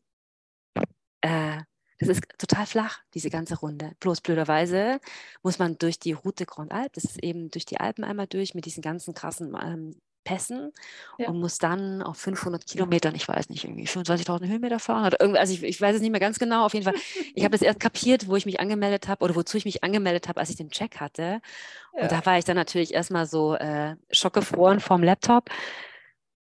[1.22, 1.58] äh,
[1.98, 3.92] das ist total flach, diese ganze Runde.
[4.00, 5.00] Bloß blöderweise
[5.42, 8.54] muss man durch die Route Grand Alpe, das ist eben durch die Alpen einmal durch
[8.54, 10.72] mit diesen ganzen krassen ähm, Pässen
[11.18, 11.28] ja.
[11.28, 15.40] und muss dann auf 500 Kilometern, ich weiß nicht, irgendwie 25.000 Höhenmeter fahren oder irgendwie,
[15.40, 16.94] also ich, ich, weiß es nicht mehr ganz genau, auf jeden Fall.
[17.34, 20.28] Ich habe das erst kapiert, wo ich mich angemeldet habe oder wozu ich mich angemeldet
[20.28, 21.40] habe, als ich den Check hatte.
[21.94, 22.02] Ja.
[22.02, 25.50] Und da war ich dann natürlich erstmal so äh, schockgefroren vorm Laptop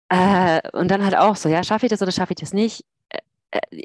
[0.10, 2.84] äh, und dann halt auch so, ja, schaffe ich das oder schaffe ich das nicht?
[3.10, 3.20] Äh,
[3.51, 3.84] äh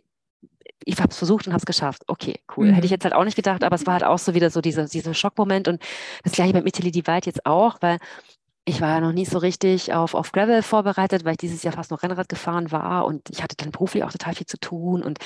[0.87, 2.03] ich habe es versucht und habe es geschafft.
[2.09, 2.67] Okay, cool.
[2.67, 2.75] Mhm.
[2.75, 4.61] Hätte ich jetzt halt auch nicht gedacht, aber es war halt auch so wieder so
[4.61, 5.83] dieser, dieser Schockmoment und
[6.23, 7.99] das gleiche beim Italy Divide jetzt auch, weil
[8.67, 11.75] ich war ja noch nie so richtig auf, auf Gravel vorbereitet, weil ich dieses Jahr
[11.75, 15.03] fast noch Rennrad gefahren war und ich hatte dann beruflich auch total viel zu tun
[15.03, 15.19] und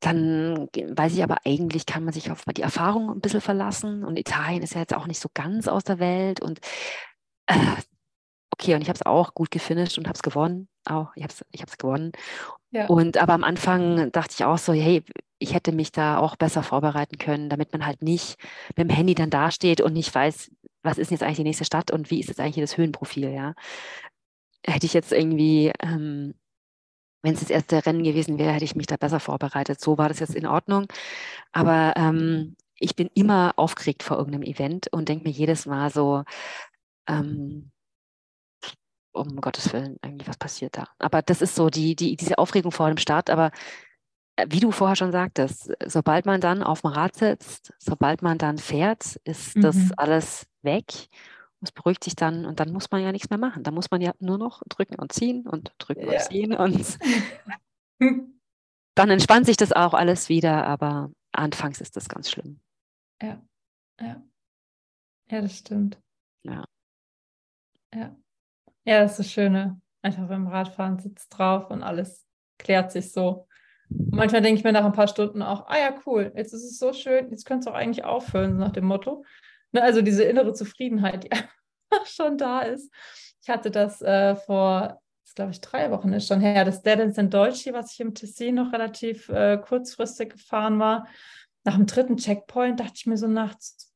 [0.00, 4.18] dann weiß ich aber eigentlich, kann man sich auf die Erfahrung ein bisschen verlassen und
[4.18, 6.60] Italien ist ja jetzt auch nicht so ganz aus der Welt und
[7.46, 7.54] äh,
[8.62, 10.68] okay, und ich habe es auch gut gefinisht und habe es gewonnen.
[10.84, 12.12] Auch, ich habe es ich gewonnen.
[12.70, 12.86] Ja.
[12.86, 15.02] Und aber am Anfang dachte ich auch so, hey,
[15.38, 18.36] ich hätte mich da auch besser vorbereiten können, damit man halt nicht
[18.68, 20.50] mit dem Handy dann dasteht und nicht weiß,
[20.82, 23.54] was ist jetzt eigentlich die nächste Stadt und wie ist jetzt eigentlich das Höhenprofil, ja.
[24.64, 26.34] Hätte ich jetzt irgendwie, ähm,
[27.22, 29.80] wenn es das erste Rennen gewesen wäre, hätte ich mich da besser vorbereitet.
[29.80, 30.86] So war das jetzt in Ordnung.
[31.50, 36.22] Aber ähm, ich bin immer aufgeregt vor irgendeinem Event und denke mir jedes Mal so,
[37.08, 37.71] ähm,
[39.12, 40.88] um Gottes Willen, eigentlich, was passiert da?
[40.98, 43.30] Aber das ist so die, die, diese Aufregung vor dem Start.
[43.30, 43.50] Aber
[44.36, 48.38] äh, wie du vorher schon sagtest, sobald man dann auf dem Rad sitzt, sobald man
[48.38, 49.62] dann fährt, ist mhm.
[49.62, 51.08] das alles weg.
[51.60, 53.62] Es beruhigt sich dann und dann muss man ja nichts mehr machen.
[53.62, 56.12] Da muss man ja nur noch drücken und ziehen und drücken ja.
[56.12, 56.98] und ziehen und
[58.96, 62.60] dann entspannt sich das auch alles wieder, aber anfangs ist das ganz schlimm.
[63.22, 63.40] Ja,
[64.00, 64.22] ja.
[65.30, 65.98] Ja, das stimmt.
[66.42, 66.64] Ja.
[67.94, 68.16] Ja.
[68.84, 69.80] Ja, das ist das Schöne.
[70.02, 72.26] Einfach beim Radfahren sitzt drauf und alles
[72.58, 73.46] klärt sich so.
[73.88, 76.64] Und manchmal denke ich mir nach ein paar Stunden auch, ah ja, cool, jetzt ist
[76.64, 79.24] es so schön, jetzt könnte es auch eigentlich aufhören, nach dem Motto.
[79.72, 81.30] Ne, also diese innere Zufriedenheit, die
[82.06, 82.92] schon da ist.
[83.42, 85.00] Ich hatte das äh, vor,
[85.34, 88.56] glaube ich, drei Wochen ist schon her, das Dead in Dolce, was ich im Tessin
[88.56, 91.06] noch relativ äh, kurzfristig gefahren war.
[91.64, 93.92] Nach dem dritten Checkpoint dachte ich mir so nachts,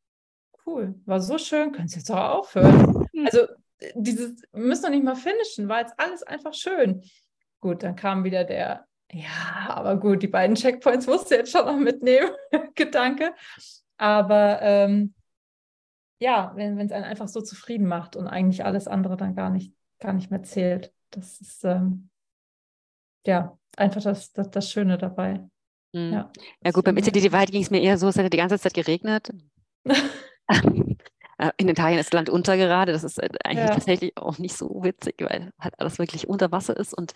[0.67, 3.09] cool, war so schön, können Sie jetzt auch aufhören.
[3.13, 3.27] Hm.
[3.27, 3.47] Also
[3.95, 7.03] dieses, müssen noch nicht mal finishen, war jetzt alles einfach schön.
[7.61, 11.67] Gut, dann kam wieder der, ja, aber gut, die beiden Checkpoints musst du jetzt schon
[11.67, 12.31] noch mitnehmen,
[12.75, 13.35] Gedanke.
[13.97, 15.15] Aber ähm,
[16.19, 19.73] ja, wenn es einen einfach so zufrieden macht und eigentlich alles andere dann gar nicht,
[20.01, 20.93] gar nicht mehr zählt.
[21.11, 22.11] Das ist ähm,
[23.27, 25.47] ja einfach das, das, das Schöne dabei.
[25.93, 26.13] Mhm.
[26.13, 26.33] Ja,
[26.65, 28.75] ja gut, beim Italy Divide ging es mir eher so, es hat die ganze Zeit
[28.75, 29.31] geregnet.
[31.39, 32.93] Äh, in Italien ist das Land unter gerade.
[32.93, 33.75] Das ist äh, eigentlich ja.
[33.75, 36.95] tatsächlich auch nicht so witzig, weil halt alles wirklich unter Wasser ist.
[36.95, 37.13] Und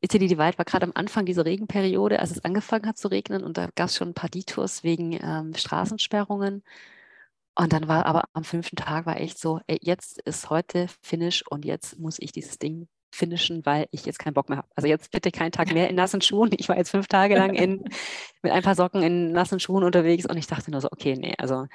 [0.00, 3.42] Italy Divide war gerade am Anfang dieser Regenperiode, als es angefangen hat zu regnen.
[3.44, 6.62] Und da gab es schon ein paar Detours wegen ähm, Straßensperrungen.
[7.56, 11.44] Und dann war aber am fünften Tag war echt so, ey, jetzt ist heute Finish
[11.48, 14.68] und jetzt muss ich dieses Ding finishen, weil ich jetzt keinen Bock mehr habe.
[14.74, 16.50] Also jetzt bitte keinen Tag mehr in nassen Schuhen.
[16.58, 17.84] Ich war jetzt fünf Tage lang in,
[18.42, 21.34] mit ein paar Socken in nassen Schuhen unterwegs und ich dachte nur so, okay, nee,
[21.38, 21.66] also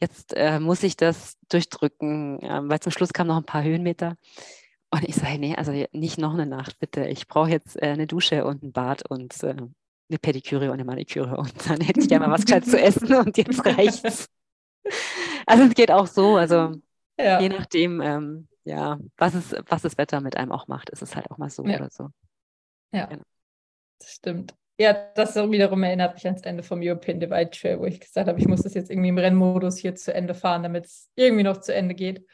[0.00, 4.16] jetzt äh, muss ich das durchdrücken, äh, weil zum Schluss kamen noch ein paar Höhenmeter.
[4.90, 7.06] Und ich sage, nee, also nicht noch eine Nacht, bitte.
[7.06, 9.56] Ich brauche jetzt äh, eine Dusche und ein Bad und äh,
[10.08, 13.14] eine Pediküre und eine Maniküre und dann hätte ich gerne mal was Gescheites zu essen
[13.14, 14.28] und jetzt reicht's.
[15.46, 16.72] Also es geht auch so, also
[17.18, 17.40] ja.
[17.40, 21.16] je nachdem, ähm, ja, was, es, was das Wetter mit einem auch macht, ist es
[21.16, 21.76] halt auch mal so ja.
[21.76, 22.10] oder so.
[22.92, 23.24] Ja, genau.
[23.98, 24.54] das stimmt.
[24.78, 28.38] Ja, das wiederum erinnert mich ans Ende vom European Divide Trail, wo ich gesagt habe,
[28.38, 31.60] ich muss das jetzt irgendwie im Rennmodus hier zu Ende fahren, damit es irgendwie noch
[31.60, 32.26] zu Ende geht.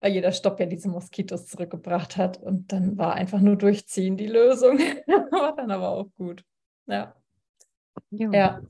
[0.00, 2.36] Weil jeder Stopp ja diese Moskitos zurückgebracht hat.
[2.36, 4.78] Und dann war einfach nur durchziehen die Lösung.
[5.30, 6.44] war dann aber auch gut.
[6.86, 7.14] Ja.
[8.10, 8.30] Ja.
[8.32, 8.60] ja.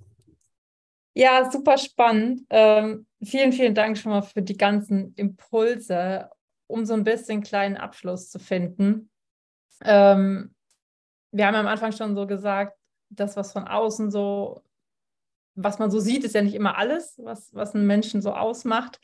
[1.18, 2.43] Ja, super spannend.
[2.51, 6.28] Ähm, vielen, vielen Dank schon mal für die ganzen Impulse,
[6.66, 9.10] um so ein bisschen kleinen Abschluss zu finden.
[9.82, 10.55] Ähm,
[11.36, 12.76] wir haben am Anfang schon so gesagt,
[13.10, 14.62] das, was von außen so,
[15.54, 19.00] was man so sieht, ist ja nicht immer alles, was, was einen Menschen so ausmacht.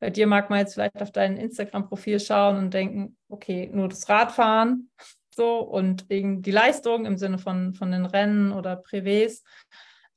[0.00, 4.08] Bei dir mag man jetzt vielleicht auf dein Instagram-Profil schauen und denken, okay, nur das
[4.08, 4.90] Radfahren
[5.34, 9.42] so und wegen die Leistung im Sinne von, von den Rennen oder Privés.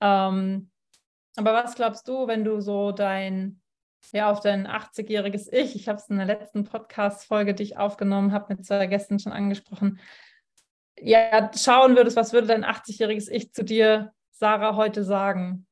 [0.02, 0.72] Ähm,
[1.36, 3.62] aber was glaubst du, wenn du so dein,
[4.12, 8.32] ja, auf dein 80-jähriges Ich, ich habe es in der letzten Podcast-Folge, die ich aufgenommen
[8.32, 10.00] habe, mit zwei Gästen schon angesprochen,
[11.00, 15.66] ja, schauen würdest, was würde dein 80-jähriges Ich zu dir, Sarah, heute sagen?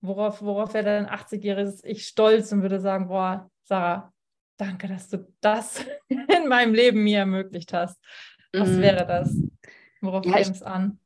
[0.00, 4.12] Worauf, worauf wäre dein 80-jähriges Ich stolz und würde sagen, boah, Sarah,
[4.56, 8.00] danke, dass du das in meinem Leben mir ermöglicht hast.
[8.52, 8.80] Was mm.
[8.80, 9.36] wäre das?
[10.00, 10.98] Worauf ja, käme es an?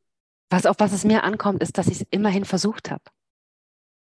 [0.51, 3.05] Was, auf was es mir ankommt, ist, dass ich es immerhin versucht habe.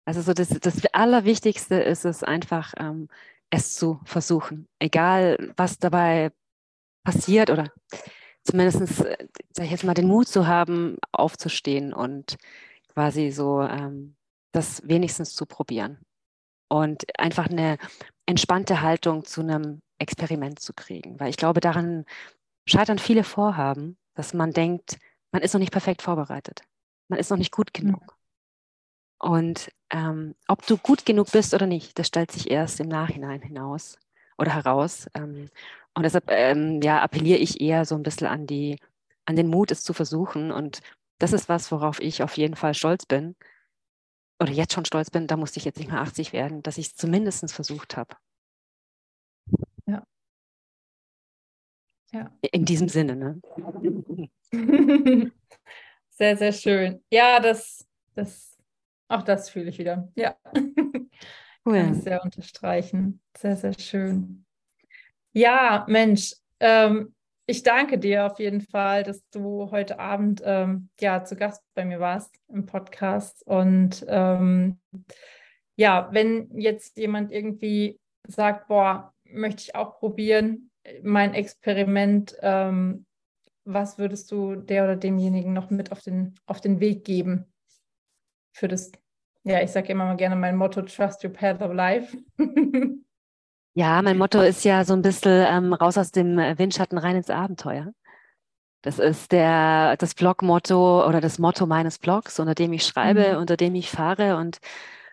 [0.06, 3.08] Also so das, das Allerwichtigste ist es einfach, ähm,
[3.50, 4.68] es zu versuchen.
[4.78, 6.30] Egal, was dabei
[7.04, 7.72] passiert oder
[8.44, 12.36] zumindest, äh, sag ich jetzt mal, den Mut zu haben, aufzustehen und
[12.88, 14.16] quasi so ähm,
[14.52, 15.98] das wenigstens zu probieren.
[16.68, 17.78] Und einfach eine
[18.26, 21.20] entspannte Haltung zu einem Experiment zu kriegen.
[21.20, 22.04] Weil ich glaube, daran
[22.66, 24.98] scheitern viele Vorhaben, dass man denkt,
[25.30, 26.62] man ist noch nicht perfekt vorbereitet.
[27.08, 28.16] Man ist noch nicht gut genug.
[29.18, 33.42] Und ähm, ob du gut genug bist oder nicht, das stellt sich erst im Nachhinein
[33.42, 33.98] hinaus
[34.38, 35.08] oder heraus.
[35.14, 35.50] Ähm,
[35.94, 38.78] und deshalb ähm, ja, appelliere ich eher so ein bisschen an, die,
[39.26, 40.50] an den Mut, es zu versuchen.
[40.50, 40.80] Und
[41.18, 43.36] das ist was, worauf ich auf jeden Fall stolz bin.
[44.40, 46.88] Oder jetzt schon stolz bin, da musste ich jetzt nicht mehr 80 werden, dass ich
[46.88, 48.16] es zumindest versucht habe.
[49.86, 50.04] Ja.
[52.12, 52.30] ja.
[52.50, 53.40] In diesem Sinne, ne?
[56.10, 57.04] sehr, sehr schön.
[57.10, 58.54] Ja, das, das
[59.08, 60.08] auch das fühle ich wieder.
[60.16, 60.36] Ja.
[61.64, 61.80] Cool.
[61.80, 63.20] Kann ich sehr unterstreichen.
[63.36, 64.44] Sehr, sehr schön.
[65.32, 67.14] Ja, Mensch, ähm,
[67.46, 71.84] ich danke dir auf jeden Fall, dass du heute Abend ähm, ja zu Gast bei
[71.84, 73.46] mir warst im Podcast.
[73.46, 74.80] Und ähm,
[75.76, 80.70] ja, wenn jetzt jemand irgendwie sagt, boah, möchte ich auch probieren,
[81.02, 83.06] mein Experiment, ähm,
[83.64, 87.52] was würdest du der oder demjenigen noch mit auf den, auf den Weg geben
[88.52, 88.92] für das
[89.44, 92.16] ja, ich sage immer mal gerne mein Motto, Trust your path of life.
[93.74, 97.30] ja, mein Motto ist ja so ein bisschen ähm, raus aus dem Windschatten rein ins
[97.30, 97.92] Abenteuer.
[98.82, 103.38] Das ist der, das Blog-Motto oder das Motto meines Blogs, unter dem ich schreibe, mhm.
[103.38, 104.36] unter dem ich fahre.
[104.36, 104.58] Und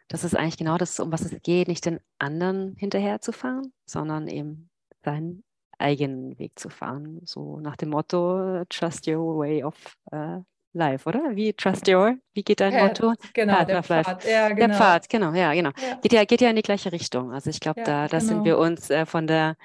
[0.10, 3.72] das ist eigentlich genau das, um was es geht, nicht den anderen hinterher zu fahren,
[3.86, 4.70] sondern eben
[5.04, 5.44] seinen
[5.78, 7.22] eigenen Weg zu fahren.
[7.24, 9.76] So nach dem Motto, trust your way of
[10.14, 10.44] uh,
[10.74, 11.36] Life, oder?
[11.36, 13.14] Wie Trust Your, wie geht dein Path, Motto?
[13.34, 13.84] genau, Path der.
[13.84, 14.24] Pfad.
[14.26, 14.78] Ja, Der genau.
[14.78, 15.72] Pfad, genau, ja, genau.
[15.78, 17.32] Ja, Geht ja, geht ja in die gleiche Richtung.
[17.34, 18.46] Also ich glaube, ja, da, da sind genau.
[18.46, 19.56] wir uns äh, von der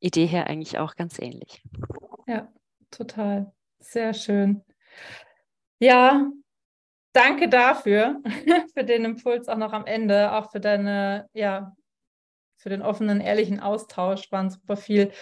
[0.00, 1.62] Idee her eigentlich auch ganz ähnlich.
[2.26, 2.48] Ja,
[2.90, 3.52] total.
[3.78, 4.64] Sehr schön.
[5.78, 6.28] Ja,
[7.12, 8.20] danke dafür,
[8.74, 11.76] für den Impuls auch noch am Ende, auch für deine, ja,
[12.56, 14.30] für den offenen, ehrlichen Austausch.
[14.32, 15.12] Waren super viel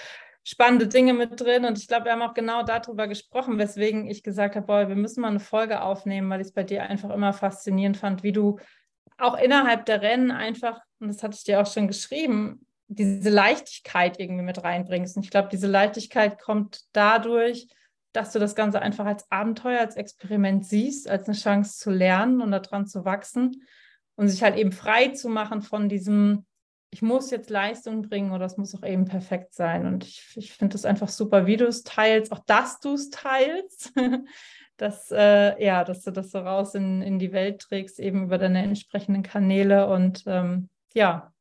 [0.47, 1.64] spannende Dinge mit drin.
[1.64, 4.94] Und ich glaube, wir haben auch genau darüber gesprochen, weswegen ich gesagt habe, boah, wir
[4.94, 8.31] müssen mal eine Folge aufnehmen, weil ich es bei dir einfach immer faszinierend fand, wie
[8.31, 8.60] du
[9.18, 14.20] auch innerhalb der Rennen einfach, und das hatte ich dir auch schon geschrieben, diese Leichtigkeit
[14.20, 15.16] irgendwie mit reinbringst.
[15.16, 17.66] Und ich glaube, diese Leichtigkeit kommt dadurch,
[18.12, 22.40] dass du das Ganze einfach als Abenteuer, als Experiment siehst, als eine Chance zu lernen
[22.40, 23.64] und daran zu wachsen
[24.14, 26.47] und sich halt eben frei zu machen von diesem,
[26.91, 29.87] ich muss jetzt Leistung bringen oder es muss auch eben perfekt sein.
[29.87, 33.11] Und ich, ich finde das einfach super, wie du es teilst, auch dass du es
[33.11, 33.93] teilst,
[34.77, 38.39] dass, äh, ja, dass du das so raus in, in die Welt trägst, eben über
[38.39, 41.33] deine entsprechenden Kanäle und ähm, ja,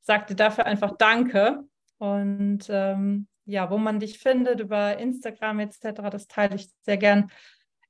[0.00, 1.64] sag dir dafür einfach Danke.
[1.98, 7.30] Und ähm, ja, wo man dich findet, über Instagram etc., das teile ich sehr gern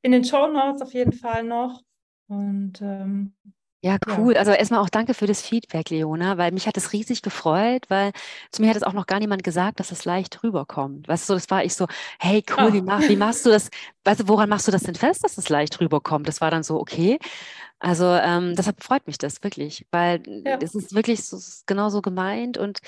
[0.02, 1.82] in den Show Notes auf jeden Fall noch.
[2.26, 3.34] Und ähm,
[3.84, 4.36] Ja, cool.
[4.36, 8.12] Also erstmal auch danke für das Feedback, Leona, weil mich hat es riesig gefreut, weil
[8.52, 11.08] zu mir hat es auch noch gar niemand gesagt, dass es leicht rüberkommt.
[11.08, 11.88] Weißt du, das war ich so,
[12.20, 13.70] hey, cool, wie, ah, mach, wie machst du das?
[14.04, 16.28] Weißt du, woran machst du das denn fest, dass es leicht rüberkommt?
[16.28, 17.18] Das war dann so, okay.
[17.80, 22.58] Also ähm, deshalb freut mich das wirklich, weil ja, das ist wirklich so, genauso gemeint
[22.58, 22.80] und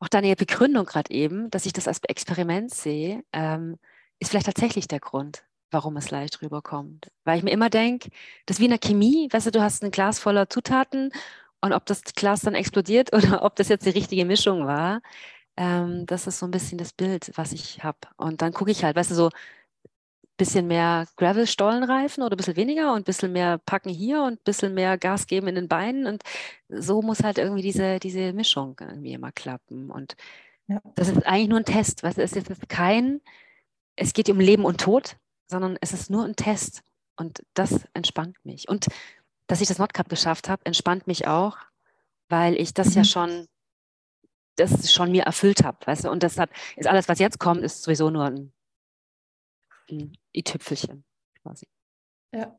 [0.00, 3.78] auch deine Begründung gerade eben, dass ich das als Experiment sehe, ähm,
[4.18, 5.44] ist vielleicht tatsächlich der Grund,
[5.74, 7.10] warum es leicht rüberkommt.
[7.24, 8.10] Weil ich mir immer denke,
[8.46, 11.12] das ist wie in der Chemie, weißt du, du hast ein Glas voller Zutaten
[11.60, 15.02] und ob das Glas dann explodiert oder ob das jetzt die richtige Mischung war,
[15.56, 17.98] ähm, das ist so ein bisschen das Bild, was ich habe.
[18.16, 19.30] Und dann gucke ich halt, weißt du, so ein
[20.36, 24.44] bisschen mehr Gravel-Stollenreifen oder ein bisschen weniger und ein bisschen mehr packen hier und ein
[24.44, 26.06] bisschen mehr Gas geben in den Beinen.
[26.06, 26.22] Und
[26.68, 29.90] so muss halt irgendwie diese, diese Mischung irgendwie immer klappen.
[29.90, 30.16] Und
[30.66, 32.04] ja, das ist eigentlich nur ein Test.
[32.04, 33.20] Es ist jetzt kein,
[33.96, 36.82] es geht um Leben und Tod, sondern es ist nur ein Test.
[37.16, 38.68] Und das entspannt mich.
[38.68, 38.88] Und
[39.46, 41.58] dass ich das Nordcup geschafft habe, entspannt mich auch,
[42.28, 43.06] weil ich das ja mhm.
[43.06, 43.48] schon,
[44.56, 45.78] das schon mir erfüllt habe.
[45.86, 46.10] Weißt du?
[46.10, 48.52] Und deshalb ist alles, was jetzt kommt, ist sowieso nur ein,
[49.90, 51.04] ein i-Tüpfelchen
[51.42, 51.66] quasi.
[52.32, 52.56] ja,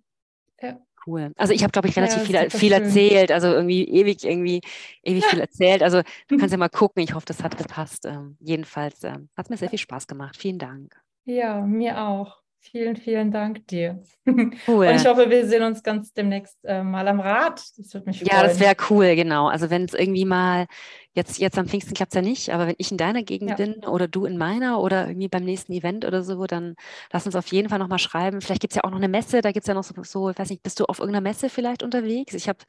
[0.62, 1.32] ja, Cool.
[1.38, 4.62] Also ich habe, glaube ich, relativ ja, viel, viel erzählt, also irgendwie ewig, irgendwie,
[5.04, 5.84] ewig viel erzählt.
[5.84, 7.04] Also du kannst ja mal gucken.
[7.04, 8.06] Ich hoffe, das hat gepasst.
[8.06, 10.36] Ähm, jedenfalls ähm, hat mir sehr viel Spaß gemacht.
[10.38, 11.00] Vielen Dank.
[11.26, 12.42] Ja, mir auch.
[12.72, 14.02] Vielen, vielen Dank dir.
[14.26, 14.56] Und
[14.96, 15.06] ich Cool.
[15.06, 17.62] hoffe, wir sehen uns ganz demnächst äh, mal am Rad.
[17.78, 18.60] Das würde mich Ja, das freuen.
[18.60, 19.48] wäre cool, genau.
[19.50, 20.68] Also wenn es irgendwie mal,
[21.14, 23.56] jetzt, jetzt am Pfingsten klappt es ja nicht, aber wenn ich in deiner Gegend Ja,
[23.56, 26.76] bin oder du in meiner oder irgendwie beim nächsten Event oder so, dann
[27.12, 28.40] lass uns auf jeden Fall nochmal schreiben.
[28.42, 30.30] Vielleicht gibt es ja auch noch eine Messe, da gibt es ja noch so, so,
[30.30, 32.34] ich weiß nicht, bist du auf irgendeiner Messe vielleicht unterwegs?
[32.34, 32.60] Ich habe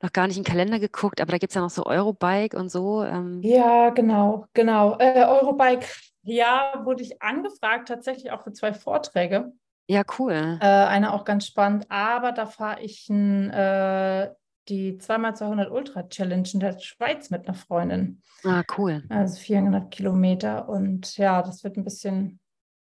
[0.00, 2.70] noch gar nicht im Kalender geguckt, aber da gibt es ja noch so Eurobike und
[2.70, 3.02] so.
[3.02, 4.96] Ähm, ja, genau, genau.
[4.98, 5.86] Äh, Eurobike,
[6.22, 9.52] ja, wurde ich angefragt, tatsächlich auch für zwei Vorträge.
[9.88, 10.58] ja, cool.
[10.60, 14.30] Äh, einer auch ganz spannend, aber da fahre ich n, äh,
[14.68, 18.22] die 2x200 Ultra Challenge in der Schweiz mit einer Freundin.
[18.44, 19.02] Ah, cool.
[19.08, 20.68] Also 400 Kilometer.
[20.68, 22.38] Und ja, das wird ein bisschen,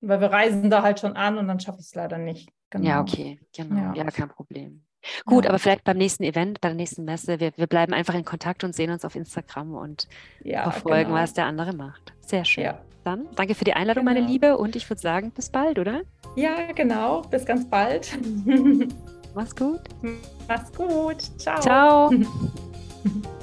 [0.02, 2.48] weil wir reisen da halt schon an und dann schaffe ich es leider nicht.
[2.48, 3.00] Ja, Genau.
[3.00, 3.94] okay, genau.
[3.94, 4.84] Ja, Ja, kein Problem.
[5.26, 8.14] Gut, ja, aber vielleicht beim nächsten Event, bei der nächsten Messe, wir, wir bleiben einfach
[8.14, 10.08] in Kontakt und sehen uns auf Instagram und
[10.42, 11.34] ja, verfolgen, was genau.
[11.34, 12.12] der andere macht.
[12.20, 12.64] Sehr schön.
[12.64, 14.32] Ja, Dann danke für die Einladung, meine genau.
[14.32, 16.02] Liebe, und ich würde sagen, bis bald, oder?
[16.36, 17.22] Ja, genau.
[17.22, 18.18] Bis ganz bald.
[19.34, 19.80] Mach's gut.
[20.48, 21.22] Mach's gut.
[21.38, 21.60] Ciao.
[21.60, 22.10] Ciao.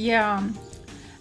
[0.00, 0.42] Ja,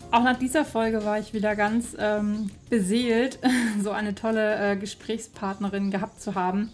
[0.10, 3.38] auch nach dieser Folge war ich wieder ganz ähm, beseelt,
[3.84, 6.72] so eine tolle äh, Gesprächspartnerin gehabt zu haben.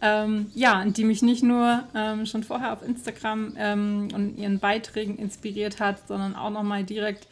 [0.00, 5.18] Ähm, ja, die mich nicht nur ähm, schon vorher auf Instagram ähm, und ihren Beiträgen
[5.18, 7.26] inspiriert hat, sondern auch nochmal direkt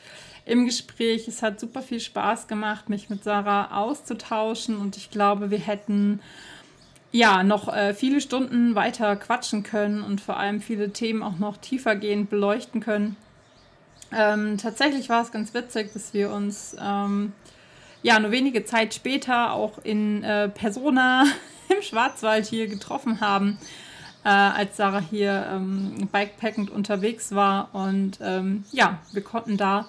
[0.44, 1.28] im Gespräch.
[1.28, 6.18] Es hat super viel Spaß gemacht, mich mit Sarah auszutauschen und ich glaube, wir hätten
[7.12, 11.56] ja noch äh, viele Stunden weiter quatschen können und vor allem viele Themen auch noch
[11.58, 13.16] tiefergehend beleuchten können.
[14.12, 17.32] Ähm, tatsächlich war es ganz witzig, dass wir uns ähm,
[18.02, 21.24] ja nur wenige Zeit später auch in äh, Persona
[21.68, 23.58] im Schwarzwald hier getroffen haben,
[24.24, 27.74] äh, als Sarah hier ähm, bikepackend unterwegs war.
[27.74, 29.88] Und ähm, ja, wir konnten da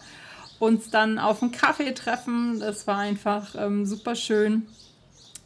[0.60, 2.60] uns dann auf einen Kaffee treffen.
[2.60, 4.68] Das war einfach ähm, super schön,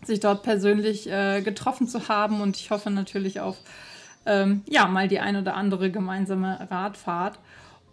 [0.04, 3.58] sich dort persönlich äh, getroffen zu haben und ich hoffe natürlich auf
[4.26, 7.38] ähm, ja mal die ein oder andere gemeinsame Radfahrt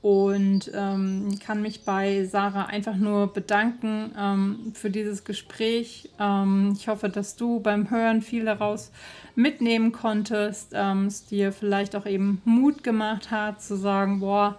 [0.03, 6.09] und ähm, kann mich bei Sarah einfach nur bedanken ähm, für dieses Gespräch.
[6.19, 8.93] Ähm, ich hoffe, dass du beim Hören viel daraus
[9.35, 14.59] mitnehmen konntest, ähm, es dir vielleicht auch eben Mut gemacht hat, zu sagen, boah,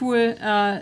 [0.00, 0.80] cool, äh,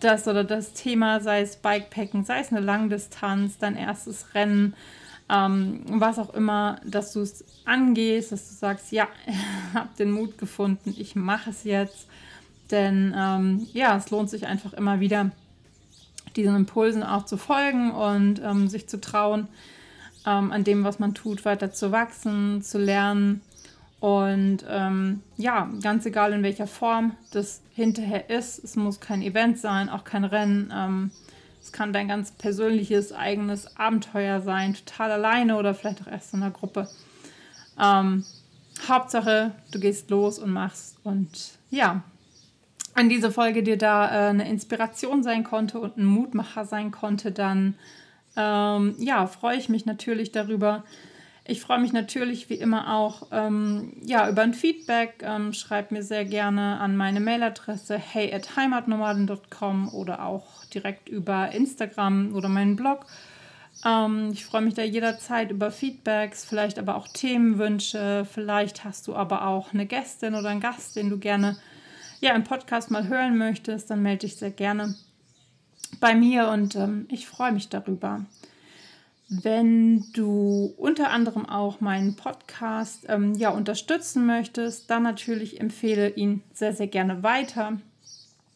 [0.00, 4.74] das oder das Thema, sei es Bikepacken, sei es eine Langdistanz, dein erstes Rennen,
[5.28, 9.08] ähm, was auch immer, dass du es angehst, dass du sagst, ja,
[9.74, 12.08] habe den Mut gefunden, ich mache es jetzt
[12.70, 15.30] denn ähm, ja, es lohnt sich einfach immer wieder,
[16.36, 19.48] diesen Impulsen auch zu folgen und ähm, sich zu trauen,
[20.26, 23.40] ähm, an dem, was man tut, weiter zu wachsen, zu lernen.
[24.00, 29.58] Und ähm, ja, ganz egal in welcher Form das hinterher ist, es muss kein Event
[29.58, 30.72] sein, auch kein Rennen.
[30.74, 31.10] Ähm,
[31.60, 36.42] es kann dein ganz persönliches, eigenes Abenteuer sein, total alleine oder vielleicht auch erst in
[36.42, 36.88] einer Gruppe.
[37.78, 38.24] Ähm,
[38.88, 40.96] Hauptsache, du gehst los und machst.
[41.04, 42.02] Und ja,
[43.00, 47.32] an diese Folge dir da äh, eine Inspiration sein konnte und ein Mutmacher sein konnte,
[47.32, 47.74] dann
[48.36, 50.84] ähm, ja, freue ich mich natürlich darüber.
[51.46, 55.22] Ich freue mich natürlich wie immer auch ähm, ja, über ein Feedback.
[55.22, 61.52] Ähm, schreib mir sehr gerne an meine Mailadresse hey at heimatnomaden.com oder auch direkt über
[61.52, 63.06] Instagram oder meinen Blog.
[63.82, 68.26] Ähm, ich freue mich da jederzeit über Feedbacks, vielleicht aber auch Themenwünsche.
[68.30, 71.56] Vielleicht hast du aber auch eine Gästin oder einen Gast, den du gerne
[72.20, 74.94] ja, im Podcast mal hören möchtest, dann melde dich sehr gerne
[76.00, 78.24] bei mir und ähm, ich freue mich darüber.
[79.28, 86.42] Wenn du unter anderem auch meinen Podcast ähm, ja, unterstützen möchtest, dann natürlich empfehle ihn
[86.52, 87.78] sehr, sehr gerne weiter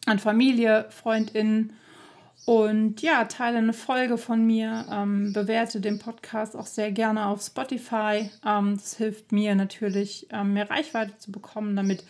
[0.05, 1.73] an Familie, FreundInnen
[2.45, 7.41] und ja, teile eine Folge von mir, ähm, bewerte den Podcast auch sehr gerne auf
[7.41, 8.29] Spotify.
[8.45, 12.03] Ähm, das hilft mir natürlich, ähm, mehr Reichweite zu bekommen, damit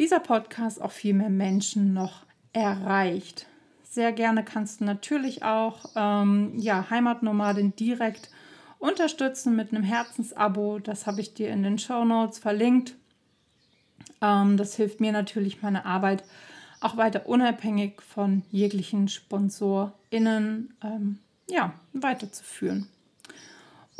[0.00, 2.24] dieser Podcast auch viel mehr Menschen noch
[2.54, 3.46] erreicht.
[3.84, 8.30] Sehr gerne kannst du natürlich auch ähm, ja, Heimatnomadin direkt
[8.78, 10.78] unterstützen mit einem Herzensabo.
[10.78, 12.96] Das habe ich dir in den Show Notes verlinkt.
[14.22, 16.24] Ähm, das hilft mir natürlich, meine Arbeit
[16.80, 21.18] auch weiter unabhängig von jeglichen SponsorInnen ähm,
[21.50, 22.88] ja, weiterzuführen.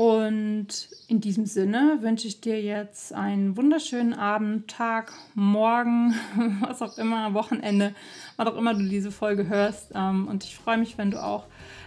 [0.01, 6.15] Und in diesem Sinne wünsche ich dir jetzt einen wunderschönen Abend, Tag, Morgen,
[6.61, 7.95] was auch immer, Wochenende,
[8.39, 9.93] was auch immer du diese Folge hörst.
[9.95, 11.45] Ähm, und ich freue mich, wenn du auch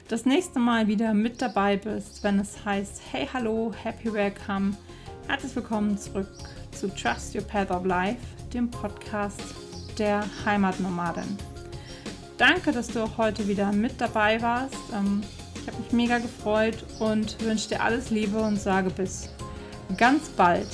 [0.10, 4.78] das nächste Mal wieder mit dabei bist, wenn es heißt, hey, hallo, happy welcome.
[5.26, 6.30] Herzlich willkommen zurück
[6.72, 8.22] zu Trust Your Path of Life,
[8.54, 9.42] dem Podcast
[9.98, 11.36] der Heimatnomadin.
[12.38, 14.78] Danke, dass du auch heute wieder mit dabei warst.
[15.64, 19.30] Ich habe mich mega gefreut und wünsche dir alles Liebe und sage bis
[19.96, 20.68] ganz bald.